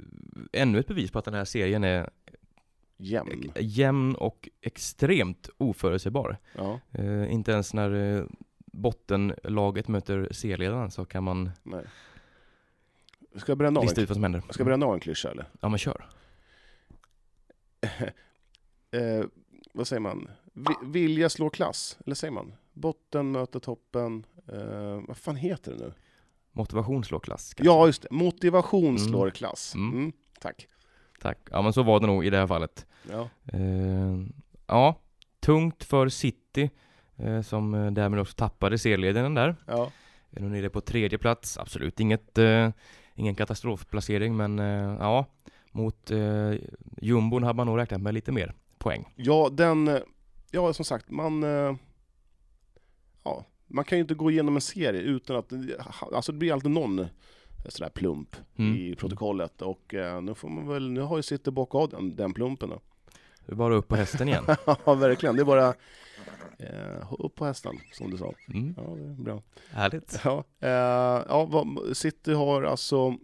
ännu 0.54 0.80
ett 0.80 0.88
bevis 0.88 1.12
på 1.12 1.20
att 1.20 1.26
den 1.26 1.34
här 1.34 1.46
serien 1.46 1.84
är 1.84 2.10
Jämn. 2.98 3.52
jämn 3.60 4.16
och 4.16 4.50
extremt 4.62 5.50
oförutsägbar. 5.58 6.38
Ja, 6.56 6.80
Eh, 6.92 7.34
inte 7.34 7.52
ens 7.52 7.74
när 7.74 8.18
eh, 8.18 8.26
bottenlaget 8.58 9.88
möter 9.88 10.28
C-ledaren 10.32 10.92
så 10.92 11.06
kan 11.06 11.24
man 11.24 11.52
nej. 11.64 11.86
Ska 13.38 13.52
jag 13.52 13.58
bränna 13.58 13.80
av 13.80 13.84
lista 13.86 14.02
en, 14.02 14.04
ut 14.04 14.10
vad 14.10 14.16
som 14.16 14.24
händer. 14.24 14.44
ska 14.50 14.62
jag 14.62 14.66
bränna 14.68 14.86
av 14.86 14.94
en 14.94 15.00
klyscha 15.00 15.32
eller? 15.32 15.46
Ja 15.62 15.70
men 15.70 15.78
kör. 15.80 16.06
eh, 18.92 19.26
vad 19.74 19.88
säger 19.88 20.00
man? 20.00 20.30
Vi, 20.54 20.74
vilja 20.84 21.30
slå 21.30 21.50
klass, 21.50 21.98
eller 22.06 22.16
säger 22.16 22.32
man? 22.32 22.54
Botten 22.74 23.32
möter 23.32 23.60
toppen. 23.60 24.26
Eh, 24.54 25.02
vad 25.08 25.18
fan 25.18 25.36
heter 25.36 25.72
det 25.72 25.78
nu? 25.78 25.94
Motivation 26.52 27.04
slår 27.04 27.20
klass. 27.20 27.54
kanske. 27.54 27.72
Ja, 27.74 27.86
just 27.88 28.02
det. 28.02 28.08
Motivation 28.12 28.86
Mm. 28.86 28.98
slår 28.98 29.30
klass. 29.30 29.76
Mm. 29.76 29.94
Mm. 29.98 30.12
Tack. 30.40 30.68
Tack. 31.22 31.38
Ja 31.52 31.62
men 31.62 31.74
så 31.74 31.84
var 31.84 32.00
det 32.00 32.08
nog 32.08 32.26
i 32.26 32.30
det 32.30 32.38
här 32.38 32.48
fallet. 32.48 32.86
Ja. 33.12 33.30
Eh, 33.54 34.18
ja, 34.68 34.96
tungt 35.40 35.84
för 35.84 36.10
City 36.10 36.70
eh, 37.16 37.42
som 37.42 37.74
eh, 37.74 37.92
därmed 37.92 38.20
också 38.20 38.36
tappade 38.36 38.78
serieledningen 38.78 39.34
där. 39.34 39.56
Ja. 39.68 39.92
Är 40.32 40.42
nu 40.42 40.50
nere 40.50 40.70
på 40.70 40.82
tredje 40.82 41.18
plats. 41.18 41.58
Absolut 41.58 42.00
inget, 42.00 42.38
eh, 42.38 42.70
ingen 43.18 43.36
katastrofplacering 43.36 44.38
men 44.38 44.60
eh, 44.60 44.96
ja, 45.00 45.26
mot 45.72 46.12
eh, 46.12 46.54
jumbon 47.02 47.44
hade 47.44 47.58
man 47.58 47.68
nog 47.68 47.78
räknat 47.78 48.02
med 48.02 48.14
lite 48.14 48.32
mer 48.32 48.54
poäng. 48.78 49.06
ja, 49.16 49.50
den... 49.52 49.88
eh, 49.88 49.98
Ja, 50.52 50.74
som 50.74 50.86
sagt, 50.86 51.10
man... 51.10 51.44
eh, 51.44 51.76
Ja, 53.24 53.46
man 53.68 53.86
kan 53.86 53.98
ju 53.98 54.02
inte 54.02 54.14
gå 54.14 54.32
igenom 54.32 54.56
en 54.56 54.62
serie 54.62 55.02
utan 55.02 55.36
att... 55.36 55.54
Alltså 56.14 56.32
det 56.32 56.38
blir 56.38 56.54
alltid 56.54 56.72
någon 56.72 57.00
eh, 57.00 57.06
sån 57.70 57.84
där 57.86 57.90
plump 57.90 58.36
Mm. 58.58 58.76
i 58.76 58.96
protokollet 58.96 59.62
och 59.62 59.94
eh, 59.94 60.22
nu 60.22 60.34
får 60.36 60.50
man 60.50 60.68
väl... 60.68 60.92
Nu 60.92 61.02
har 61.02 61.18
ju 61.18 61.24
City 61.24 61.52
bockat 61.52 61.76
av 61.82 61.90
den, 61.90 62.16
den 62.16 62.34
plumpen 62.34 62.70
då. 62.70 62.82
Det 63.48 63.54
är 63.54 63.56
bara 63.56 63.76
upp 63.76 63.88
på 63.88 63.96
hästen 63.96 64.28
igen. 64.28 64.44
Ja, 64.86 64.94
verkligen. 64.94 65.36
Det 65.36 65.42
är 65.42 65.46
bara... 65.46 65.74
Eh, 66.60 67.14
upp 67.20 67.36
på 67.36 67.46
hästen, 67.46 67.76
som 67.94 68.12
du 68.12 68.18
sa. 68.18 68.34
Mm. 68.54 68.74
Ja, 68.78 68.84
det 68.84 69.04
är 69.04 69.14
bra. 69.24 69.42
Härligt. 69.72 70.22
Ja, 70.24 70.44
eh, 70.60 70.70
ja 71.30 71.46
vad, 71.46 71.98
City 71.98 72.34
har 72.34 72.64
alltså 72.64 73.16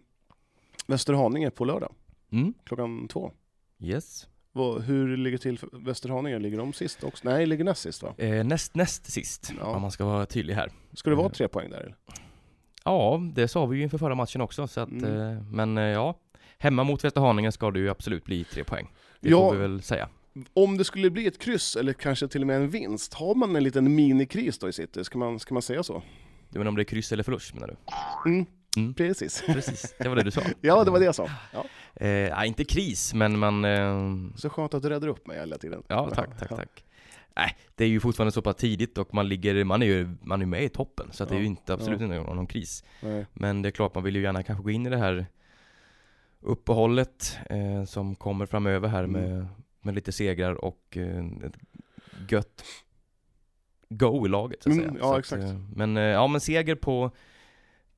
Västerhaninge 0.86 1.50
på 1.50 1.64
lördag, 1.64 1.92
Mm. 2.32 2.54
klockan 2.64 3.08
två. 3.08 3.32
Yes. 3.80 4.26
Vad, 4.52 4.82
hur 4.82 5.16
ligger 5.16 5.38
till 5.38 5.58
för 5.58 5.68
Västerhaninge? 5.72 6.38
Ligger 6.38 6.58
de 6.58 6.72
sist 6.72 7.04
också? 7.04 7.28
Nej, 7.28 7.46
ligger 7.46 7.64
näst 7.64 7.82
sist 7.82 8.02
va? 8.02 8.14
Eh, 8.18 8.44
näst, 8.44 8.74
näst 8.74 9.12
sist, 9.12 9.52
Ja. 9.60 9.66
om 9.66 9.82
man 9.82 9.90
ska 9.90 10.04
vara 10.04 10.26
tydlig 10.26 10.54
här. 10.54 10.70
Ska 10.92 11.10
det 11.10 11.16
vara 11.16 11.26
Mm. 11.26 11.34
tre 11.34 11.48
poäng 11.48 11.70
där 11.70 11.80
eller? 11.80 11.96
Ja, 12.84 13.20
det 13.34 13.48
sa 13.48 13.66
vi 13.66 13.76
ju 13.76 13.82
inför 13.82 13.98
förra 13.98 14.14
matchen 14.14 14.40
också, 14.40 14.66
så 14.66 14.80
att, 14.80 14.88
Mm. 14.90 15.04
eh, 15.36 15.42
men 15.42 15.78
eh, 15.78 15.84
ja, 15.84 16.14
hemma 16.58 16.84
mot 16.84 17.04
Västerhaninge 17.04 17.52
ska 17.52 17.70
det 17.70 17.78
ju 17.78 17.90
absolut 17.90 18.24
bli 18.24 18.44
tre 18.44 18.64
poäng. 18.64 18.90
Det 19.24 19.30
Ja. 19.30 19.38
får 19.48 19.52
vi 19.56 19.60
väl 19.60 19.82
säga. 19.82 20.08
Om 20.54 20.76
det 20.78 20.84
skulle 20.84 21.10
bli 21.10 21.26
ett 21.26 21.38
kryss 21.38 21.76
eller 21.76 21.92
kanske 21.92 22.28
till 22.28 22.40
och 22.40 22.46
med 22.46 22.56
en 22.56 22.68
vinst, 22.68 23.14
har 23.14 23.34
man 23.34 23.56
en 23.56 23.64
liten 23.64 23.94
minikris 23.94 24.58
då 24.58 24.68
i 24.68 24.72
City? 24.72 25.04
Ska 25.04 25.18
man, 25.18 25.38
ska 25.40 25.54
man 25.54 25.62
säga 25.62 25.82
så? 25.82 26.02
Du 26.50 26.58
menar 26.58 26.68
om 26.68 26.76
det 26.76 26.82
är 26.82 26.84
kryss 26.84 27.12
eller 27.12 27.22
förlust 27.22 27.54
menar 27.54 27.66
du? 27.68 27.76
Mm. 28.30 28.46
Mm. 28.76 28.94
Precis. 28.94 29.42
Precis, 29.46 29.94
det 29.98 30.08
var 30.08 30.16
det 30.16 30.22
du 30.22 30.30
sa. 30.30 30.40
Ja, 30.60 30.84
det 30.84 30.90
var 30.90 30.98
det 30.98 31.04
jag 31.04 31.14
sa. 31.14 31.28
Ja. 31.52 31.64
Eh, 32.06 32.46
inte 32.48 32.64
kris, 32.64 33.14
men 33.14 33.38
man... 33.38 33.64
Eh, 33.64 34.36
Så 34.36 34.50
skönt 34.50 34.74
att 34.74 34.82
du 34.82 34.88
räddar 34.88 35.08
upp 35.08 35.26
mig 35.26 35.38
hela 35.38 35.58
tiden. 35.58 35.82
ja, 35.88 36.10
tack, 36.14 36.38
tack, 36.38 36.50
Ja. 36.50 36.56
tack. 36.56 36.84
Nej, 37.36 37.56
det 37.74 37.84
är 37.84 37.88
ju 37.88 38.00
fortfarande 38.00 38.32
så 38.32 38.42
pass 38.42 38.56
tidigt 38.56 38.98
och 38.98 39.14
man 39.14 39.28
ligger, 39.28 39.64
man 39.64 39.82
är 39.82 39.86
ju, 39.86 40.08
man 40.22 40.42
är 40.42 40.46
med 40.46 40.64
i 40.64 40.68
toppen, 40.68 41.08
så 41.12 41.22
att 41.22 41.28
det 41.28 41.34
är 41.34 41.38
ju 41.38 41.44
Ja, 41.44 41.48
inte, 41.50 41.74
absolut 41.74 42.00
ja. 42.00 42.06
inte 42.06 42.16
någon, 42.18 42.36
någon 42.36 42.46
kris. 42.46 42.84
Nej. 43.00 43.26
Men 43.32 43.62
det 43.62 43.68
är 43.68 43.70
klart, 43.70 43.94
man 43.94 44.04
vill 44.04 44.16
ju 44.16 44.22
gärna 44.22 44.42
kanske 44.42 44.62
gå 44.62 44.70
in 44.70 44.86
i 44.86 44.90
det 44.90 44.96
här 44.96 45.26
uppehållet 46.44 47.38
eh, 47.50 47.84
som 47.84 48.14
kommer 48.14 48.46
framöver 48.46 48.88
här 48.88 49.04
Mm. 49.04 49.22
med, 49.22 49.46
med 49.82 49.94
lite 49.94 50.12
segrar 50.12 50.64
och 50.64 50.96
eh, 50.96 51.24
ett 51.44 51.56
gött 52.30 52.64
go 53.88 54.26
i 54.26 54.28
laget 54.28 54.62
så 54.62 54.70
att 54.70 54.76
Mm, 54.76 54.88
säga. 54.88 54.98
ja, 55.00 55.12
så 55.12 55.18
exakt. 55.18 55.42
Att, 55.44 55.50
eh, 55.50 55.58
men 55.74 55.96
eh, 55.96 56.02
ja, 56.02 56.26
men 56.26 56.40
seger 56.40 56.74
på 56.74 57.10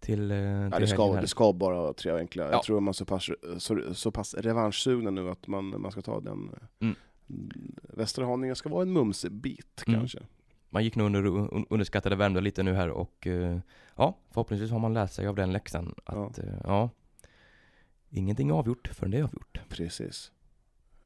till, 0.00 0.30
eh, 0.30 0.36
Ja, 0.38 0.70
till 0.70 0.80
det, 0.80 0.86
ska, 0.86 1.12
här. 1.14 1.20
det 1.20 1.26
ska 1.28 1.52
bara 1.52 1.76
vara 1.80 1.92
tre 1.92 2.12
enkla. 2.12 2.44
Ja. 2.44 2.50
Jag 2.50 2.62
tror 2.62 2.80
man 2.80 2.88
är 2.88 2.92
så 2.92 3.04
pass, 3.04 3.28
så, 3.58 3.94
så 3.94 4.10
pass 4.10 4.34
revanschsugna 4.34 5.10
nu 5.10 5.30
att 5.30 5.46
man, 5.46 5.80
man 5.80 5.92
ska 5.92 6.02
ta 6.02 6.20
den. 6.20 6.50
Mm. 6.80 6.94
Västra 7.82 8.26
Haninge 8.26 8.54
ska 8.54 8.68
vara 8.68 8.82
en 8.82 8.92
mumsebit 8.92 9.84
Mm. 9.86 10.00
kanske. 10.00 10.18
Man 10.70 10.84
gick 10.84 10.96
nog 10.96 11.06
under, 11.06 11.26
un, 11.26 11.66
underskattade 11.70 12.16
Värmdö 12.16 12.40
lite 12.40 12.62
nu 12.62 12.74
här 12.74 12.88
och 12.90 13.26
ja, 13.96 14.16
förhoppningsvis 14.30 14.70
har 14.70 14.78
man 14.78 14.94
lärt 14.94 15.10
sig 15.12 15.26
av 15.26 15.34
den 15.34 15.52
läxan 15.52 15.94
att 16.04 16.38
ja, 16.38 16.44
ja 16.64 16.90
ingenting 18.10 18.52
avgjort 18.52 18.88
förrän 18.94 19.10
det 19.10 19.18
är 19.18 19.22
avgjort. 19.22 19.60
Precis. 19.68 20.32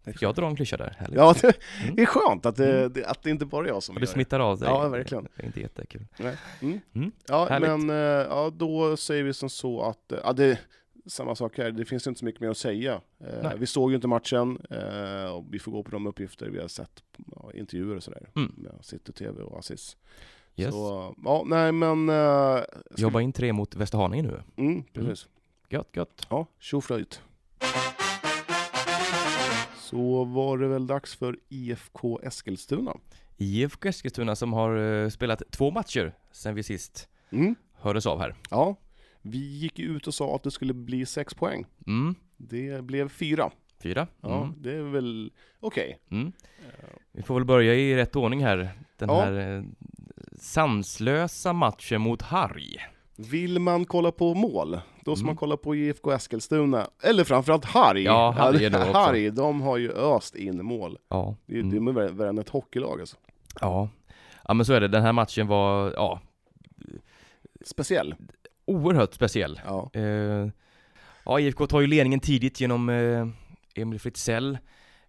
Fick 0.05 0.23
jag 0.23 0.35
dra 0.35 0.47
en 0.47 0.57
klyscha 0.57 0.77
där? 0.77 0.97
Härligt. 0.99 1.17
Ja, 1.17 1.35
det 1.43 1.57
Mm. 1.83 1.97
det 1.97 2.03
är 2.03 2.07
skönt 2.07 2.47
att 2.47 2.57
det, 2.57 2.89
det, 2.89 3.05
att 3.07 3.23
det 3.23 3.31
inte 3.31 3.47
bara 3.47 3.65
är 3.67 3.69
jag 3.69 3.83
som 3.83 3.97
Och 3.97 4.01
gör 4.01 4.07
det 4.07 4.13
smittar 4.13 4.41
av 4.41 4.57
sig. 4.57 4.69
Ja, 4.69 4.89
verkligen. 4.89 5.29
Det 5.37 5.43
är 5.43 5.47
inte 5.47 5.61
jättekul. 5.61 6.07
Nej. 6.19 6.37
Mm. 6.63 6.81
Mm. 6.95 7.13
Ja, 7.29 7.47
Härligt. 7.51 7.69
men 7.71 7.91
eh, 7.91 7.97
ja, 8.31 8.51
då 8.55 8.97
säger 8.97 9.23
vi 9.23 9.33
som 9.35 9.51
så 9.51 9.83
att, 9.83 10.13
eh, 10.13 10.19
ja, 10.25 10.33
det 10.33 10.59
samma 11.07 11.35
sak 11.35 11.59
här, 11.59 11.71
det 11.71 11.85
finns 11.85 12.07
inte 12.07 12.19
så 12.19 12.25
mycket 12.25 12.41
mer 12.41 12.49
att 12.49 12.57
säga. 12.57 13.01
Eh, 13.21 13.43
Nej. 13.43 13.53
vi 13.59 13.67
såg 13.67 13.91
ju 13.91 13.95
inte 13.95 14.09
matchen, 14.09 14.57
och 15.33 15.45
vi 15.51 15.59
får 15.59 15.73
gå 15.73 15.83
på 15.83 15.91
de 15.91 16.07
uppgifter 16.07 16.49
vi 16.49 16.61
har 16.61 16.69
sett, 16.69 17.03
ja, 17.37 17.51
intervjuer 17.55 17.97
och 17.97 18.03
sådär, 18.03 18.29
Mm. 18.37 18.53
med 18.57 18.73
City 18.81 19.13
TV 19.13 19.43
och 19.43 19.59
Aziz. 19.59 19.97
Yes. 20.57 20.71
Så, 20.75 21.15
ja, 21.25 21.43
nej 21.47 21.73
men... 21.73 22.11
Jobba 22.97 23.21
in 23.21 23.33
tre 23.33 23.53
mot 23.53 23.75
Västerhaninge 23.75 24.23
nu. 24.23 24.43
mm, 24.65 24.83
precis. 24.93 25.29
Gött, 25.73 25.97
gött. 25.97 26.27
Ja, 26.31 26.47
tjoflöjt. 26.59 27.23
Så 29.77 30.25
var 30.25 30.59
det 30.59 30.69
väl 30.69 30.87
dags 30.87 31.17
för 31.17 31.39
IFK 31.49 32.21
Eskilstuna. 32.23 32.97
IFK 33.37 33.89
Eskilstuna 33.89 34.37
som 34.37 34.53
har 34.53 34.77
eh, 35.03 35.09
spelat 35.09 35.43
två 35.51 35.71
matcher 35.71 36.15
sen 36.33 36.55
vi 36.55 36.63
sist 36.63 37.09
Mm. 37.33 37.55
hördes 37.75 38.07
av 38.07 38.19
här. 38.21 38.35
Ja, 38.51 38.77
vi 39.23 39.39
gick 39.39 39.79
ut 39.79 40.07
och 40.07 40.15
sa 40.15 40.37
att 40.37 40.43
det 40.43 40.51
skulle 40.51 40.75
bli 40.75 41.07
sex 41.07 41.35
poäng. 41.35 41.67
Mm. 41.87 42.15
Det 42.37 42.85
blev 42.85 43.09
fyra. 43.09 43.51
Fyra. 43.83 44.07
Ja, 44.21 44.43
Mm. 44.43 44.55
det 44.63 44.73
är 44.75 44.83
väl 44.83 45.33
okej. 45.61 45.99
Mm. 46.11 46.33
Vi 47.13 47.23
får 47.23 47.35
väl 47.35 47.45
börja 47.45 47.75
i 47.75 47.97
rätt 47.97 48.17
ordning 48.17 48.45
här. 48.45 48.71
Den 48.97 49.09
Ja. 49.09 49.21
här 49.21 49.57
eh, 49.57 49.63
sanslösa 50.41 51.53
matchen 51.53 52.01
mot 52.01 52.23
Harry. 52.23 52.77
Vill 53.17 53.59
man 53.59 53.85
kolla 53.85 54.13
på 54.13 54.35
mål, 54.35 54.81
då 55.11 55.17
ska 55.17 55.23
Mm. 55.23 55.27
man 55.27 55.37
kolla 55.37 55.57
på 55.57 55.75
IFK 55.77 56.11
Eskilstuna. 56.13 56.91
Eller 57.03 57.25
framförallt 57.25 57.65
Harry. 57.65 58.05
Ja, 58.05 58.31
Harry 58.31 58.65
är. 58.65 58.93
Harry, 58.95 59.31
de 59.31 59.61
har 59.61 59.77
ju 59.77 59.93
öst 59.93 60.35
in 60.35 60.65
mål. 60.65 60.99
Ja. 61.09 61.37
Det 61.47 61.55
är, 61.55 61.61
Mm. 61.61 61.85
det 61.95 62.03
är 62.03 62.09
värre 62.09 62.29
än 62.29 62.39
ett 62.39 62.49
hockeylag 62.49 63.01
alltså. 63.01 63.17
Ja. 63.61 63.89
ja, 64.49 64.55
men 64.55 64.67
så 64.67 64.73
är 64.73 64.81
det. 64.81 64.89
Den 64.89 65.03
här 65.03 65.13
matchen 65.13 65.47
var, 65.47 65.93
ja, 65.97 66.21
Speciell. 67.65 68.15
oerhört 68.65 69.15
speciell. 69.15 69.61
Ja. 69.67 69.91
Eh, 69.93 70.49
ja, 71.25 71.41
IFK 71.41 71.67
tar 71.67 71.81
ju 71.81 71.87
ledningen 71.87 72.21
tidigt 72.21 72.61
genom 72.61 72.89
eh, 72.89 73.27
Emil 73.75 74.01
Fritzell 74.01 74.59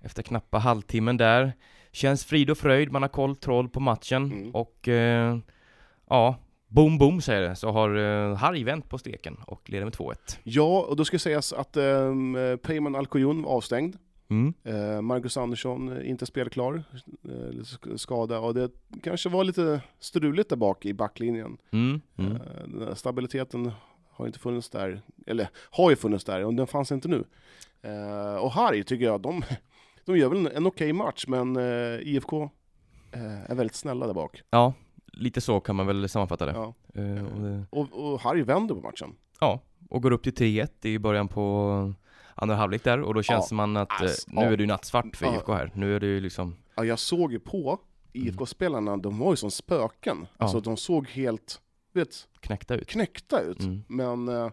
efter 0.02 0.24
knappa 0.24 0.58
halvtimmen 0.58 1.18
där. 1.18 1.54
Känns 1.92 2.26
frid 2.26 2.50
och 2.50 2.58
fröjd, 2.58 2.92
man 2.92 3.02
har 3.02 3.10
koll, 3.10 3.36
troll 3.36 3.70
på 3.70 3.80
matchen 3.80 4.24
Mm. 4.32 4.52
och 4.52 4.88
eh, 4.88 5.38
ja, 6.10 6.36
boom 6.72 6.98
boom 6.98 7.22
säger 7.22 7.42
det, 7.42 7.56
så 7.56 7.70
har 7.70 7.96
eh, 7.96 8.36
Harry 8.36 8.64
vänt 8.64 8.90
på 8.90 8.98
steken 8.98 9.38
och 9.48 9.70
leder 9.70 9.86
med 9.86 9.94
2-1. 9.94 10.16
ja, 10.44 10.86
och 10.90 10.96
då 10.96 11.06
ska 11.06 11.20
sägas 11.20 11.54
att 11.54 11.78
um, 11.78 12.38
Peyman 12.64 12.96
Alcoyon 12.96 13.42
var 13.42 13.52
avstängd. 13.52 13.96
Mm. 14.32 14.54
Eh, 14.64 15.02
Marcus 15.02 15.38
Andersson 15.38 15.98
eh, 15.98 16.10
inte 16.10 16.26
spelklar, 16.26 16.84
eh, 17.26 17.96
skada. 17.96 18.40
Och 18.40 18.54
det 18.54 18.72
kanske 19.04 19.30
var 19.30 19.44
lite 19.44 19.82
struligt 20.00 20.50
där 20.50 20.56
bak 20.56 20.86
i 20.86 20.94
backlinjen. 20.94 21.58
Mm. 21.72 22.02
Mm. 22.18 22.38
Eh, 22.82 22.94
stabiliteten 22.94 23.72
har 24.10 24.28
inte 24.28 24.40
funnits 24.40 24.70
där, 24.70 25.02
eller 25.28 25.48
har 25.56 25.90
ju 25.90 25.96
funnits 25.96 26.24
där, 26.24 26.46
och 26.46 26.54
den 26.54 26.68
fanns 26.68 26.92
inte 26.92 27.08
nu. 27.08 27.24
Eh, 27.82 28.36
och 28.36 28.52
Harry 28.52 28.84
tycker 28.84 29.06
jag, 29.06 29.22
de, 29.22 29.44
de 30.06 30.18
gör 30.18 30.30
väl 30.30 30.38
en, 30.38 30.48
en 30.48 30.66
okej 30.66 30.94
match, 30.94 31.26
men 31.28 31.56
eh, 31.56 32.00
IFK 32.02 32.50
eh, 33.12 33.52
är 33.52 33.56
väldigt 33.56 33.76
snälla 33.76 34.08
där 34.08 34.14
bak. 34.14 34.42
Ja, 34.50 34.74
lite 35.22 35.42
så 35.42 35.60
kan 35.60 35.76
man 35.76 35.88
väl 35.88 36.10
sammanfatta 36.10 36.46
det. 36.46 36.52
Ja. 36.52 36.74
Eh, 36.94 37.26
och, 37.26 37.42
det- 37.42 37.66
Och, 37.70 38.14
och 38.14 38.22
Harry 38.22 38.44
vänder 38.44 38.76
på 38.76 38.82
matchen. 38.82 39.16
ja, 39.40 39.60
och 39.90 40.02
går 40.02 40.12
upp 40.12 40.24
till 40.24 40.34
3-1 40.34 40.86
i 40.86 41.00
början 41.00 41.28
på 41.28 41.94
andra 42.36 42.56
halvlek 42.56 42.84
där 42.84 43.02
och 43.02 43.14
då 43.14 43.24
känns 43.24 43.52
Ja, 43.52 43.56
man 43.56 43.78
att 43.78 44.02
eh, 44.02 44.06
ass, 44.06 44.28
nu 44.28 44.36
ja. 44.42 44.48
är 44.48 44.58
det 44.58 44.64
ju 44.64 44.68
nattsvart 44.68 45.16
för. 45.16 45.36
IFK 45.36 45.54
här. 45.54 45.72
Nu 45.76 45.96
är 45.96 46.00
det 46.00 46.06
ju 46.08 46.20
liksom, 46.20 46.56
Ja, 46.76 46.86
jag 46.86 47.00
såg 47.00 47.32
ju 47.32 47.40
på 47.40 47.80
IFK-spelarna, 48.14 48.98
de 48.98 49.20
var 49.20 49.32
ju 49.32 49.36
som 49.36 49.52
spöken. 49.52 50.28
Alltså 50.38 50.60
de 50.60 50.78
såg 50.78 51.08
helt, 51.08 51.62
vet, 51.94 52.28
knäckta 52.40 52.76
ut. 52.76 52.88
knäckta 52.88 53.40
ut. 53.42 53.60
Mm. 53.60 53.84
Men 53.88 54.28
eh, 54.30 54.50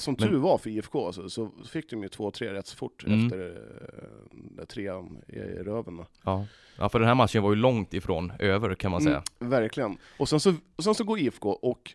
som 0.00 0.16
tur 0.16 0.36
var 0.38 0.58
för 0.58 0.70
IFK 0.70 1.12
så, 1.12 1.30
så 1.30 1.50
fick 1.66 1.90
de 1.90 2.02
ju 2.02 2.08
2-3 2.08 2.52
rätt 2.52 2.66
så 2.66 2.76
fort 2.76 3.04
Mm. 3.06 3.24
efter 3.26 3.60
eh, 4.58 4.64
trean 4.64 5.18
i, 5.28 5.38
röven. 5.40 6.04
Ja. 6.24 6.46
ja, 6.78 6.88
för 6.88 6.98
den 6.98 7.08
här 7.08 7.14
matchen 7.14 7.42
var 7.42 7.50
ju 7.50 7.56
långt 7.56 7.94
ifrån 7.94 8.32
över 8.38 8.74
kan 8.74 8.90
man 8.90 9.00
säga. 9.02 9.22
Mm, 9.40 9.50
verkligen. 9.50 9.96
Och 10.18 10.28
sen 10.28 10.40
så, 10.40 10.54
och 10.76 10.84
sen 10.84 10.94
så 10.94 11.04
går 11.04 11.18
IFK 11.18 11.50
och 11.52 11.94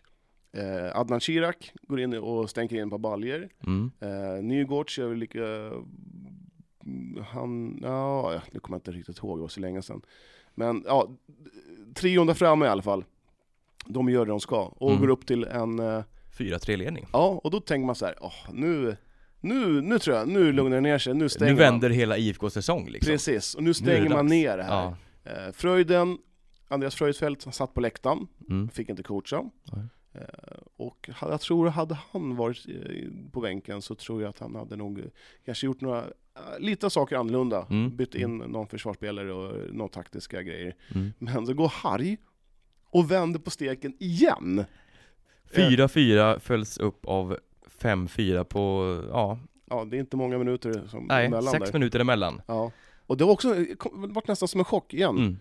eh, 0.52 0.96
Adnan 1.00 1.20
Shirak 1.20 1.72
går 1.82 2.00
in 2.00 2.14
och 2.14 2.50
stänker 2.50 2.76
in 2.82 2.90
på 2.90 2.98
baljer. 2.98 3.48
Mm. 3.66 3.90
Eh, 4.00 4.42
Nygårds 4.44 4.98
gör 4.98 5.08
väl 5.08 5.18
lika... 5.18 5.44
mm, 5.44 7.24
Han... 7.28 7.78
Ja, 7.82 8.32
ja, 8.34 8.40
nu 8.52 8.60
kommer 8.60 8.74
jag 8.76 8.80
inte 8.80 8.90
riktigt 8.92 9.18
ihåg, 9.18 9.38
det 9.38 9.42
var 9.42 9.48
så 9.48 9.60
länge 9.60 9.82
sedan. 9.82 10.02
Men 10.54 10.82
ja, 10.86 11.08
trion 11.94 12.26
där 12.26 12.34
framme 12.34 12.64
i 12.66 12.68
alla 12.68 12.82
fall. 12.82 13.04
De 13.86 14.08
gör 14.08 14.24
det 14.26 14.30
de 14.32 14.40
ska 14.40 14.64
och 14.64 14.90
Mm. 14.90 15.00
går 15.02 15.08
upp 15.08 15.26
till 15.26 15.44
en... 15.44 15.78
Eh, 16.40 16.44
4-3-ledning. 16.44 17.06
Ja, 17.12 17.40
och 17.44 17.50
då 17.50 17.60
tänker 17.60 17.86
man 17.86 17.94
så 17.94 18.06
här, 18.06 18.14
åh, 18.20 18.32
nu, 18.52 18.96
nu, 19.40 19.80
nu 19.80 19.98
tror 19.98 20.16
jag, 20.16 20.28
nu 20.28 20.52
lugnar 20.52 20.76
det 20.76 20.80
ner 20.80 20.98
sig, 20.98 21.14
nu 21.14 21.28
stänger 21.28 21.52
Nu 21.52 21.56
man. 21.60 21.72
vänder 21.72 21.90
hela 21.90 22.16
IFKs 22.18 22.52
säsong 22.52 22.88
liksom. 22.88 23.12
Precis, 23.12 23.54
och 23.54 23.62
nu 23.62 23.68
Nu 23.70 23.74
stänger 23.74 24.02
det 24.02 24.08
man 24.14 24.26
ner 24.26 24.56
det 24.56 24.62
här. 24.62 24.96
Ja. 25.24 25.30
Eh, 25.30 25.52
Fröjden, 25.52 26.18
Andreas 26.68 26.94
Fröjdfält, 26.94 27.44
han 27.44 27.52
satt 27.52 27.74
på 27.74 27.80
läktaren, 27.80 28.26
Mm. 28.50 28.68
fick 28.68 28.88
inte 28.88 29.02
coacha. 29.02 29.42
Nej. 29.72 29.84
Eh, 30.14 30.22
och 30.76 31.10
jag 31.20 31.40
tror, 31.40 31.68
hade 31.68 31.98
han 32.12 32.36
varit 32.36 32.66
eh, 32.68 33.30
på 33.32 33.40
bänken 33.40 33.82
så 33.82 33.94
tror 33.94 34.22
jag 34.22 34.28
att 34.28 34.38
han 34.38 34.54
hade 34.54 34.76
nog 34.76 34.98
eh, 34.98 35.04
kanske 35.44 35.66
gjort 35.66 35.80
några, 35.80 36.04
lite 36.58 36.90
saker 36.90 37.16
annorlunda. 37.16 37.66
Mm. 37.70 37.96
Bytt 37.96 38.14
in 38.14 38.38
någon 38.38 38.66
försvarsspelare 38.68 39.32
och 39.32 39.74
några 39.74 39.88
taktiska 39.88 40.42
grejer. 40.42 40.74
Mm. 40.94 41.12
Men 41.18 41.46
så 41.46 41.54
går 41.54 41.68
Harry 41.74 42.16
och 42.90 43.10
vänder 43.10 43.40
på 43.40 43.50
steken 43.50 43.94
igen. 44.00 44.64
4-4 45.56 46.38
följs 46.38 46.78
upp 46.78 47.06
av 47.06 47.36
5-4 47.80 48.44
på, 48.44 49.02
ja, 49.10 49.38
Ja, 49.70 49.84
det 49.84 49.96
är 49.96 50.00
inte 50.00 50.16
många 50.16 50.38
minuter 50.38 50.82
som 50.88 51.04
nej, 51.04 51.26
emellan 51.26 51.52
sex 51.52 51.64
där. 51.70 51.78
minuter 51.78 52.00
emellan. 52.00 52.42
Ja. 52.46 52.70
Och 53.06 53.16
det 53.16 53.24
var 53.24 53.32
också, 53.32 53.54
det 53.54 53.76
vart 53.92 54.28
nästan 54.28 54.48
som 54.48 54.60
en 54.60 54.64
chock 54.64 54.94
igen. 54.94 55.16
Mm. 55.18 55.38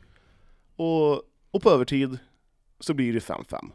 Och, 0.76 1.14
och 1.52 1.62
på 1.62 1.70
övertid 1.70 2.18
så 2.80 2.94
blir 2.94 3.14
det 3.14 3.20
5-5. 3.20 3.72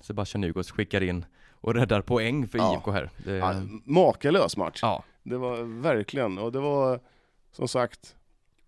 Sebastian 0.00 0.40
Nygårds 0.40 0.70
skickar 0.70 1.00
in 1.02 1.24
och 1.50 1.74
räddar 1.74 2.00
poäng 2.02 2.48
för 2.48 2.58
Ja. 2.58 2.74
IFK 2.74 2.90
här. 2.90 3.10
Det, 3.24 3.32
Ja, 3.36 3.54
makalös 3.84 4.56
match. 4.56 4.78
ja. 4.82 5.04
Det 5.22 5.36
var 5.36 5.80
verkligen, 5.82 6.38
och 6.38 6.52
det 6.52 6.60
var 6.60 7.00
som 7.52 7.68
sagt, 7.68 8.16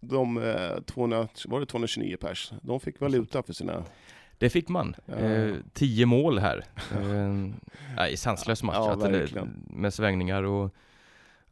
de 0.01 0.37
eh, 0.43 0.81
200, 0.87 1.29
var 1.47 1.61
det 1.61 1.67
229 1.67 2.17
pers, 2.21 2.53
de 2.63 2.81
fick 2.81 3.01
valuta 3.01 3.43
för 3.43 3.53
sina... 3.53 3.85
det 4.39 4.51
fick 4.51 4.69
man. 4.69 4.97
Ja. 5.07 5.15
Eh, 5.15 5.55
tio 5.73 6.07
mål 6.07 6.39
här. 6.39 6.65
Eh, 6.93 7.35
nej, 7.97 8.17
sanslös 8.17 8.63
match. 8.63 8.77
Ja, 8.79 8.97
det- 8.97 9.19
verkligen. 9.19 9.65
med 9.71 9.95
svängningar 9.95 10.43
och 10.43 10.75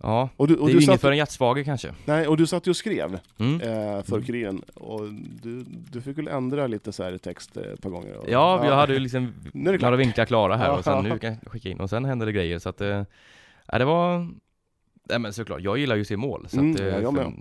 Ja, 0.05 0.29
Och 0.37 0.49
du, 0.49 0.55
och 0.57 0.67
det 0.67 0.73
är 0.73 0.81
ju 0.81 0.87
inget 0.87 1.01
för 1.01 1.11
en 1.11 1.17
hjärtsvage 1.17 1.65
kanske. 1.65 1.95
nej, 2.05 2.29
och 2.29 2.37
du 2.37 2.47
satt 2.47 2.67
ju 2.67 2.71
och 2.71 2.77
skrev 2.77 3.19
Mm. 3.39 3.55
eh, 3.61 4.03
för 4.03 4.13
Mm. 4.17 4.23
Kuriren, 4.27 4.63
och 4.75 5.01
du, 5.43 5.65
du 5.67 6.01
fick 6.01 6.19
väl 6.19 6.29
ändra 6.29 6.67
lite 6.67 6.93
så 6.93 7.03
här 7.03 7.19
text 7.19 7.57
eh, 7.57 7.63
ett 7.63 7.83
par 7.83 7.91
gånger? 7.91 8.17
Och, 8.17 8.29
Ja, 8.29 8.67
jag 8.67 8.75
hade 8.77 8.93
ju 8.93 8.99
liksom 8.99 9.33
några 9.53 9.97
vinklar 9.97 10.25
klara 10.25 10.57
här 10.57 10.67
Ja. 10.67 10.77
och 10.79 10.85
sen 10.85 11.05
nu 11.05 11.19
kan 11.19 11.37
jag 11.43 11.53
skicka 11.53 11.69
in 11.69 11.81
och 11.81 11.91
sen 11.91 12.05
hände 12.05 12.25
det 12.25 12.33
grejer 12.33 12.59
så 12.59 12.69
att 12.69 12.81
eh, 12.81 13.03
ja, 13.67 13.79
det 13.79 13.85
var 13.85 14.29
Nej 15.09 15.19
men 15.19 15.33
såklart, 15.33 15.61
jag 15.61 15.79
gillar 15.79 15.97
ju 15.97 16.01
att 16.03 16.09
se 16.09 16.17
mål 16.17 16.47
så 16.49 16.59
Mm, 16.59 16.73
att, 16.75 16.81
eh, 16.81 16.87
ja, 16.87 17.13
för, 17.13 17.33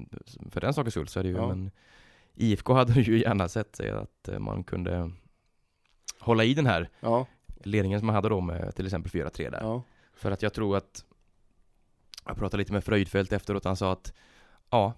för 0.52 0.62
den 0.62 0.74
sakens 0.74 0.94
skull 0.94 1.08
så 1.08 1.20
är 1.20 1.24
det 1.24 1.30
ju 1.30 1.36
Ja. 1.36 1.48
men 1.48 1.72
IFK 2.36 2.74
hade 2.74 2.94
ju 3.02 3.20
gärna 3.20 3.48
sett 3.50 3.76
sig 3.76 3.90
att 3.90 4.28
eh, 4.30 4.40
man 4.40 4.64
kunde 4.64 5.12
hålla 6.22 6.44
i 6.44 6.54
den 6.54 6.66
här 6.66 6.90
Ja, 7.00 7.26
ledningen 7.64 8.00
som 8.00 8.06
man 8.08 8.16
hade 8.16 8.30
då 8.30 8.42
med 8.42 8.76
till 8.76 8.86
exempel 8.86 9.12
4-3 9.12 9.50
där. 9.52 9.60
ja. 9.62 9.84
För 10.14 10.32
att 10.32 10.42
jag 10.42 10.54
tror 10.54 10.78
att 10.78 11.06
Jag 12.26 12.38
pratade 12.38 12.58
lite 12.62 12.74
med 12.74 12.84
Fröjdfält 12.84 13.32
efteråt, 13.32 13.66
han 13.66 13.76
sa 13.76 13.92
att 13.92 14.14
Ja 14.70 14.94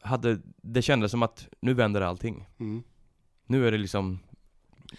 hade, 0.00 0.38
Det 0.56 0.82
kändes 0.82 1.10
som 1.10 1.22
att 1.22 1.48
nu 1.60 1.74
vänder 1.74 2.00
allting 2.00 2.46
Mm. 2.58 2.82
Nu 3.46 3.66
är 3.66 3.72
det 3.72 3.78
liksom 3.78 4.18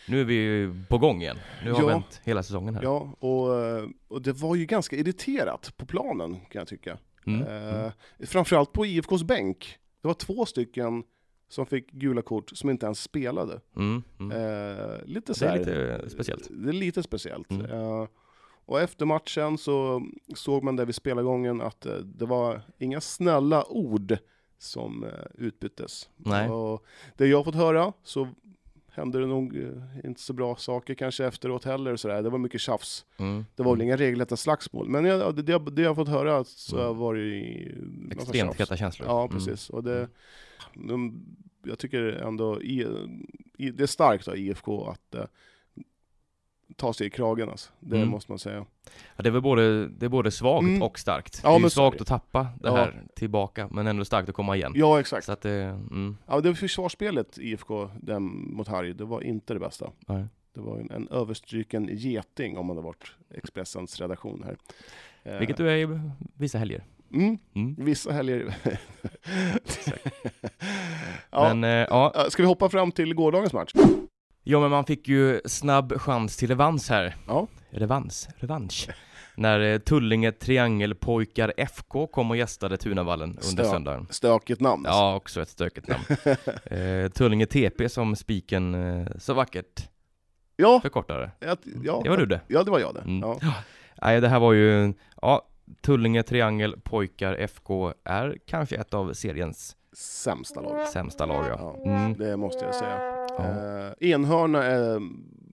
Nu 0.07 0.21
är 0.21 0.25
vi 0.25 0.69
på 0.89 0.97
gång 0.97 1.21
igen 1.21 1.37
Nu 1.63 1.71
har 1.71 1.81
Ja. 1.81 1.87
vänt 1.87 2.21
hela 2.23 2.43
säsongen 2.43 2.75
här 2.75 2.83
Ja, 2.83 3.13
och, 3.19 3.61
eh, 3.65 3.87
och 4.07 4.21
det 4.21 4.33
var 4.33 4.55
ju 4.55 4.65
ganska 4.65 4.95
irriterat 4.95 5.73
på 5.77 5.85
planen 5.85 6.39
kan 6.39 6.59
jag 6.59 6.67
tycka. 6.67 6.97
mm. 7.25 7.41
Eh, 7.41 7.73
Mm. 7.79 7.91
framförallt 8.27 8.73
på 8.73 8.85
IFKs 8.85 9.23
bänk. 9.23 9.77
Det 10.01 10.07
var 10.07 10.15
två 10.15 10.45
stycken 10.45 11.03
som 11.47 11.65
fick 11.65 11.91
gula 11.91 12.21
kort 12.21 12.49
som 12.49 12.69
inte 12.69 12.85
ens 12.85 13.03
spelade. 13.03 13.61
Mm. 13.75 14.03
Mm. 14.19 14.31
Eh, 14.31 15.05
lite 15.05 15.33
så 15.33 15.45
Det 15.45 15.51
är 15.51 15.53
här, 15.53 15.59
lite 15.59 15.93
eh, 16.03 16.07
speciellt 16.07 16.47
Det 16.49 16.69
är 16.69 16.73
lite 16.73 17.03
speciellt. 17.03 17.51
Mm. 17.51 17.65
Eh, 17.71 18.07
och 18.65 18.81
efter 18.81 19.05
matchen 19.05 19.57
så 19.57 20.01
såg 20.35 20.63
man 20.63 20.75
där 20.75 20.85
vid 20.85 20.95
spelargången 20.95 21.61
att 21.61 21.85
eh, 21.85 21.95
det 21.95 22.25
var 22.25 22.61
inga 22.77 23.01
snälla 23.01 23.65
ord 23.65 24.17
som 24.57 25.03
eh, 25.03 25.09
utbyttes. 25.33 26.09
Nej. 26.17 26.49
Och 26.49 26.85
det 27.17 27.27
jag 27.27 27.45
fått 27.45 27.55
höra 27.55 27.93
så 28.03 28.27
hände 28.97 29.19
det 29.19 29.25
nog 29.25 29.55
eh, 29.57 30.05
inte 30.05 30.21
så 30.21 30.33
bra 30.33 30.55
saker 30.55 30.93
kanske 30.93 31.25
efteråt 31.25 31.63
heller. 31.63 31.93
och 31.93 31.99
sådär. 31.99 32.23
Det 32.23 32.29
var 32.29 32.37
mycket 32.39 32.61
tjafs. 32.61 33.05
Mm. 33.17 33.45
Det 33.55 33.63
var 33.63 33.75
väl 33.75 33.81
inga 33.81 33.97
regelrätta 33.97 34.37
slagsmål. 34.37 34.89
Men 34.89 35.05
jag, 35.05 35.35
det, 35.35 35.41
det, 35.41 35.59
det 35.71 35.81
jag 35.81 35.89
har 35.89 35.95
fått 35.95 36.07
höra 36.07 36.43
så 36.43 36.79
Mm. 36.85 36.97
var 36.97 37.15
det 37.15 37.71
sorts 38.15 38.21
Extremt 38.21 38.59
heta 38.59 38.77
känslor. 38.77 39.07
Ja, 39.07 39.23
Mm. 39.23 39.33
precis. 39.37 39.69
Och 39.69 39.83
det, 39.83 40.07
de, 40.73 41.25
jag 41.63 41.79
tycker 41.79 42.03
ändå 42.03 42.61
i, 42.61 42.87
i, 43.57 43.69
det 43.71 43.83
är 43.83 43.87
starkt 43.87 44.27
av 44.27 44.37
IFK 44.37 44.87
att 44.89 45.15
eh, 45.15 45.23
ta 46.77 46.93
sig 46.93 47.07
i 47.07 47.09
kragen 47.09 47.49
alltså. 47.49 47.71
Det 47.79 47.95
Mm. 47.97 48.09
måste 48.09 48.31
man 48.31 48.39
säga. 48.39 48.65
Ja, 49.15 49.23
det 49.23 49.29
är 49.29 49.31
väl 49.31 49.41
både, 49.41 49.87
det 49.87 50.05
är 50.05 50.09
både 50.09 50.31
svagt 50.31 50.63
Mm. 50.63 50.81
och 50.81 50.99
starkt. 50.99 51.41
Ja, 51.43 51.49
det 51.49 51.55
är 51.55 51.59
ju 51.59 51.63
så 51.63 51.69
svagt 51.69 51.97
det. 51.97 52.01
att 52.01 52.07
tappa 52.07 52.39
det 52.61 52.67
Ja. 52.67 52.75
här 52.75 53.03
tillbaka, 53.15 53.67
men 53.71 53.87
ändå 53.87 54.05
starkt 54.05 54.29
att 54.29 54.35
komma 54.35 54.55
igen. 54.55 54.71
Ja, 54.75 54.99
exakt. 54.99 55.25
Så 55.25 55.31
att 55.31 55.41
det, 55.41 55.53
mm, 55.63 56.17
Ja, 56.27 56.39
det 56.41 56.55
försvarsspelet 56.55 57.37
IFK 57.37 57.89
den, 58.01 58.23
mot 58.53 58.67
Harry, 58.67 58.93
det 58.93 59.05
var 59.05 59.21
inte 59.21 59.53
det 59.53 59.59
bästa. 59.59 59.91
nej. 60.07 60.25
Det 60.53 60.61
var 60.63 60.77
en, 60.79 60.91
en 60.91 61.07
överstryken 61.07 61.89
geting 61.91 62.57
om 62.57 62.65
man 62.65 62.77
hade 62.77 62.85
varit 62.85 63.11
Expressens 63.35 63.99
redaktion 64.01 64.43
här. 64.45 64.57
Eh, 65.23 65.37
Vilket 65.39 65.57
du 65.57 65.69
är 65.71 65.75
i 65.75 65.99
vissa 66.33 66.57
helger. 66.57 66.83
Mm, 67.13 67.37
Mm. 67.53 67.75
vissa 67.79 68.11
helger. 68.11 68.55
ja, 71.31 71.53
Men, 71.53 71.63
eh, 71.63 71.87
ja. 71.89 72.13
eh, 72.15 72.29
ska 72.29 72.43
vi 72.43 72.47
hoppa 72.47 72.69
fram 72.69 72.91
till 72.91 73.13
gårdagens 73.13 73.53
match? 73.53 73.73
Ja, 74.47 74.59
men 74.59 74.69
man 74.71 74.85
fick 74.85 75.07
ju 75.07 75.41
snabb 75.45 75.93
chans 76.01 76.37
till 76.37 76.47
revansch 76.47 76.89
här. 76.89 77.15
Ja. 77.27 77.47
Revansch? 77.69 78.27
Revansch? 78.37 78.89
När 79.35 79.59
eh, 79.59 79.77
Tullinge 79.79 80.31
Triangelpojkar 80.31 81.53
FK 81.57 82.07
kom 82.07 82.31
och 82.31 82.37
gästade 82.37 82.77
Tunavallen 82.77 83.29
under 83.29 83.63
Stö- 83.63 83.71
söndagen. 83.71 84.07
Stökigt 84.09 84.61
namn. 84.61 84.85
alltså. 84.85 84.99
Ja, 85.01 85.15
också 85.15 85.41
ett 85.41 85.49
stökigt 85.49 85.87
namn. 85.87 86.03
eh, 87.05 87.09
Tullinge 87.11 87.45
TP 87.45 87.89
som 87.89 88.15
spiken 88.15 88.75
eh, 89.01 89.07
så 89.17 89.33
vackert 89.33 89.89
ja, 90.55 90.79
förkortade. 90.81 91.31
ja, 91.39 91.55
ja, 91.83 92.01
Det 92.03 92.09
var 92.09 92.17
du 92.17 92.25
det. 92.25 92.41
Ja, 92.47 92.63
det 92.63 92.71
var 92.71 92.79
jag 92.79 92.93
det. 92.95 93.01
Mm. 93.01 93.19
Ja. 93.41 93.53
Nej, 94.01 94.21
det 94.21 94.27
här 94.29 94.39
var 94.39 94.53
ju, 94.53 94.93
ja, 95.21 95.41
Tullinge 95.81 96.23
Triangel 96.23 96.75
Pojkar 96.83 97.33
FK 97.33 97.93
är 98.03 98.37
kanske 98.45 98.75
ett 98.75 98.93
av 98.93 99.13
seriens 99.13 99.75
Sämsta 99.97 100.61
lag. 100.61 100.87
sämsta 100.87 101.25
lag 101.25 101.45
ja. 101.49 101.75
Ja, 101.85 101.91
Mm. 101.91 102.17
det 102.17 102.37
måste 102.37 102.65
jag 102.65 102.75
säga. 102.75 103.16
Ja. 103.37 103.87
Eh, 103.99 104.09
Enhörna 104.11 104.65
eh, 104.65 104.99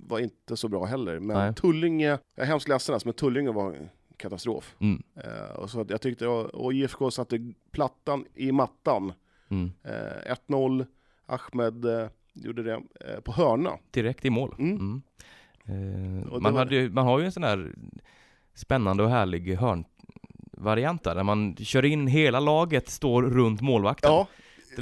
var 0.09 0.19
inte 0.19 0.57
så 0.57 0.69
bra 0.69 0.85
heller, 0.85 1.19
men 1.21 1.37
Nej. 1.37 1.55
Tullinge, 1.55 2.07
jag 2.09 2.19
är 2.35 2.45
hemskt 2.45 2.69
ledsen 2.69 2.93
alltså, 2.93 3.09
men 3.09 3.15
Tullinge 3.15 3.53
var 3.53 3.89
katastrof. 4.17 4.75
Mm. 4.79 5.03
Eh, 5.17 5.57
och 5.57 5.71
så 5.71 5.85
jag 5.89 6.01
tyckte, 6.01 6.27
och 6.27 6.73
IFK 6.75 7.11
satte 7.11 7.53
plattan 7.73 8.25
i 8.35 8.53
mattan. 8.53 9.13
Mm. 9.49 9.71
Eh, 9.85 10.35
1-0, 10.49 10.87
Ahmed 11.27 11.85
eh, 11.85 12.09
gjorde 12.35 12.63
det 12.63 12.73
eh, 12.75 13.21
på 13.25 13.33
hörna. 13.33 13.71
Direkt 13.91 14.25
i 14.25 14.31
mål. 14.31 14.55
Mm. 14.59 14.77
Mm. 14.77 15.03
Eh, 16.29 16.33
man, 16.41 16.53
var- 16.53 16.59
hade, 16.59 16.75
ju- 16.75 16.91
man 16.91 17.05
har 17.07 17.19
ju 17.19 17.25
en 17.25 17.33
sån 17.33 17.45
här 17.45 17.75
spännande 18.55 19.03
och 19.03 19.11
härlig 19.11 19.57
hörnvariant 19.57 21.05
där, 21.05 21.15
där 21.15 21.23
man 21.23 21.57
kör 21.57 21.85
in 21.85 22.07
hela 22.07 22.41
laget, 22.41 22.89
står 22.89 23.23
runt 23.23 23.61
målvakten. 23.61 24.11
Ja, 24.13 24.27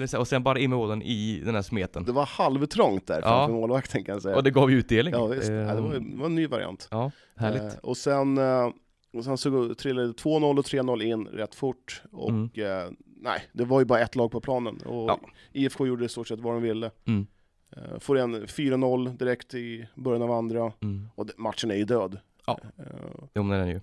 Det 0.01 0.09
säga, 0.09 0.21
Och 0.21 0.29
sen 0.29 0.43
bara 0.43 0.59
in 0.59 0.71
med 0.71 0.79
målen 0.79 1.03
i 1.03 1.43
den 1.45 1.55
här 1.55 1.63
smeten. 1.63 2.05
det 2.05 2.13
var 2.13 2.27
halvtrångt 2.27 3.07
där 3.07 3.15
Ja. 3.15 3.23
framför 3.23 3.55
målvakten 3.55 4.05
kan 4.05 4.13
jag 4.13 4.23
säga. 4.23 4.37
Och 4.37 4.43
det 4.43 4.51
gav 4.51 4.71
ju 4.71 4.79
utdelning. 4.79 5.15
ja, 5.15 5.27
visst. 5.27 5.49
Ja, 5.51 5.55
det, 5.75 5.81
var, 5.81 5.95
det 5.95 6.17
var 6.17 6.27
en 6.27 6.35
ny 6.35 6.47
variant. 6.47 6.89
ja, 6.91 7.11
härligt. 7.37 7.63
Eh, 7.63 7.79
och 7.83 7.97
sen, 7.97 8.39
eh, 8.39 8.71
och 9.13 9.25
sen 9.25 9.39
så 9.39 9.75
trillade 9.75 10.13
2-0 10.13 10.59
och 10.59 10.65
3-0 10.65 11.03
in 11.03 11.27
rätt 11.27 11.55
fort. 11.55 12.03
Och 12.13 12.31
Mm. 12.31 12.51
eh, 12.55 12.91
nej, 13.21 13.43
det 13.53 13.65
var 13.65 13.81
ju 13.81 13.87
bara 13.87 14.01
ett 14.01 14.17
lag 14.17 14.31
på 14.31 14.41
planen. 14.41 14.77
Och 14.81 15.11
Ja. 15.11 15.21
IFK 15.53 15.87
gjorde 15.87 16.05
i 16.05 16.09
stort 16.09 16.29
sett 16.29 16.41
vad 16.41 16.55
de 16.55 16.63
ville. 16.63 16.91
Mm. 17.07 17.27
Får 18.01 18.19
en 18.19 18.47
4-0 18.47 19.17
direkt 19.19 19.55
i 19.55 19.87
början 19.95 20.23
av 20.23 20.31
andra. 20.33 20.73
Mm. 20.83 21.09
Och 21.15 21.27
det, 21.27 21.33
matchen 21.37 21.71
är 21.71 21.75
ju 21.75 21.85
död. 21.85 22.19
Ja. 22.47 22.61
Jo, 23.35 23.43
men 23.43 23.59
den 23.59 23.69
är 23.69 23.73
ju. 23.73 23.81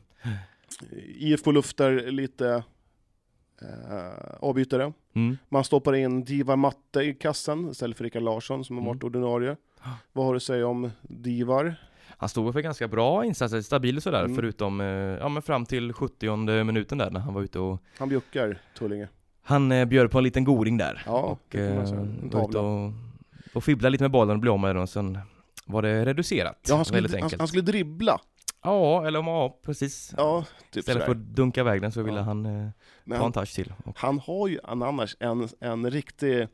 IFK 1.17 1.51
luftar 1.51 2.11
lite 2.11 2.63
eh, 3.61 4.35
avbytare. 4.39 4.93
Mm. 5.13 5.37
Man 5.49 5.63
stoppar 5.63 5.95
in 5.95 6.23
Divar 6.23 6.55
Matte 6.55 7.01
i 7.01 7.13
kassen 7.13 7.69
istället 7.69 7.97
för 7.97 8.03
Rickard 8.03 8.23
Larsson 8.23 8.65
som 8.65 8.75
har 8.75 8.81
Mm. 8.83 8.93
varit 8.95 9.03
ordinarie. 9.03 9.55
Vad 10.13 10.25
har 10.25 10.33
du 10.33 10.37
att 10.37 10.43
säga 10.43 10.67
om 10.67 10.91
Divar? 11.01 11.75
Han 12.17 12.29
stod 12.29 12.53
för 12.53 12.61
ganska 12.61 12.87
bra 12.87 13.25
insatser, 13.25 13.61
stabil 13.61 13.97
och 13.97 14.03
sådär, 14.03 14.23
Mm. 14.23 14.35
förutom, 14.35 14.81
eh, 14.81 14.87
ja 14.87 15.29
men 15.29 15.41
fram 15.41 15.65
till 15.65 15.93
70 15.93 16.63
minuten 16.63 16.97
där 16.97 17.11
när 17.11 17.19
han 17.19 17.33
var 17.33 17.41
ute 17.41 17.59
och 17.59 17.83
Han 17.97 18.09
bjuckar 18.09 18.61
Tullinge. 18.77 19.07
Han 19.41 19.71
eh, 19.71 19.85
bjöd 19.85 20.11
på 20.11 20.17
en 20.17 20.23
liten 20.23 20.43
goding 20.43 20.77
där 20.77 21.03
Ja, 21.05 21.19
och 21.21 21.55
eh, 21.55 21.75
var 22.21 22.49
ute 22.49 22.57
och, 22.59 22.91
och 23.53 23.63
fibblade 23.63 23.91
lite 23.91 24.03
med 24.03 24.11
bollen 24.11 24.35
och 24.35 24.39
blev 24.39 24.53
av 24.53 24.59
med 24.59 24.75
den 24.75 24.83
och 24.83 24.89
sen 24.89 25.17
var 25.65 25.81
det 25.81 26.05
reducerat. 26.05 26.65
Ja, 26.69 26.75
han 26.75 26.85
skulle, 26.85 27.19
han, 27.21 27.29
han 27.39 27.47
skulle 27.47 27.61
dribbla. 27.63 28.19
Ja, 28.63 29.07
eller 29.07 29.19
om 29.19 29.27
ja, 29.27 29.59
precis. 29.65 30.13
Ja, 30.17 30.45
typ 30.71 30.79
Istället 30.79 31.03
för 31.05 31.11
att 31.11 31.17
dunka 31.17 31.61
iväg 31.61 31.81
den 31.81 31.91
så 31.91 32.01
ville 32.03 32.17
Ja. 32.17 32.23
han 32.23 32.45
eh, 32.45 32.51
Men 32.51 32.71
ta 33.09 33.15
en 33.15 33.21
han, 33.21 33.31
touch 33.31 33.55
till. 33.55 33.73
Och, 33.85 33.99
han 33.99 34.19
har 34.19 34.47
ju 34.47 34.59
en, 34.67 34.83
annars 34.83 35.15
en, 35.19 35.49
en 35.59 35.91
riktig 35.91 36.47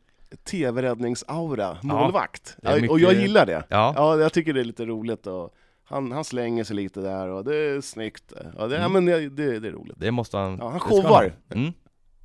tv-räddningsaura, 0.43 1.78
målvakt. 1.84 2.58
Ja, 2.62 2.72
Och 2.72 2.78
jag 2.80 2.91
mycket- 3.10 3.22
gillar 3.22 3.45
det. 3.45 3.64
ja, 3.70 3.93
Ja, 3.95 4.18
jag 4.20 4.34
tycker 4.34 4.53
det 4.53 4.60
är 4.60 4.64
lite 4.66 4.86
roligt 4.86 5.28
och 5.28 5.53
han, 5.84 6.12
han 6.12 6.24
slänger 6.24 6.64
sig 6.64 6.76
lite 6.76 7.01
där 7.01 7.28
och 7.28 7.43
det 7.43 7.56
är 7.56 7.82
snyggt. 7.82 8.34
Ja, 8.58 8.68
det, 8.68 8.78
Mm. 8.78 8.91
men 8.93 9.06
det, 9.06 9.30
det, 9.30 9.60
det 9.60 9.68
är 9.68 9.72
roligt. 9.72 9.95
det 9.99 10.12
måste 10.12 10.38
han. 10.38 10.58
Ja, 10.58 10.70
han 10.70 10.80
showar. 10.80 11.34
ha. 11.49 11.56
Mm, 11.56 11.74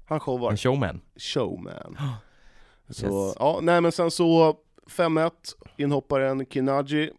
Han 0.09 0.21
showar. 0.21 0.51
en 0.51 0.57
showman. 0.57 1.01
Showman. 1.17 1.97
Så, 2.89 3.27
Yes. 3.27 3.37
ja, 3.39 3.59
nej 3.63 3.81
men 3.81 3.93
sen 3.93 4.11
så 4.11 4.57
5-1, 4.87 5.31
inhopparen 5.77 6.47
Kinaji. 6.47 7.11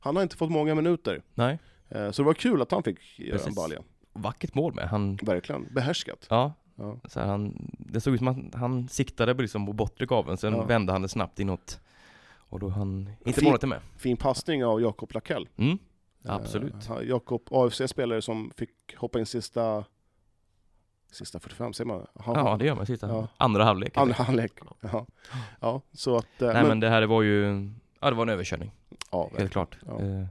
Han 0.00 0.16
har 0.16 0.22
inte 0.22 0.36
fått 0.36 0.50
många 0.50 0.74
minuter. 0.74 1.22
Nej, 1.34 1.58
Så 1.92 2.22
det 2.22 2.26
var 2.26 2.34
kul 2.34 2.62
att 2.62 2.70
han 2.70 2.82
fick 2.82 3.18
göra 3.18 3.32
en 3.32 3.38
Precis. 3.38 3.56
balja. 3.56 3.82
vackert 4.12 4.54
mål 4.54 4.74
med. 4.74 4.88
Han, 4.88 5.16
Verkligen. 5.22 5.66
Behärskat. 5.74 6.26
ja, 6.30 6.52
Ja. 6.76 6.96
så 7.04 7.20
han, 7.20 7.70
det 7.78 8.00
såg 8.00 8.14
ut 8.14 8.18
som 8.20 8.28
att 8.28 8.54
han 8.54 8.88
siktade 8.88 9.34
på 9.34 9.42
liksom 9.42 9.66
på 9.66 9.72
bortre 9.72 10.06
gaveln, 10.06 10.36
sen 10.38 10.52
Ja. 10.54 10.64
vände 10.64 10.92
han 10.92 11.02
det 11.02 11.08
snabbt 11.08 11.40
inåt. 11.40 11.80
Och 12.38 12.58
då 12.60 12.68
han 12.68 13.10
inte 13.26 13.40
Fin- 13.40 13.48
målet 13.48 13.62
med. 13.68 13.80
Fin 13.98 14.16
passning 14.16 14.64
av 14.64 14.80
Jakob 14.80 15.12
Lakell. 15.14 15.48
Mm, 15.56 15.78
absolut. 16.24 16.74
Eh, 16.90 17.00
Jakob, 17.08 17.42
AFC-spelare 17.50 18.22
som 18.22 18.52
fick 18.56 18.70
hoppa 18.96 19.18
in 19.18 19.26
sista, 19.26 19.84
sista 21.12 21.38
45, 21.40 21.72
säger 21.72 21.88
man? 21.88 22.06
Han, 22.20 22.34
Ja, 22.34 22.56
det 22.56 22.66
gör 22.66 22.74
man 22.74 22.86
sista. 22.86 23.08
Ja. 23.08 23.28
Andra 23.36 23.64
halvlek. 23.64 23.96
Andra 23.96 24.14
halvlek. 24.14 24.52
Ja. 24.80 25.06
ja, 25.60 25.80
så 25.92 26.16
att... 26.16 26.42
eh, 26.42 26.52
Nej 26.52 26.64
men 26.64 26.80
det 26.80 26.88
här 26.88 27.02
var 27.02 27.22
ju, 27.22 27.70
ja 28.00 28.10
det 28.10 28.16
var 28.16 28.22
en 28.22 28.28
överkörning, 28.28 28.70
ja, 29.10 29.30
helt 29.38 29.52
klart. 29.52 29.78
Ja. 29.86 30.00
Eh, 30.00 30.24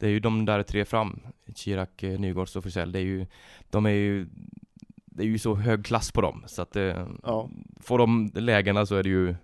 Det 0.00 0.06
är 0.06 0.10
ju 0.10 0.20
de 0.20 0.44
där 0.44 0.62
tre 0.62 0.84
fram, 0.84 1.20
Chirac, 1.54 1.88
eh, 2.02 2.20
Nygårds 2.20 2.56
och 2.56 2.62
Frisell, 2.62 2.92
det 2.92 2.98
är 2.98 3.02
ju, 3.02 3.26
de 3.70 3.86
är 3.86 3.90
ju, 3.90 4.26
det 5.04 5.22
är 5.22 5.26
ju 5.26 5.38
så 5.38 5.54
hög 5.54 5.84
klass 5.86 6.12
på 6.12 6.20
dem 6.20 6.44
så 6.46 6.62
att 6.62 6.76
eh, 6.76 7.06
Ja. 7.22 7.50
får 7.80 7.98
de 7.98 8.30
lägena 8.34 8.86
så 8.86 8.94
är 8.96 9.02
det 9.02 9.08
ju, 9.08 9.34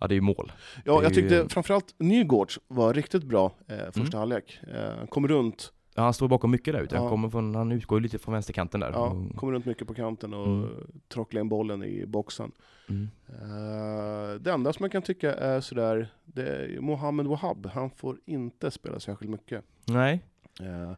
ja 0.00 0.06
det 0.08 0.12
är 0.14 0.16
ju 0.16 0.20
mål. 0.20 0.52
Ja, 0.84 1.02
jag 1.02 1.14
tyckte 1.14 1.34
ju- 1.34 1.48
framförallt 1.48 1.94
Nygårds 1.98 2.58
var 2.68 2.94
riktigt 2.94 3.24
bra 3.24 3.52
eh, 3.68 3.76
första 3.84 4.00
Mm. 4.00 4.18
halvlek. 4.18 4.60
Eh, 4.74 5.06
kom 5.06 5.28
runt, 5.28 5.72
Ja, 5.94 6.02
han 6.02 6.14
står 6.14 6.28
bakom 6.28 6.50
mycket 6.50 6.74
där 6.74 6.80
ute, 6.82 6.98
han, 6.98 7.08
kommer 7.08 7.28
från, 7.28 7.54
han 7.54 7.72
utgår 7.72 8.00
lite 8.00 8.18
från 8.18 8.32
vänsterkanten 8.34 8.80
där. 8.80 8.90
ja, 8.90 8.98
Och- 9.08 9.36
kom 9.36 9.52
runt 9.52 9.64
mycket 9.66 9.86
på 9.88 9.94
kanten 9.94 10.34
och 10.34 10.46
Mm. 10.46 10.68
tråcklade 11.08 11.40
in 11.40 11.48
bollen 11.48 11.82
i 11.84 12.06
boxen. 12.06 12.52
Mm. 12.88 13.08
Eh, 13.28 14.34
det 14.40 14.52
enda 14.52 14.72
som 14.72 14.84
jag 14.84 14.92
kan 14.92 15.02
tycka 15.02 15.34
är 15.34 15.60
sådär, 15.60 16.08
det 16.24 16.48
är 16.48 16.80
Mohammed 16.80 17.26
Wahab. 17.26 17.66
Han 17.66 17.90
får 17.90 18.16
inte 18.24 18.70
spela 18.70 19.00
särskilt 19.00 19.30
mycket. 19.30 19.64
Nej, 19.86 20.22
Eh, 20.60 20.92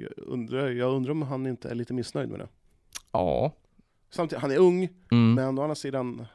jag, 0.00 0.10
undrar, 0.16 0.68
jag 0.68 0.94
undrar 0.94 1.10
om 1.12 1.22
han 1.22 1.46
inte 1.46 1.68
är 1.70 1.74
lite 1.74 1.92
missnöjd 1.94 2.28
med 2.28 2.38
det. 2.40 2.48
ja. 3.12 3.52
Samtidigt, 4.10 4.42
han 4.42 4.50
är 4.50 4.58
ung, 4.58 4.88
Mm. 5.12 5.34
men 5.34 5.58
å 5.58 5.62
andra 5.62 5.74
sidan, 5.74 6.26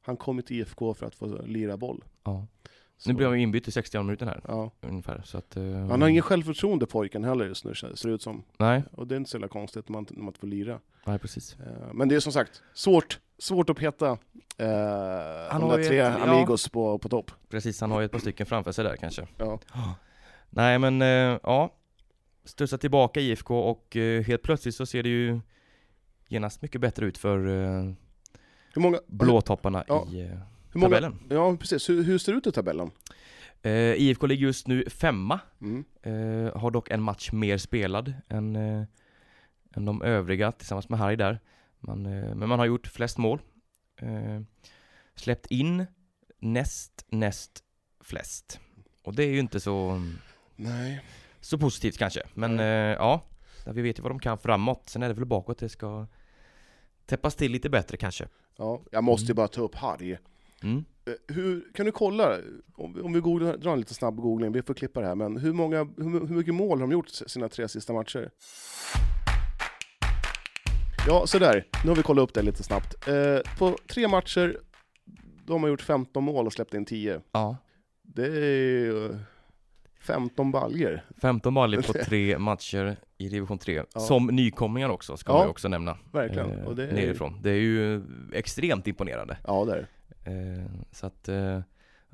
han 0.00 0.16
kom 0.16 0.42
till 0.42 0.56
IFK 0.60 0.94
för 0.94 1.06
att 1.06 1.14
få 1.14 1.42
lira 1.46 1.76
boll. 1.76 2.04
ja. 2.24 2.46
Så, 3.00 3.10
Nu 3.10 3.14
blir 3.16 3.26
han 3.26 3.36
ju 3.36 3.42
inbytt 3.42 3.68
i 3.68 3.70
60 3.70 3.98
minuten 4.02 4.28
här, 4.28 4.40
ja. 4.48 4.70
ungefär. 4.80 5.22
Så 5.24 5.38
att, 5.38 5.56
eh, 5.56 5.62
Han 5.64 6.02
har 6.02 6.08
ingen 6.08 6.22
självförtroende 6.22 6.86
pojken 6.86 7.24
heller 7.24 7.44
just 7.44 7.64
nu, 7.64 7.74
ser 7.74 8.08
det 8.08 8.14
ut 8.14 8.22
som. 8.22 8.44
Nej, 8.58 8.82
Och 8.92 9.06
det 9.06 9.14
är 9.14 9.16
inte 9.16 9.30
så 9.30 9.36
jävla 9.36 9.48
konstigt 9.48 9.88
när 9.88 9.92
man, 9.92 10.06
när 10.10 10.18
man 10.18 10.26
inte 10.28 10.40
får 10.40 10.46
lira. 10.46 10.80
nej 11.06 11.18
precis. 11.18 11.56
Eh, 11.60 11.92
Men 11.92 12.08
det 12.08 12.14
är 12.16 12.20
som 12.20 12.32
sagt 12.32 12.62
svårt, 12.74 13.20
svårt 13.38 13.70
att 13.70 13.76
peta 13.76 14.06
eh, 14.10 14.16
Han 15.50 15.60
de 15.60 15.70
har 15.70 15.78
där 15.78 15.84
tre 15.84 15.98
ett- 15.98 16.14
ja. 16.18 16.34
amigos 16.36 16.68
på, 16.68 16.98
på 16.98 17.08
topp. 17.08 17.30
Precis, 17.48 17.80
han 17.80 17.90
har 17.90 18.00
ju 18.00 18.04
ett 18.06 18.12
par 18.12 18.18
stycken 18.18 18.46
framför 18.46 18.72
sig 18.72 18.84
där 18.84 18.96
kanske. 18.96 19.26
Ja. 19.38 19.60
Nej 20.50 20.78
men, 20.78 21.02
eh, 21.02 21.38
ja. 21.42 21.74
Studsar 22.44 22.78
tillbaka 22.78 23.20
IFK 23.20 23.58
och 23.60 23.96
helt 24.26 24.42
plötsligt 24.42 24.74
så 24.74 24.86
ser 24.86 25.02
det 25.02 25.08
ju 25.08 25.40
genast 26.28 26.62
mycket 26.62 26.80
bättre 26.80 27.06
ut 27.06 27.18
för 27.18 27.38
Hur 28.74 28.80
många, 28.82 28.98
blåtopparna 29.06 29.84
Ja. 29.88 30.06
i 30.12 30.30
många, 30.78 30.88
tabellen. 30.96 31.18
Ja, 31.30 31.56
precis. 31.56 31.88
Hur, 31.88 32.02
hur 32.02 32.18
ser 32.18 32.32
det 32.32 32.38
ut 32.38 32.46
i 32.46 32.52
tabellen? 32.52 32.90
Eh, 33.62 33.72
IFK 34.02 34.26
ligger 34.26 34.46
just 34.46 34.66
nu 34.66 34.84
femma, 34.90 35.40
Mm. 35.60 35.84
eh, 36.02 36.56
har 36.60 36.70
dock 36.70 36.90
en 36.90 37.02
match 37.02 37.32
mer 37.32 37.58
spelad 37.58 38.14
än, 38.28 38.56
eh, 38.56 38.82
än 39.74 39.84
de 39.84 40.02
övriga 40.02 40.52
tillsammans 40.52 40.88
med 40.88 40.98
Harry 40.98 41.16
där. 41.16 41.40
Man, 41.80 42.06
eh, 42.06 42.34
men 42.34 42.48
man 42.48 42.58
har 42.58 42.66
gjort 42.66 42.86
flest 42.86 43.18
mål. 43.18 43.40
Eh, 44.00 44.40
släppt 45.14 45.46
in 45.46 45.86
näst, 46.38 47.04
näst 47.08 47.62
flest. 48.00 48.60
Och 49.02 49.14
det 49.14 49.22
är 49.24 49.28
ju 49.30 49.38
inte 49.38 49.60
så, 49.60 50.02
Nej. 50.56 51.04
så 51.40 51.58
positivt 51.58 51.98
kanske. 51.98 52.22
Men 52.34 52.60
eh, 52.60 52.66
ja, 52.66 53.22
vi 53.66 53.82
vet 53.82 53.98
ju 53.98 54.02
vad 54.02 54.10
de 54.10 54.18
kan 54.18 54.38
framåt. 54.38 54.82
Sen 54.88 55.02
är 55.02 55.08
det 55.08 55.14
väl 55.14 55.24
bakåt 55.24 55.58
det 55.58 55.68
ska 55.68 56.06
täppas 57.06 57.34
till 57.36 57.52
lite 57.52 57.70
bättre 57.70 57.96
kanske. 57.96 58.28
Ja, 58.56 58.80
jag 58.90 59.04
måste 59.04 59.24
ju 59.26 59.30
Mm. 59.32 59.36
bara 59.36 59.48
ta 59.48 59.60
upp 59.60 59.74
Harry. 59.74 60.16
Mm. 60.62 60.84
Eh, 61.06 61.34
Hur, 61.34 61.72
kan 61.74 61.86
du 61.86 61.92
kolla, 61.92 62.36
om 62.74 62.94
vi, 62.94 63.00
om 63.00 63.12
vi 63.12 63.20
googlar, 63.20 63.56
drar 63.56 63.72
en 63.72 63.78
lite 63.78 63.94
snabb 63.94 64.16
googling, 64.16 64.52
vi 64.52 64.62
får 64.62 64.74
klippa 64.74 65.00
det 65.00 65.06
här, 65.06 65.14
men 65.14 65.36
hur, 65.36 65.52
många, 65.52 65.78
hur, 65.96 66.26
hur 66.26 66.36
mycket 66.36 66.54
mål 66.54 66.78
har 66.78 66.86
de 66.86 66.92
gjort 66.92 67.08
sina 67.08 67.48
tre 67.48 67.68
sista 67.68 67.92
matcher? 67.92 68.30
Ja, 71.06 71.26
sådär. 71.26 71.64
Nu 71.84 71.88
har 71.88 71.96
vi 71.96 72.02
kollat 72.02 72.22
upp 72.22 72.34
det 72.34 72.42
lite 72.42 72.62
snabbt. 72.62 73.08
Eh, 73.08 73.56
på 73.58 73.76
tre 73.86 74.08
matcher, 74.08 74.58
de 75.46 75.62
har 75.62 75.70
gjort 75.70 75.82
15 75.82 76.24
mål 76.24 76.46
och 76.46 76.52
släppt 76.52 76.74
in 76.74 76.84
10. 76.84 77.20
Ja. 77.32 77.56
Det 78.02 78.26
är 78.26 78.56
ju 78.56 79.18
15 80.00 80.50
baljer. 80.52 81.04
15 81.20 81.54
baller 81.54 81.82
på 81.82 81.92
tre 82.04 82.38
matcher 82.38 82.96
i 83.18 83.28
division 83.28 83.58
3. 83.58 83.82
Ja. 83.94 84.00
Som 84.00 84.26
nykomlingar 84.26 84.88
också, 84.88 85.16
ska 85.16 85.32
Ja, 85.32 85.36
man 85.36 85.46
ju 85.46 85.50
också 85.50 85.68
nämna. 85.68 85.98
Verkligen. 86.12 86.50
Eh, 86.50 86.64
och 86.66 86.76
det 86.76 86.88
är, 86.88 86.92
nerifrån. 86.92 87.38
Det 87.42 87.50
är 87.50 87.54
ju 87.60 88.02
extremt 88.32 88.86
imponerande. 88.86 89.36
Ja, 89.46 89.64
det 89.64 89.72
är 89.72 89.76
det. 89.76 89.82
Eh, 89.82 89.86
så 90.92 91.06
att, 91.06 91.28
eh, 91.28 91.60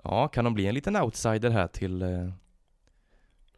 ja, 0.04 0.28
kan 0.28 0.44
de 0.44 0.54
bli 0.54 0.66
en 0.66 0.74
liten 0.74 0.96
outsider 0.96 1.50
här 1.50 1.66
till, 1.66 2.02
eh, 2.02 2.30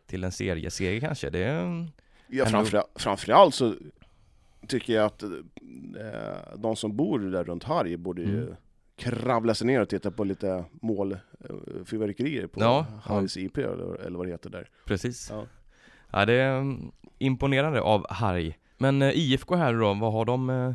till 0.07 0.25
en 0.25 0.33
serieserie 0.33 1.01
kanske? 1.01 1.31
Det 1.31 1.45
är, 1.45 1.87
Ja, 2.29 2.47
framför, 2.47 2.83
framförallt 2.95 3.55
så 3.55 3.75
tycker 4.69 4.93
jag 4.93 5.05
att 5.05 5.23
eh, 5.23 5.31
de 6.57 6.77
som 6.77 6.97
bor 6.97 7.19
där 7.19 7.45
runt 7.45 7.65
Harry 7.65 7.97
borde 7.97 8.23
ju 8.23 8.43
Mm. 8.43 8.55
kravla 8.97 9.55
sig 9.55 9.67
ner 9.67 9.81
och 9.81 9.89
titta 9.89 10.11
på 10.11 10.25
lite 10.25 10.65
målfyrverkerier 10.73 12.47
på 12.47 12.61
Ja, 12.61 12.87
Harrys 13.03 13.37
IP 13.37 13.59
eller, 13.59 14.11
vad 14.17 14.27
det 14.27 14.31
heter 14.33 14.51
där. 14.51 14.69
precis. 14.85 15.29
Ja. 15.31 15.47
Ja. 16.11 16.25
det 16.25 16.33
är 16.33 16.59
mm, 16.59 16.93
imponerande 17.19 17.81
av 17.81 18.07
Harry. 18.11 18.55
Men 18.79 19.03
eh, 19.03 19.11
IFK 19.19 19.55
här 19.57 19.75
då, 19.75 19.95
vad 19.95 20.13
har 20.13 20.25
de 20.25 20.51
eh, 20.51 20.73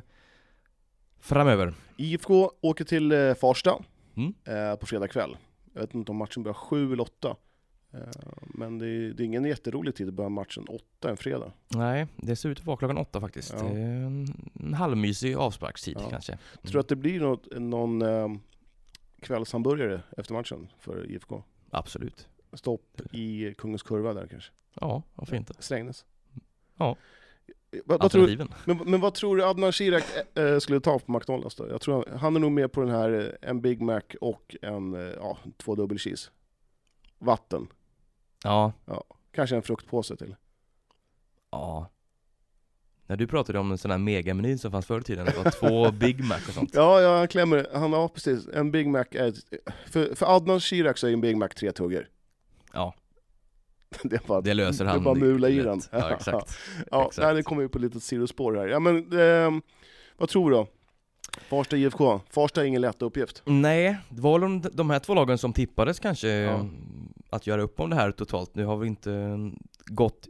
framöver? 1.19 1.74
IFK 2.02 2.52
åker 2.62 2.86
till 2.86 3.12
eh, 3.12 3.34
Farsta 3.34 3.84
Mm. 4.16 4.34
eh, 4.45 4.76
på 4.76 4.86
fredag 4.86 5.08
kväll. 5.08 5.38
Jag 5.74 5.82
vet 5.82 5.93
inte 5.95 6.12
om 6.12 6.18
matchen 6.18 6.43
börjar 6.43 6.54
sju 6.54 6.93
eller 6.93 7.04
åtta. 7.04 7.36
Eh, 7.93 7.99
men 8.45 8.78
det 8.80 8.88
är, 8.88 9.14
det 9.14 9.24
är 9.24 9.26
ingen 9.26 9.45
jätterolig 9.45 9.95
tid 9.95 10.08
att 10.08 10.14
börja 10.14 10.30
matchen 10.30 10.66
åtta 10.70 11.10
en 11.10 11.18
fredag. 11.18 11.52
Nej, 11.68 12.08
det 12.16 12.36
ser 12.36 12.49
ut 12.49 12.60
att 12.60 12.66
vara 12.66 12.78
klockan 12.78 12.97
åtta 12.97 13.22
faktiskt. 13.22 13.54
Ja. 13.60 13.66
En, 13.70 14.28
en 14.60 14.74
halvmysig 14.74 15.36
avsparkstid 15.36 15.97
Ja. 15.99 16.10
kanske. 16.10 16.38
Tror 16.62 16.74
du 16.74 16.80
att 16.80 16.88
det 16.88 16.95
blir 16.95 17.20
något, 17.20 17.47
någon 17.52 18.02
eh, 18.02 18.28
kvällshamburgare 19.22 20.02
efter 20.18 20.34
matchen 20.34 20.68
för 20.80 21.12
IFK? 21.12 21.43
Absolut. 21.70 22.28
Stopp 22.54 23.02
i 23.12 23.54
Kungens 23.58 23.84
Kurva 23.84 24.14
där 24.14 24.28
kanske? 24.28 24.52
Ja, 24.74 25.04
varför 25.16 25.36
inte? 25.36 25.54
Strängnäs? 25.60 26.06
Ja. 26.78 26.95
Vad, 27.86 28.01
vad 28.01 28.11
tror, 28.11 28.47
men, 28.65 28.78
men 28.78 29.01
vad 29.01 29.13
tror 29.13 29.38
du 29.38 29.43
Adnan 29.43 29.72
Shirak 29.72 30.03
eh, 30.36 30.59
skulle 30.59 30.80
ta 30.80 30.99
på 30.99 31.11
McDonalds 31.11 31.55
då? 31.55 31.67
Jag 31.69 31.82
tror 31.82 32.05
han, 32.07 32.19
han 32.19 32.36
är 32.36 32.39
nog 32.39 32.51
med 32.51 32.72
på 32.72 32.82
den 32.82 32.89
här, 32.89 33.38
eh, 33.41 33.49
en 33.49 33.61
Big 33.61 33.82
Mac 33.82 34.01
och 34.22 34.55
en, 34.61 34.93
eh, 34.93 35.01
ja, 35.01 35.38
två 35.57 35.76
dubbel 35.76 35.99
cheese. 35.99 36.30
Vatten. 37.19 37.67
Ja, 38.43 38.74
Kanske 39.32 39.55
en 39.55 39.61
fruktpåse 39.61 40.15
till. 40.15 40.36
ja. 41.51 41.89
När 43.07 43.17
du 43.17 43.28
pratade 43.28 43.59
om 43.59 43.72
en 43.72 43.78
sån 43.78 43.91
här 43.91 43.97
megameny 43.97 44.57
som 44.57 44.72
fanns 44.72 44.86
förr 44.86 44.99
i 44.99 45.03
tiden, 45.03 45.26
det 45.26 45.38
var 45.43 45.51
två 45.51 45.91
Big 45.99 46.24
Mac 46.24 46.39
och 46.47 46.53
sånt. 46.53 46.69
Ja, 46.74 47.01
ja 47.01 47.17
han 47.17 47.28
klämmer, 47.28 47.67
han 47.74 47.93
har 47.93 48.07
precis, 48.07 48.47
en 48.47 48.72
Big 48.72 48.88
Mac 48.88 49.05
är, 49.11 49.34
för, 49.91 50.15
för 50.15 50.36
Adnan 50.36 50.59
Shirak 50.59 50.97
så 50.97 51.07
är 51.07 51.13
en 51.13 51.22
Big 51.22 51.38
Mac 51.38 51.47
tre 51.47 51.72
tuggor. 51.72 52.07
Ja, 52.74 52.93
Det 54.04 54.28
bara, 54.28 54.42
det 54.42 54.54
löser 54.54 54.86
det 54.86 54.92
är 54.92 54.94
han 54.94 55.04
bara 55.04 55.16
mula 55.16 55.50
i 55.50 55.60
den. 55.60 55.82
Ja, 55.92 56.12
exakt. 56.14 56.58
Ja, 56.92 57.08
Exakt. 57.08 57.26
nej, 57.26 57.36
det 57.36 57.44
kommer 57.44 57.62
ju 57.62 57.70
på 57.70 57.80
lite 57.80 58.00
sidospår 58.00 58.56
här. 58.56 58.68
Ja 58.68 58.80
men, 58.80 59.20
ehm, 59.20 59.62
vad 60.18 60.30
tror 60.30 60.50
du 60.52 60.56
då? 60.58 60.68
Farsta 61.50 61.78
IFK, 61.78 62.22
Farsta 62.30 62.62
är 62.62 62.66
ingen 62.66 62.82
lätt 62.82 63.02
uppgift. 63.02 63.42
Nej, 63.46 63.98
det 64.10 64.22
var 64.22 64.39
de, 64.39 64.62
de 64.74 64.89
här 64.89 65.00
två 65.00 65.14
lagen 65.16 65.38
som 65.38 65.54
tippades 65.54 66.00
kanske 66.00 66.28
Ja. 66.30 66.52
eh, 66.52 66.66
att 67.30 67.48
göra 67.48 67.62
upp 67.62 67.80
om 67.80 67.89
det 67.89 67.96
här 67.96 68.12
totalt. 68.12 68.56
Nu 68.56 68.66
har 68.66 68.78
vi 68.78 68.88
inte 68.88 69.12
eh, 69.14 69.38
gått 69.86 70.28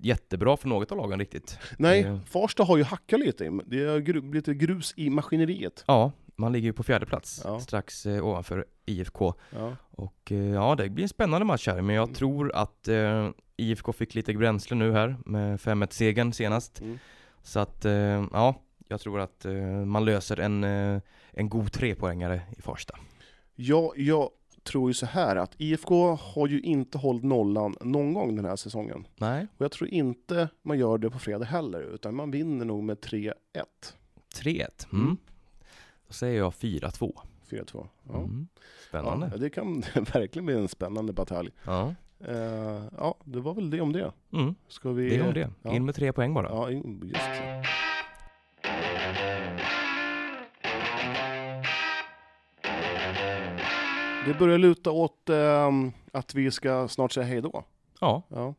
jättebra 0.00 0.56
för 0.56 0.68
något 0.68 0.92
av 0.92 0.98
lagen 0.98 1.18
riktigt. 1.18 1.58
Nej, 1.78 2.00
Eh. 2.02 2.18
Farsta 2.26 2.64
har 2.64 2.76
ju 2.76 2.82
hackat 2.82 3.20
lite, 3.20 3.60
det 3.66 3.84
har 3.84 4.32
lite 4.34 4.54
grus 4.54 4.94
i 4.96 5.10
maskineriet. 5.10 5.84
Ja, 5.86 6.12
man 6.36 6.52
ligger 6.52 6.66
ju 6.66 6.72
på 6.72 6.82
fjärde 6.82 7.06
plats, 7.06 7.40
Ja. 7.44 7.60
strax 7.60 8.06
eh, 8.06 8.26
ovanför 8.26 8.64
IFK. 8.86 9.34
Ja. 9.50 9.76
Och 9.90 10.32
eh, 10.32 10.38
ja, 10.38 10.74
det 10.74 10.88
blir 10.88 11.02
en 11.02 11.08
spännande 11.08 11.44
match 11.44 11.66
här, 11.68 11.82
men 11.82 11.94
jag 11.96 12.02
Mm. 12.04 12.14
tror 12.14 12.52
att 12.54 12.88
eh, 12.88 13.30
IFK 13.56 13.92
fick 13.92 14.14
lite 14.14 14.32
bränsle 14.34 14.76
nu 14.76 14.92
här 14.92 15.16
med 15.26 15.60
5-1-segern 15.60 16.32
senast. 16.32 16.80
Mm. 16.80 16.98
Så 17.42 17.60
att, 17.60 17.84
eh, 17.84 17.92
ja, 18.32 18.54
jag 18.88 19.00
tror 19.00 19.20
att 19.20 19.44
eh, 19.44 19.54
man 19.84 20.04
löser 20.04 20.40
en, 20.40 20.64
eh, 20.64 21.00
en 21.30 21.48
god 21.48 21.72
trepoängare 21.72 22.40
i 22.58 22.62
Farsta. 22.62 22.98
Ja, 23.54 23.92
jag 23.96 24.30
tror 24.62 24.90
ju 24.90 24.94
så 24.94 25.06
här 25.06 25.36
att 25.36 25.54
IFK 25.58 26.14
har 26.14 26.48
ju 26.48 26.60
inte 26.60 26.98
hållit 26.98 27.22
nollan 27.24 27.74
någon 27.80 28.14
gång 28.14 28.36
den 28.36 28.44
här 28.44 28.56
säsongen. 28.56 29.06
Nej, 29.16 29.46
Och 29.56 29.64
jag 29.64 29.72
tror 29.72 29.90
inte 29.90 30.48
man 30.62 30.78
gör 30.78 30.98
det 30.98 31.10
på 31.10 31.18
fredag 31.18 31.44
heller, 31.44 31.80
utan 31.94 32.14
man 32.14 32.30
vinner 32.30 32.64
nog 32.64 32.84
med 32.84 32.96
3-1. 33.00 33.32
3-1. 34.34 34.86
Mm. 34.92 35.16
Då 36.06 36.12
säger 36.12 36.38
jag 36.38 36.52
4-2. 36.52 37.12
4-2. 37.50 37.86
Ja. 38.08 38.14
Mm. 38.18 38.48
Spännande. 38.88 39.28
Ja, 39.32 39.38
det 39.38 39.50
kan 39.50 39.80
verkligen 39.94 40.46
bli 40.46 40.54
en 40.54 40.68
spännande 40.68 41.12
batalj. 41.12 41.50
Ja. 41.64 41.94
Eh, 42.20 42.82
ja, 42.98 43.14
det 43.24 43.40
var 43.40 43.54
väl 43.54 43.70
det 43.70 43.80
om 43.80 43.92
det. 43.92 44.12
Mm. 44.32 44.54
Ska 44.68 44.90
vi... 44.92 45.08
Det 45.10 45.16
är 45.16 45.26
om 45.28 45.34
det. 45.34 45.50
Ja. 45.62 45.72
In 45.72 45.84
med 45.84 45.94
tre 45.94 46.12
poäng 46.12 46.34
bara. 46.34 46.48
Ja, 46.48 46.70
in- 46.70 47.00
just 47.04 47.24
det. 47.24 47.62
Det 54.26 54.34
börjar 54.38 54.58
luta 54.58 54.90
åt 54.90 55.28
ehm, 55.30 55.92
att 56.12 56.34
vi 56.34 56.50
ska 56.50 56.88
snart 56.88 57.12
säga 57.12 57.26
hej 57.26 57.40
då. 57.42 57.64
Ja, 58.00 58.22
Ja. 58.28 58.54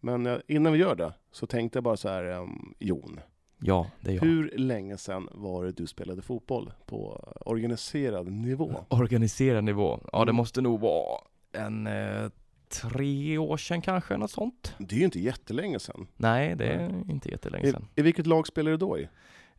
Men 0.00 0.26
eh, 0.26 0.38
innan 0.46 0.72
vi 0.72 0.78
gör 0.78 0.94
det 0.94 1.12
så 1.32 1.46
tänkte 1.46 1.76
jag 1.76 1.84
bara 1.84 1.96
så 1.96 2.08
här, 2.08 2.24
ehm, 2.24 2.74
Jon. 2.78 3.20
Ja 3.58 3.90
det 4.00 4.10
är 4.10 4.14
jag. 4.14 4.22
Hur 4.22 4.50
länge 4.58 4.96
sedan 4.98 5.28
var 5.32 5.64
det 5.64 5.72
du 5.72 5.86
spelade 5.86 6.22
fotboll 6.22 6.72
på 6.86 7.32
organiserad 7.46 8.26
nivå? 8.32 8.84
Organiserad 8.88 9.64
nivå. 9.64 10.00
Ja, 10.12 10.18
det 10.18 10.22
Mm. 10.22 10.36
måste 10.36 10.60
nog 10.60 10.80
vara 10.80 11.20
en 11.52 11.86
eh, 11.86 12.30
tre 12.68 13.38
år 13.38 13.56
sedan 13.56 13.82
kanske, 13.82 14.16
något 14.16 14.30
sånt. 14.30 14.74
Det 14.78 14.94
är 14.94 14.98
ju 14.98 15.04
inte 15.04 15.20
jättelänge 15.20 15.78
sedan. 15.78 16.06
Nej, 16.16 16.54
det 16.56 16.66
är 16.66 17.10
inte 17.10 17.28
jättelänge 17.30 17.66
I, 17.68 17.70
sedan. 17.72 17.88
I 17.94 18.02
vilket 18.02 18.26
lag 18.26 18.46
spelade 18.46 18.72
du 18.76 18.78
då 18.78 18.98
i? 18.98 19.08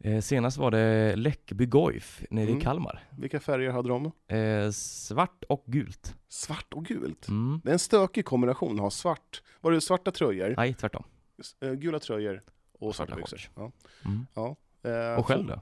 Eh, 0.01 0.21
senast 0.21 0.57
var 0.57 0.71
det 0.71 1.15
Läckby 1.15 1.65
Goif 1.65 2.21
nere 2.29 2.45
Mm. 2.45 2.57
i 2.57 2.61
Kalmar. 2.61 3.03
Vilka 3.17 3.39
färger 3.39 3.69
hade 3.71 3.89
de? 3.89 4.11
Eh, 4.27 4.71
svart 4.71 5.43
och 5.49 5.63
gult. 5.65 6.15
Svart 6.29 6.73
och 6.73 6.85
gult. 6.85 7.27
Mm. 7.27 7.61
Det 7.63 7.69
är 7.69 7.73
en 7.73 7.79
stökig 7.79 8.25
kombination 8.25 8.73
att 8.75 8.79
ha 8.81 8.89
svart. 8.89 9.41
Var 9.61 9.71
det 9.71 9.81
svarta 9.81 10.11
tröjor, 10.11 10.53
Nej, 10.57 10.73
tvärtom. 10.73 11.03
s- 11.39 11.55
eh, 11.61 11.71
gula 11.73 11.99
tröjor 11.99 12.41
och 12.79 12.95
Svarta 12.95 13.15
byxor? 13.15 13.39
Ja. 13.55 13.71
Mm. 14.05 14.25
Ja. 14.33 14.55
Eh, 14.89 15.19
Och 15.19 15.25
själv 15.27 15.45
då? 15.47 15.53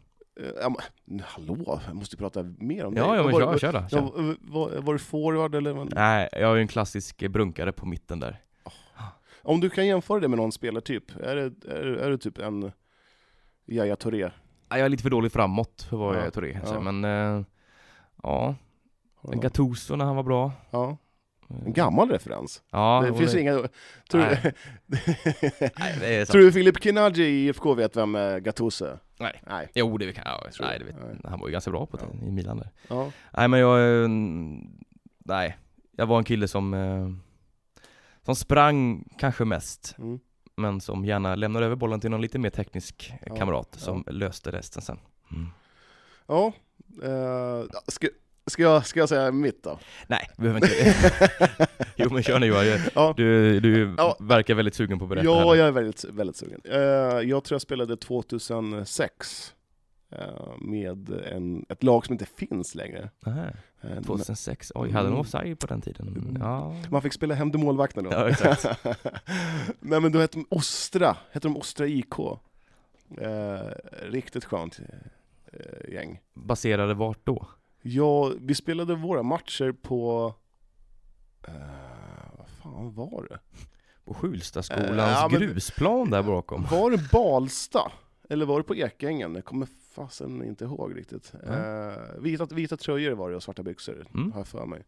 eh, 0.44 0.52
ja, 0.62 0.76
men, 1.06 1.20
hallå, 1.20 1.80
jag 1.88 1.96
måste 1.96 2.18
prata 2.18 2.44
mer 2.44 2.86
om 2.86 2.96
Ja, 2.98 3.08
dig. 3.08 3.16
ja 3.18 3.24
men 3.24 3.32
var, 3.32 3.40
kör, 3.42 3.58
kör 3.58 3.74
då. 3.74 3.80
ja, 3.80 3.88
Kör. 3.90 4.02
var, 4.02 4.36
var, 4.42 4.82
var 4.82 4.94
du 4.94 5.00
forward 5.00 5.56
eller? 5.56 5.74
vad? 5.74 5.94
Nej, 5.96 6.30
jag 6.32 6.52
är 6.52 6.56
ju 6.56 6.62
en 6.62 6.68
klassisk 6.68 7.28
brunkare 7.30 7.72
på 7.72 7.86
mitten 7.86 8.20
där. 8.20 8.42
Om 9.44 9.60
du 9.60 9.70
kan 9.70 9.88
jämföra 9.88 10.20
det 10.20 10.28
med 10.28 10.38
någon 10.38 10.52
spelartyp, 10.52 11.16
är 11.16 11.36
det, 11.36 11.42
är, 11.72 11.86
det- 11.86 12.06
är 12.06 12.10
det 12.10 12.18
typ 12.18 12.38
en 12.38 12.72
Yahya 13.68 13.96
Touré? 13.96 14.30
Jag 14.70 14.80
är 14.80 14.90
lite 14.90 15.04
för 15.04 15.10
dålig 15.10 15.32
framåt 15.32 15.82
för 15.90 15.98
vad 15.98 16.14
Ja, 16.16 16.18
jag 16.18 16.28
är 16.28 16.32
Touré 16.32 16.60
ja. 16.66 16.80
men 16.80 17.06
eh, 17.06 17.46
ja? 18.24 18.56
Gattuso 19.24 19.96
när 19.96 20.06
han 20.06 20.16
var 20.16 20.24
bra. 20.24 20.52
Ja, 20.72 20.98
en 21.50 21.74
gammal 21.74 22.10
referens. 22.10 22.62
Ja, 22.72 23.04
det 23.12 23.18
finns 23.18 23.32
det- 23.32 23.42
inga... 23.42 23.54
Tror, 24.10 24.22
Nej. 24.22 24.54
Nej, 25.80 25.96
det 26.00 26.16
är 26.16 26.26
sant. 26.26 26.32
tror 26.32 26.42
du 26.42 26.52
Filip 26.52 26.84
Kinagi 26.84 27.24
i 27.24 27.46
IFK 27.48 27.74
vet 27.74 27.98
vem 27.98 28.16
eh, 28.16 28.38
Gattuso 28.38 28.86
är? 28.86 29.00
Nej. 29.20 29.42
Nej. 29.48 29.72
Jo, 29.76 29.98
det 29.98 30.14
kan 30.14 30.24
jag. 30.28 30.52
Nej, 30.60 30.80
det 30.80 30.86
vet. 30.86 30.96
Nej. 30.96 31.16
Han 31.24 31.40
var 31.40 31.48
ju 31.48 31.52
ganska 31.52 31.72
bra 31.72 31.86
på 31.86 31.98
det 31.98 32.04
Ja. 32.22 32.28
i 32.28 32.32
Milan 32.32 32.58
där. 32.58 32.70
Ja. 32.88 33.12
Nej, 33.38 33.48
men 33.48 33.60
jag... 33.60 34.04
eh, 34.04 34.10
Nej, 35.26 35.58
jag 35.98 36.06
var 36.06 36.18
en 36.18 36.24
kille 36.24 36.48
som... 36.48 36.74
eh, 36.74 37.10
Som 38.26 38.36
sprang 38.36 39.10
kanske 39.18 39.46
mest, 39.46 39.96
Mm. 39.98 40.20
men 40.56 40.82
som 40.82 41.06
gärna 41.06 41.36
lämnade 41.36 41.66
över 41.66 41.76
bollen 41.76 42.00
till 42.00 42.12
någon 42.12 42.22
lite 42.22 42.40
mer 42.40 42.50
teknisk 42.50 43.14
Ja, 43.26 43.36
kamrat 43.36 43.76
som 43.80 44.04
löste 44.08 44.52
resten 44.52 44.82
sen. 44.82 45.00
Mm. 45.32 45.48
Ja, 46.28 46.54
eh, 47.04 47.66
ska, 48.48 48.64
jag, 48.64 48.86
ska 48.86 49.00
jag 49.00 49.10
säga 49.10 49.32
mitt 49.32 49.64
då? 49.64 49.80
Nej, 50.08 50.30
vi 50.38 50.42
behöver 50.42 50.62
inte 50.64 51.68
Jo 51.96 52.10
men 52.14 52.24
kör 52.24 52.40
nu 52.40 52.46
Johan, 52.46 52.66
Ja. 52.96 53.14
du, 53.18 53.60
du 53.60 53.94
Ja. 53.98 54.18
verkar 54.20 54.56
väldigt 54.56 54.76
sugen 54.76 55.00
på 55.00 55.06
att 55.06 55.10
berätta 55.10 55.26
Ja, 55.26 55.40
här. 55.40 55.56
jag 55.56 55.68
är 55.68 55.72
väldigt, 55.72 56.04
väldigt 56.04 56.36
sugen. 56.36 56.62
Eh, 56.64 56.80
jag 57.30 57.44
tror 57.44 57.56
jag 57.56 57.62
spelade 57.62 57.98
2006 57.98 59.54
eh, 60.12 60.20
med 60.60 61.10
en, 61.10 61.66
ett 61.70 61.84
lag 61.84 62.06
som 62.06 62.14
inte 62.14 62.26
finns 62.26 62.76
längre. 62.76 63.10
Eh, 63.26 64.02
2006, 64.06 64.72
oj, 64.76 64.92
hade 64.92 65.10
de 65.10 65.18
offside 65.18 65.60
på 65.60 65.68
den 65.68 65.82
tiden? 65.82 66.08
Mm. 66.08 66.38
Ja, 66.42 66.76
Man 66.92 67.02
fick 67.02 67.14
spela 67.14 67.34
hem 67.36 67.52
till 67.52 67.60
målvakten 67.60 68.04
då. 68.04 68.12
Ja, 68.12 68.30
exakt. 68.30 68.66
Nej 69.80 70.00
men 70.02 70.12
då 70.12 70.20
hette 70.20 70.38
de 70.38 70.46
Ostra, 70.50 71.18
hette 71.32 71.48
de 71.48 71.58
Ostra 71.58 71.88
IK. 71.88 72.20
Eh, 73.22 73.60
riktigt 74.10 74.46
skönt 74.46 74.80
eh, 75.54 75.94
gäng. 75.94 76.20
baserade 76.34 76.94
vart 76.94 77.20
då? 77.26 77.48
Ja, 77.90 78.32
vi 78.42 78.56
spelade 78.56 78.96
våra 78.96 79.24
matcher 79.24 79.72
på... 79.72 80.34
Eh, 81.48 81.54
vad 82.38 82.50
fan 82.50 82.94
var 82.94 83.28
det? 83.30 83.40
På 84.06 84.14
Skjulstaskolans 84.14 84.90
Eh, 84.92 84.98
ja, 84.98 85.28
men- 85.32 85.40
grusplan 85.42 86.10
där 86.10 86.24
bakom? 86.24 86.64
Var 86.72 86.92
det 86.92 87.10
Balsta? 87.12 87.92
Eller 88.30 88.46
var 88.46 88.58
det 88.58 88.64
på 88.64 88.76
Ekängen? 88.76 89.36
Jag 89.36 89.46
kommer 89.46 89.68
fasen 89.92 90.44
inte 90.44 90.64
ihåg 90.66 90.98
riktigt. 90.98 91.34
Ja. 91.46 91.54
Eh, 91.54 92.20
vita, 92.22 92.46
vita 92.46 92.78
tröjor 92.78 93.12
var 93.12 93.30
det 93.30 93.36
och 93.36 93.44
svarta 93.44 93.64
byxor, 93.64 94.06
Mm. 94.14 94.32
har 94.32 94.40
jag 94.40 94.48
för 94.48 94.66
mig. 94.66 94.84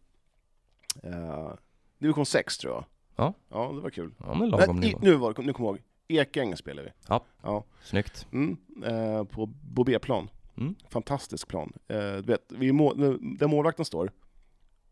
Eh, 1.03 1.53
division 1.97 2.25
6 2.25 2.57
tror 2.57 2.73
jag. 2.73 2.85
Ja. 3.15 3.33
Ja, 3.49 3.71
det 3.75 3.81
var 3.81 3.89
kul. 3.89 4.13
Ja 4.19 4.33
men 4.33 4.49
lagom 4.49 4.75
Nej, 4.79 4.91
i, 4.91 4.95
nu, 5.01 5.15
var 5.15 5.33
det, 5.33 5.41
nu 5.41 5.53
kommer 5.53 5.69
jag 5.69 5.75
ihåg. 5.77 5.83
Ekängen 6.07 6.57
spelade 6.57 6.87
vi. 6.87 6.93
Ja. 7.07 7.23
ja. 7.43 7.63
Snyggt. 7.83 8.27
Mm, 8.31 8.57
eh, 8.85 9.23
på 9.23 9.45
Bobéplan. 9.45 10.29
Mm. 10.59 10.75
Fantastisk 10.89 11.47
plan. 11.47 11.73
Eh, 11.87 11.97
du 12.15 12.21
vet, 12.21 12.51
vi 12.51 12.71
må, 12.71 12.93
där 13.39 13.47
målvakten 13.47 13.85
står, 13.85 14.11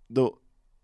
då 0.07 0.37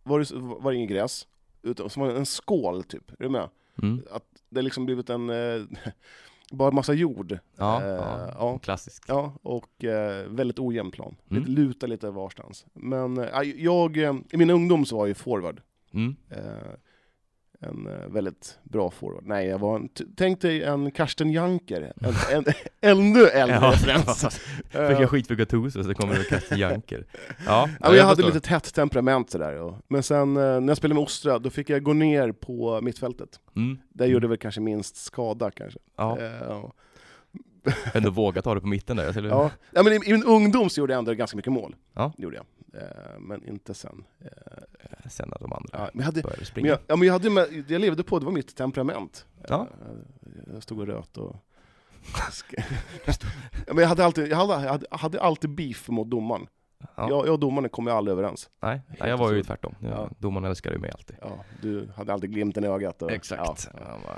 var 0.03 0.19
det, 0.19 0.31
var 0.61 0.71
det 0.71 0.75
ingen 0.75 0.89
gräs, 0.89 1.27
utan 1.61 1.89
det 2.07 2.17
en 2.17 2.25
skål 2.25 2.83
typ. 2.83 3.11
Är 3.11 3.23
du 3.23 3.29
med? 3.29 3.49
Mm. 3.81 4.01
Att 4.11 4.25
det 4.49 4.61
liksom 4.61 4.85
blivit 4.85 5.09
en, 5.09 5.29
eh, 5.29 5.61
bara 6.51 6.71
massa 6.71 6.93
jord. 6.93 7.37
Ja, 7.57 7.81
Eh, 7.81 7.87
ja, 7.87 8.33
ja. 8.37 8.59
klassiskt. 8.59 9.05
Ja, 9.07 9.33
och 9.41 9.83
eh, 9.83 10.27
väldigt 10.29 10.59
ojämn 10.59 10.91
plan. 10.91 11.15
Mm. 11.29 11.43
Lite, 11.43 11.51
lutar 11.61 11.87
lite 11.87 12.09
varstans. 12.11 12.65
Men 12.73 13.17
eh, 13.17 13.41
jag, 13.55 13.97
eh, 13.97 14.15
i 14.31 14.37
min 14.37 14.49
ungdom 14.49 14.85
så 14.85 14.95
var 14.95 15.03
jag 15.03 15.07
ju 15.07 15.13
forward. 15.13 15.61
Mm. 15.93 16.15
En 17.69 17.87
eh, 17.87 18.07
väldigt 18.07 18.59
bra 18.63 18.91
forward. 18.91 19.23
Nej, 19.25 19.47
jag 19.47 19.59
var 19.59 19.75
en, 19.75 19.89
tänk 20.15 20.41
dig 20.41 20.63
en 20.63 20.91
Karsten 20.91 21.31
Janker. 21.31 21.93
En, 22.01 22.13
en, 22.37 22.45
ännu 22.81 23.25
äldre 23.27 23.55
Ja, 23.61 23.71
referens. 23.71 24.25
Fick 24.69 24.99
jag 24.99 25.09
skit 25.09 25.27
för 25.27 25.35
Gattuso 25.35 25.83
så 25.83 25.93
kommer 25.93 26.15
det 26.15 26.23
Katte 26.23 26.55
Janker. 26.55 27.05
Ja, 27.45 27.69
Ja, 27.79 27.87
men 27.89 27.95
jag 27.97 28.05
hade 28.05 28.23
lite 28.25 28.39
tätt 28.39 28.73
temperament 28.73 29.29
sådär. 29.29 29.55
och- 29.61 29.75
Men 29.87 30.03
sen 30.03 30.37
eh, 30.37 30.43
när 30.43 30.67
jag 30.67 30.77
spelade 30.77 30.95
med 30.95 31.03
Ostra, 31.03 31.39
då 31.39 31.49
fick 31.49 31.69
jag 31.69 31.83
gå 31.83 31.93
ner 31.93 32.31
på 32.31 32.81
mittfältet. 32.81 33.39
Mm. 33.55 33.77
Där 33.89 34.05
gjorde 34.05 34.27
väl 34.27 34.37
kanske 34.37 34.61
minst 34.61 34.95
skada 34.95 35.51
kanske. 35.51 35.79
Ja, 35.97 36.17
ja. 36.21 36.71
ändå 37.93 38.09
våga 38.09 38.41
ta 38.41 38.53
det 38.55 38.61
på 38.61 38.67
mitten 38.67 38.97
där. 38.97 39.27
Ja. 39.29 39.51
ja, 39.71 39.83
men 39.83 39.93
i, 39.93 39.95
i 39.95 40.11
min 40.11 40.23
ungdom 40.23 40.69
så 40.69 40.79
gjorde 40.79 40.93
jag 40.93 40.97
ändå 40.99 41.13
ganska 41.13 41.37
mycket 41.37 41.51
mål. 41.53 41.75
Ja. 41.93 42.13
Det 42.17 42.23
gjorde 42.23 42.35
jag. 42.35 42.45
Eh, 42.73 43.19
men 43.19 43.47
inte 43.47 43.73
sen. 43.73 44.03
Eh, 44.21 44.29
Sen 45.09 45.29
när 45.29 45.37
de 45.39 45.53
andra 45.53 45.69
ja, 45.73 45.79
men 45.93 45.99
jag, 45.99 46.05
hade, 46.05 46.21
började 46.21 46.39
men 46.39 46.45
springa. 46.45 46.67
jag, 46.69 46.79
ja, 46.87 46.95
men 46.95 47.05
jag, 47.07 47.13
hade 47.13 47.29
med, 47.29 47.65
jag 47.67 47.81
levde 47.81 48.03
på, 48.03 48.19
det 48.19 48.25
var 48.25 48.31
mitt 48.31 48.55
temperament. 48.55 49.25
Ja. 49.47 49.67
Eh, 49.81 50.53
Jag 50.53 50.63
stod 50.63 50.79
och 50.79 50.87
röt 50.87 51.17
och... 51.17 51.35
ja, 53.67 53.73
men 53.73 53.77
jag, 53.77 53.87
hade 53.87 54.05
alltid, 54.05 54.27
jag, 54.27 54.37
hade, 54.37 54.53
jag 54.63 54.71
hade, 54.71 54.85
jag 54.91 54.97
hade 54.97 55.21
alltid 55.21 55.49
beef 55.49 55.89
mot 55.89 56.09
domaren. 56.09 56.47
Ja. 56.79 57.09
Jag, 57.09 57.27
jag 57.27 57.33
och 57.33 57.39
domaren 57.39 57.69
kom 57.69 57.87
ju 57.87 57.93
aldrig 57.93 58.11
överens. 58.17 58.49
Nej, 58.61 58.81
nej, 58.99 59.09
jag 59.09 59.17
var 59.17 59.31
ju 59.31 59.43
tvärtom. 59.43 59.75
Ja, 59.79 59.89
Ja. 59.89 60.09
Domaren 60.19 60.45
älskade 60.49 60.75
ju 60.75 60.81
mig 60.81 60.91
alltid. 60.91 61.15
Ja, 61.21 61.45
du 61.61 61.89
hade 61.95 62.13
alltid 62.13 62.31
glimten 62.31 62.63
i 62.63 62.67
ögat. 62.67 63.01
Och, 63.01 63.11
Exakt. 63.11 63.69
Ja, 63.73 63.79
Ja, 64.05 64.13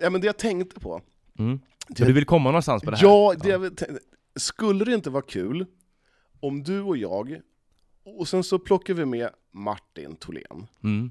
ja, 0.00 0.10
men 0.10 0.20
det 0.20 0.26
jag 0.26 0.38
tänkte 0.38 0.80
på. 0.80 1.00
Mm. 1.38 1.60
Det- 1.88 2.04
du 2.04 2.12
vill 2.12 2.24
komma 2.26 2.50
någonstans 2.50 2.84
med 2.84 2.92
det 2.92 2.96
här? 2.96 3.04
Ja, 3.06 3.34
det 3.42 3.48
jag 3.48 3.62
tänkte, 3.76 3.98
skulle 4.36 4.84
det 4.84 4.94
inte 4.94 5.10
vara 5.10 5.22
kul 5.22 5.66
om 6.40 6.62
du 6.62 6.80
och 6.82 6.96
jag, 6.96 7.40
och 8.16 8.28
sen 8.28 8.44
så 8.44 8.58
plockar 8.58 8.94
vi 8.94 9.04
med 9.04 9.30
Martin 9.50 10.16
Tholén, 10.16 10.66
Mm. 10.84 11.10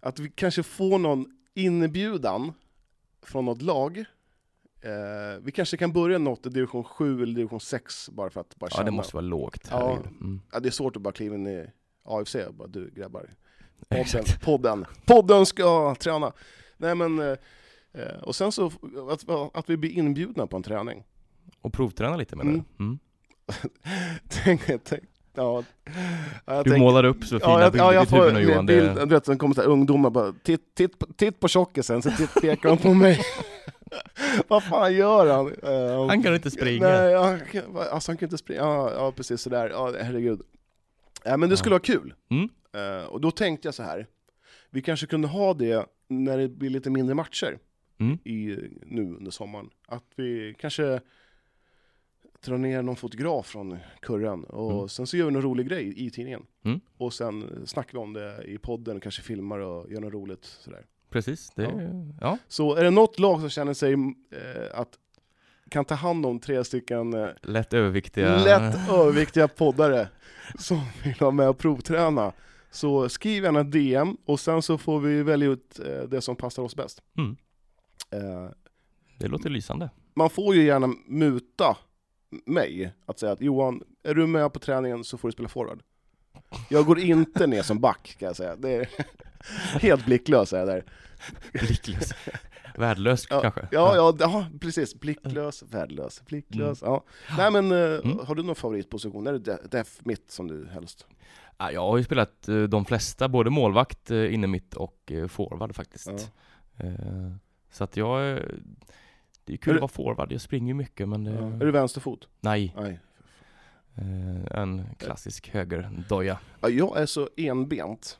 att 0.00 0.18
vi 0.18 0.30
kanske 0.30 0.62
får 0.62 0.98
någon 0.98 1.26
inbjudan 1.54 2.52
från 3.22 3.44
något 3.44 3.62
lag. 3.62 3.98
Eh, 4.82 5.40
vi 5.42 5.52
kanske 5.52 5.76
kan 5.76 5.92
börja 5.92 6.18
något 6.18 6.46
i 6.46 6.48
division 6.48 6.84
7 6.84 7.22
eller 7.22 7.34
division 7.34 7.60
6 7.60 8.10
bara 8.10 8.30
för 8.30 8.40
att 8.40 8.56
bara 8.56 8.66
Ja, 8.70 8.76
känna. 8.76 8.84
det 8.84 8.90
måste 8.90 9.16
vara 9.16 9.24
lågt. 9.26 9.68
Ja. 9.70 9.96
Mm. 10.20 10.40
Ja, 10.52 10.60
det 10.60 10.68
är 10.68 10.70
svårt 10.70 10.96
att 10.96 11.02
bara 11.02 11.12
kliva 11.12 11.34
in 11.34 11.46
i 11.46 11.66
AFC 12.02 12.34
och 12.34 12.54
bara 12.54 12.68
du 12.68 12.90
grabbar, 12.90 13.34
podden, 13.88 14.00
Exakt. 14.02 14.40
podden, 14.42 14.84
podden 15.06 15.46
ska 15.46 15.94
träna. 15.94 16.32
Nej 16.76 16.94
men, 16.94 17.18
eh, 17.18 17.36
eh, 17.92 18.16
och 18.22 18.36
sen 18.36 18.52
så 18.52 18.66
att, 19.10 19.30
att 19.56 19.70
vi 19.70 19.76
blir 19.76 19.90
inbjudna 19.90 20.46
på 20.46 20.56
en 20.56 20.62
träning. 20.62 21.04
Och 21.60 21.72
provträna 21.72 22.16
lite 22.16 22.36
med 22.36 22.46
Mm. 22.46 22.58
det. 22.76 22.82
Mm. 22.84 22.98
tänk, 24.28 24.62
tänk, 24.84 25.02
ja, 25.34 25.62
Du 26.46 26.54
tänker- 26.62 26.78
målar 26.78 27.04
upp 27.04 27.24
så 27.24 27.40
fina 27.40 27.52
Ja, 27.52 27.60
jag, 27.62 27.72
bilder 27.72 27.92
ja, 27.92 28.02
i 28.02 28.04
ditt 28.04 28.14
huvud 28.14 28.34
nu 28.34 28.40
Johan. 28.40 28.66
bild, 28.66 28.94
Det, 28.94 29.00
du 29.04 29.14
vet, 29.14 29.26
sen 29.26 29.38
kommer 29.38 29.54
så 29.54 29.60
här 29.60 29.68
ungdomar 29.68 30.10
bara, 30.10 30.32
titt, 30.42 30.74
titt, 30.74 30.92
titt 31.16 31.40
på 31.40 31.48
tjockisen, 31.48 32.02
så 32.02 32.10
titt, 32.10 32.34
pekar 32.42 32.68
de 32.68 32.78
på 32.78 32.94
mig. 32.94 33.20
Vad 34.48 34.64
fan 34.64 34.94
gör 34.94 35.26
han? 35.36 35.46
Eh, 35.62 36.06
han 36.08 36.22
kan 36.22 36.34
inte 36.34 36.50
springa. 36.50 36.88
Nej, 36.88 37.14
alltså 37.14 38.10
han 38.12 38.16
kan 38.18 38.26
inte 38.26 38.38
springa. 38.38 38.60
Ja, 38.60 38.92
ja 38.94 39.12
precis 39.12 39.40
sådär. 39.42 39.70
Ja, 39.70 39.92
herregud. 40.02 40.40
Ja, 41.24 41.36
men 41.36 41.48
det 41.50 41.56
skulle 41.56 41.72
vara 41.72 41.82
kul. 41.82 42.14
Mm. 42.30 42.48
Eh, 42.74 43.04
och 43.04 43.20
då 43.20 43.30
tänkte 43.30 43.68
jag 43.68 43.74
så 43.74 43.82
här. 43.82 44.06
vi 44.70 44.82
kanske 44.82 45.06
kunde 45.06 45.28
ha 45.28 45.54
det 45.54 45.86
när 46.08 46.38
det 46.38 46.48
blir 46.48 46.70
lite 46.70 46.90
mindre 46.90 47.14
matcher 47.14 47.58
Mm. 48.00 48.18
i, 48.24 48.56
nu 48.86 49.02
under 49.02 49.30
sommaren. 49.30 49.70
Att 49.88 50.04
vi 50.16 50.54
kanske 50.58 51.00
drar 52.44 52.58
ner 52.58 52.82
någon 52.82 52.96
fotograf 52.96 53.46
från 53.46 53.78
kurren 54.02 54.44
och 54.44 54.72
Mm. 54.72 54.88
sen 54.88 55.06
så 55.06 55.16
gör 55.16 55.26
vi 55.26 55.32
någon 55.32 55.42
rolig 55.42 55.68
grej 55.68 56.06
i 56.06 56.10
tidningen. 56.10 56.42
Mm. 56.64 56.80
Och 56.98 57.12
sen 57.12 57.62
snackar 57.66 57.92
vi 57.92 57.98
om 57.98 58.12
det 58.12 58.44
i 58.44 58.58
podden 58.58 58.96
och 58.96 59.02
kanske 59.02 59.22
filmar 59.22 59.58
och 59.58 59.90
gör 59.92 60.00
något 60.00 60.12
roligt 60.12 60.44
sådär. 60.44 60.86
Precis, 61.10 61.50
det, 61.56 61.92
ja. 62.20 62.38
Så 62.48 62.74
är 62.74 62.84
det 62.84 62.90
något 62.90 63.18
lag 63.18 63.40
som 63.40 63.48
känner 63.50 63.74
sig 63.74 63.92
eh, 63.92 64.78
att 64.80 64.88
kan 65.70 65.84
ta 65.84 65.94
hand 65.94 66.26
om 66.26 66.38
tre 66.40 66.64
stycken 66.64 67.14
eh, 67.14 67.28
lätt 67.42 67.72
överviktiga. 67.74 68.44
lätt 68.44 68.90
överviktiga 68.90 69.48
poddare 69.48 70.08
som 70.58 70.80
vill 71.04 71.14
vara 71.20 71.30
med 71.30 71.48
och 71.48 71.58
provträna, 71.58 72.32
så 72.70 73.08
skriv 73.08 73.44
gärna 73.44 73.62
DM 73.62 74.16
och 74.24 74.40
sen 74.40 74.62
så 74.62 74.78
får 74.78 75.00
vi 75.00 75.22
välja 75.22 75.48
ut 75.48 75.78
eh, 75.86 76.02
det 76.08 76.20
som 76.20 76.36
passar 76.36 76.62
oss 76.62 76.76
bäst. 76.76 77.02
Mm. 77.18 77.36
Eh, 78.10 78.50
Det 79.18 79.28
låter 79.28 79.50
lysande. 79.50 79.90
man 80.14 80.30
får 80.30 80.54
ju 80.54 80.62
gärna 80.64 80.94
muta 81.06 81.76
mig 82.46 82.92
att 83.06 83.18
säga 83.18 83.32
att 83.32 83.40
Johan, 83.40 83.82
är 84.02 84.14
du 84.14 84.26
med 84.26 84.52
på 84.52 84.58
träningen 84.58 85.04
så 85.04 85.18
får 85.18 85.28
du 85.28 85.32
spela 85.32 85.48
forward. 85.48 85.82
Jag 86.68 86.86
går 86.86 86.98
inte 86.98 87.46
ner 87.46 87.62
som 87.62 87.80
back 87.80 88.16
kan 88.18 88.26
jag 88.26 88.36
säga. 88.36 88.56
Det 88.56 88.70
är 88.74 88.88
helt 89.80 90.04
blicklös 90.06 90.52
är 90.52 90.58
jag 90.58 90.68
där. 90.68 90.84
Blicklös. 91.52 92.12
Värdelös 92.76 93.26
Ja, 93.30 93.40
kanske? 93.40 93.60
Ja, 93.70 93.96
ja, 93.96 94.16
ja, 94.18 94.46
precis. 94.60 94.94
Blicklös, 95.00 95.62
värdelös, 95.62 96.22
blicklös. 96.26 96.82
Ja. 96.82 97.04
Nej 97.38 97.50
men, 97.50 97.72
eh, 97.72 97.78
Mm. 98.04 98.18
har 98.26 98.34
du 98.34 98.42
någon 98.42 98.54
favoritposition? 98.54 99.26
Är 99.26 99.32
det 99.32 99.38
de- 99.38 99.68
def 99.70 100.00
mitt 100.04 100.30
som 100.30 100.48
du 100.48 100.68
helst? 100.72 101.06
Ja, 101.58 101.72
jag 101.72 101.80
har 101.80 101.98
ju 101.98 102.04
spelat 102.04 102.48
eh, 102.48 102.62
de 102.62 102.84
flesta, 102.84 103.28
både 103.28 103.50
målvakt, 103.50 104.10
eh, 104.10 104.34
inne 104.34 104.46
mitt 104.46 104.74
och 104.74 105.12
forward 105.28 105.74
faktiskt. 105.74 106.06
Ja. 106.76 106.86
Så 107.70 107.84
att 107.84 107.96
jag, 107.96 108.32
eh, 108.32 108.38
det 109.50 109.54
är 109.54 109.58
kul 109.58 109.72
Är 109.72 109.76
att 109.76 109.80
vara 109.80 109.88
forward, 109.88 110.32
jag 110.32 110.40
springer 110.40 110.74
mycket 110.74 111.08
men 111.08 111.24
det, 111.24 111.30
Ja. 111.30 111.46
Är 111.46 111.58
du 111.58 111.70
vänsterfot? 111.70 112.28
nej, 112.40 112.74
Nej. 112.76 113.00
eh, 113.96 114.60
en 114.60 114.86
klassisk 114.98 115.48
högerdoja. 115.50 116.38
Ja, 116.60 116.68
jag 116.68 116.98
är 117.00 117.06
så 117.06 117.28
enbent 117.36 118.18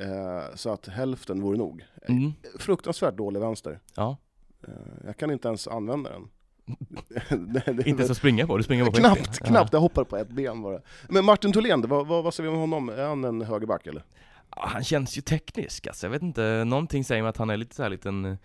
eh, 0.00 0.54
så 0.54 0.72
att 0.72 0.86
hälften 0.86 1.42
vore 1.42 1.58
nog. 1.58 1.84
Mm. 2.08 2.32
Fruktansvärt 2.58 3.16
dålig 3.16 3.40
vänster. 3.40 3.80
Ja, 3.94 4.16
Eh, 4.68 4.72
jag 5.06 5.16
kan 5.16 5.30
inte 5.30 5.48
ens 5.48 5.68
använda 5.68 6.10
den. 6.10 6.28
det, 7.52 7.72
det, 7.72 7.86
inte 7.86 8.06
så 8.06 8.14
springa 8.14 8.46
på, 8.46 8.56
du 8.56 8.62
springer 8.62 8.84
på 8.84 8.92
Knappt, 8.92 9.40
ben. 9.40 9.48
knappt. 9.48 9.72
Jag 9.72 9.80
hoppar 9.80 10.04
på 10.04 10.16
ett 10.16 10.28
ben 10.28 10.62
bara. 10.62 10.80
Men 11.08 11.24
Martin 11.24 11.52
Tholén, 11.52 11.88
vad, 11.88 12.06
vad, 12.06 12.24
vad 12.24 12.34
säger 12.34 12.50
vi 12.50 12.54
om 12.56 12.60
honom? 12.60 12.88
Är 12.88 13.06
han 13.06 13.24
en 13.24 13.42
högerback 13.42 13.86
eller? 13.86 14.04
Ja, 14.56 14.68
han 14.72 14.84
känns 14.84 15.18
ju 15.18 15.22
teknisk 15.22 15.86
alltså, 15.86 16.06
jag 16.06 16.10
vet 16.10 16.22
inte, 16.22 16.64
någonting 16.64 17.04
säger 17.04 17.22
mig 17.22 17.28
att 17.28 17.36
han 17.36 17.50
är 17.50 17.56
lite 17.56 17.74
så 17.74 17.82
här 17.82 17.90
liten 17.90 18.24
eh, 18.24 18.36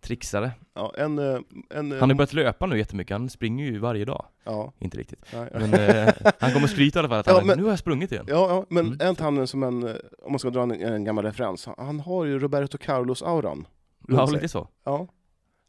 trixare. 0.00 0.50
Ja, 0.74 0.92
en... 0.98 1.18
eh, 1.18 1.38
en 1.70 1.92
Han 1.92 2.10
har 2.10 2.14
börjat 2.14 2.32
löpa 2.32 2.66
nu 2.66 2.78
jättemycket, 2.78 3.14
han 3.14 3.30
springer 3.30 3.64
ju 3.64 3.78
varje 3.78 4.04
dag. 4.04 4.24
Ja, 4.44 4.72
Inte 4.78 4.98
riktigt. 4.98 5.24
nej. 5.34 5.48
Men 5.52 5.74
eh, 5.74 6.14
han 6.40 6.52
kommer 6.52 6.66
skryta 6.66 6.98
i 6.98 7.00
alla 7.00 7.08
fall 7.08 7.18
att 7.18 7.26
Ja, 7.26 7.34
han, 7.38 7.46
men- 7.46 7.58
nu 7.58 7.64
har 7.64 7.70
jag 7.70 7.78
sprungit 7.78 8.12
igen. 8.12 8.24
Ja, 8.28 8.46
ja, 8.48 8.66
men 8.68 8.86
Mm. 8.86 9.08
inte 9.08 9.22
han 9.22 9.46
som 9.46 9.62
en, 9.62 9.88
eh, 9.88 9.94
om 10.22 10.32
man 10.32 10.38
ska 10.38 10.50
dra 10.50 10.62
en, 10.62 10.70
en 10.70 11.04
gammal 11.04 11.24
referens, 11.24 11.68
han 11.78 12.00
har 12.00 12.24
ju 12.24 12.38
Roberto 12.38 12.78
Carlos-auran. 12.78 13.66
Ja, 14.08 14.26
lite 14.26 14.48
så. 14.48 14.68
Ja, 14.84 15.06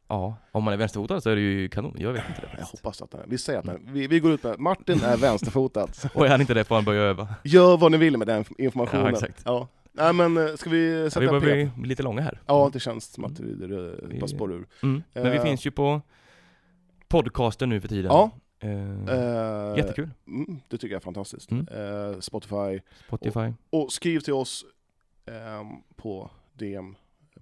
Ja, 0.07 0.35
om 0.51 0.63
man 0.63 0.73
är 0.73 0.77
vänsterfotad 0.77 1.21
så 1.21 1.29
är 1.29 1.35
det 1.35 1.41
ju 1.41 1.69
kanon, 1.69 1.95
jag 1.99 2.13
vet 2.13 2.23
inte 2.29 2.41
det 2.41 2.47
jag 2.57 2.65
hoppas 2.65 3.01
att 3.01 3.13
han 3.13 3.21
är. 3.21 3.25
Vi 3.27 3.37
säger 3.37 3.59
att 3.59 3.65
han. 3.65 3.79
Vi, 3.91 4.07
vi 4.07 4.19
går 4.19 4.31
ut 4.31 4.43
med 4.43 4.59
Martin 4.59 5.01
är 5.03 5.17
vänsterfotad. 5.17 5.87
Och 6.13 6.25
är 6.25 6.29
han 6.29 6.41
inte 6.41 6.53
det 6.53 6.63
får 6.63 6.75
han 6.75 6.85
börja 6.85 7.01
öva. 7.01 7.27
Gör 7.43 7.77
vad 7.77 7.91
ni 7.91 7.97
vill 7.97 8.17
med 8.17 8.27
den 8.27 8.45
informationen. 8.57 9.05
Ja, 9.05 9.11
exakt. 9.11 9.41
Ja. 9.45 9.67
Nej 9.93 10.13
men, 10.13 10.37
eh, 10.37 10.55
ska 10.55 10.69
vi 10.69 11.01
Ja, 11.03 11.09
sätta 11.09 11.19
vi 11.19 11.27
börjar 11.39 11.71
bli 11.75 11.89
lite 11.89 12.03
långa 12.03 12.21
här. 12.21 12.41
Ja, 12.47 12.69
det 12.73 12.79
känns 12.79 13.05
som 13.13 13.25
att 13.25 13.39
vi, 13.39 13.53
det 13.53 13.95
Vi- 14.07 14.19
bara 14.19 14.27
spårar 14.27 14.53
ur. 14.53 14.67
Mm. 14.83 15.03
Men 15.13 15.31
vi 15.31 15.37
Eh. 15.37 15.43
finns 15.43 15.65
ju 15.65 15.71
på 15.71 16.01
podcasten 17.07 17.69
nu 17.69 17.81
för 17.81 17.87
tiden. 17.87 18.11
Ja. 18.11 18.31
Eh, 18.59 19.77
Jättekul. 19.77 20.09
Mm, 20.27 20.59
det 20.67 20.77
tycker 20.77 20.93
jag 20.95 20.99
är 20.99 21.03
fantastiskt. 21.03 21.51
Mm. 21.51 21.67
Eh, 21.67 22.19
Spotify. 22.19 22.79
Spotify, 23.07 23.53
Och 23.69 23.91
skriv 23.93 24.19
till 24.19 24.33
oss 24.33 24.65
ehm, 25.25 25.67
på 25.95 26.31
DM. 26.53 26.95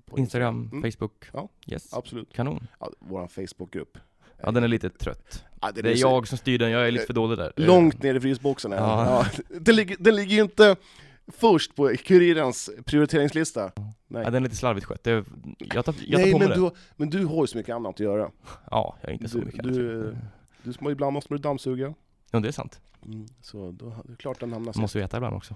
På 0.05 0.17
Instagram, 0.19 0.69
Mm, 0.71 0.91
Facebook. 0.91 1.25
Ja. 1.33 1.49
Yes. 1.67 1.93
Absolut. 1.93 2.33
Kanon. 2.33 2.67
Ja, 2.79 2.89
Vår 2.99 3.27
Facebookgrupp. 3.27 3.97
Ja, 4.43 4.51
den 4.51 4.63
är 4.63 4.67
lite 4.67 4.89
trött. 4.89 5.43
Ja, 5.61 5.71
Det 5.75 5.91
är 5.91 5.95
så- 5.95 6.01
jag 6.07 6.27
som 6.27 6.37
styr 6.37 6.57
den, 6.57 6.71
jag 6.71 6.87
är 6.87 6.91
lite 6.91 7.05
för 7.05 7.13
dålig 7.13 7.37
där. 7.37 7.53
Långt 7.55 8.03
ner 8.03 8.15
i 8.15 8.19
frysboxen. 8.19 8.73
är. 8.73 8.77
Ja. 8.77 9.25
Ja. 9.35 9.43
Den, 9.59 9.75
ligger, 9.75 9.95
den 9.99 10.15
ligger 10.15 10.35
ju 10.35 10.41
inte 10.41 10.75
först 11.33 11.75
på 11.75 11.93
Kurirens 12.05 12.69
prioriteringslista. 12.85 13.71
Nej, 14.07 14.23
Ja, 14.23 14.29
den 14.29 14.35
är 14.35 14.39
lite 14.39 14.55
slarvigt 14.55 14.85
skött. 14.85 15.05
Jag 15.05 15.25
tar, 15.25 15.35
jag 15.59 15.85
tar 15.85 15.95
Nej 16.17 16.31
på 16.31 16.39
mig 16.39 16.47
men, 16.47 16.59
det. 16.61 16.65
du, 16.69 16.71
men 16.95 17.09
du 17.09 17.25
har 17.25 17.43
ju 17.43 17.47
så 17.47 17.57
mycket 17.57 17.75
annat 17.75 17.93
att 17.93 17.99
göra. 17.99 18.31
Ja, 18.71 18.95
jag 19.01 19.09
är 19.09 19.13
inte 19.13 19.29
så 19.29 19.37
du- 19.37 19.45
mycket. 19.45 19.63
du-. 19.63 20.17
Du, 20.63 20.73
ska- 20.73 20.91
ibland 20.91 21.13
måste 21.13 21.33
du 21.33 21.37
dammsuga. 21.37 21.93
Ja, 22.31 22.39
det 22.39 22.47
är 22.47 22.51
sant. 22.51 22.79
Mm, 23.05 23.25
så 23.41 23.71
då 23.71 23.93
det 24.05 24.11
är 24.13 24.15
klart 24.15 24.39
den 24.39 24.53
hamnar 24.53 24.71
sist. 24.71 24.81
Måste 24.81 24.97
vi 24.97 25.03
äta 25.03 25.17
ibland 25.17 25.35
också. 25.35 25.55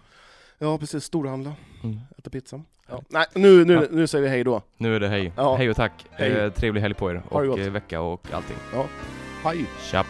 Ja 0.58 0.78
precis, 0.78 1.04
storhandla, 1.04 1.54
Mm. 1.84 2.00
äta 2.18 2.30
pizza. 2.30 2.62
Ja. 2.90 3.02
Nej, 3.10 3.26
nu, 3.36 3.66
nu, 3.66 3.74
Ja. 3.74 3.84
nu 3.92 4.08
säger 4.08 4.22
vi 4.24 4.30
hej 4.30 4.44
då. 4.44 4.62
Nu 4.78 4.96
är 4.96 5.00
det 5.00 5.08
hej. 5.08 5.34
Ja. 5.38 5.56
Hej 5.56 5.70
och 5.70 5.76
tack. 5.76 6.06
Hej. 6.12 6.32
Eh, 6.32 6.52
trevlig 6.54 6.82
helg 6.82 6.94
på 6.94 7.12
er 7.12 7.24
och 7.30 7.60
eh, 7.60 7.72
vecka 7.72 8.02
och 8.02 8.28
allting. 8.34 8.58
Hej! 9.44 9.66
Tja! 9.92 10.06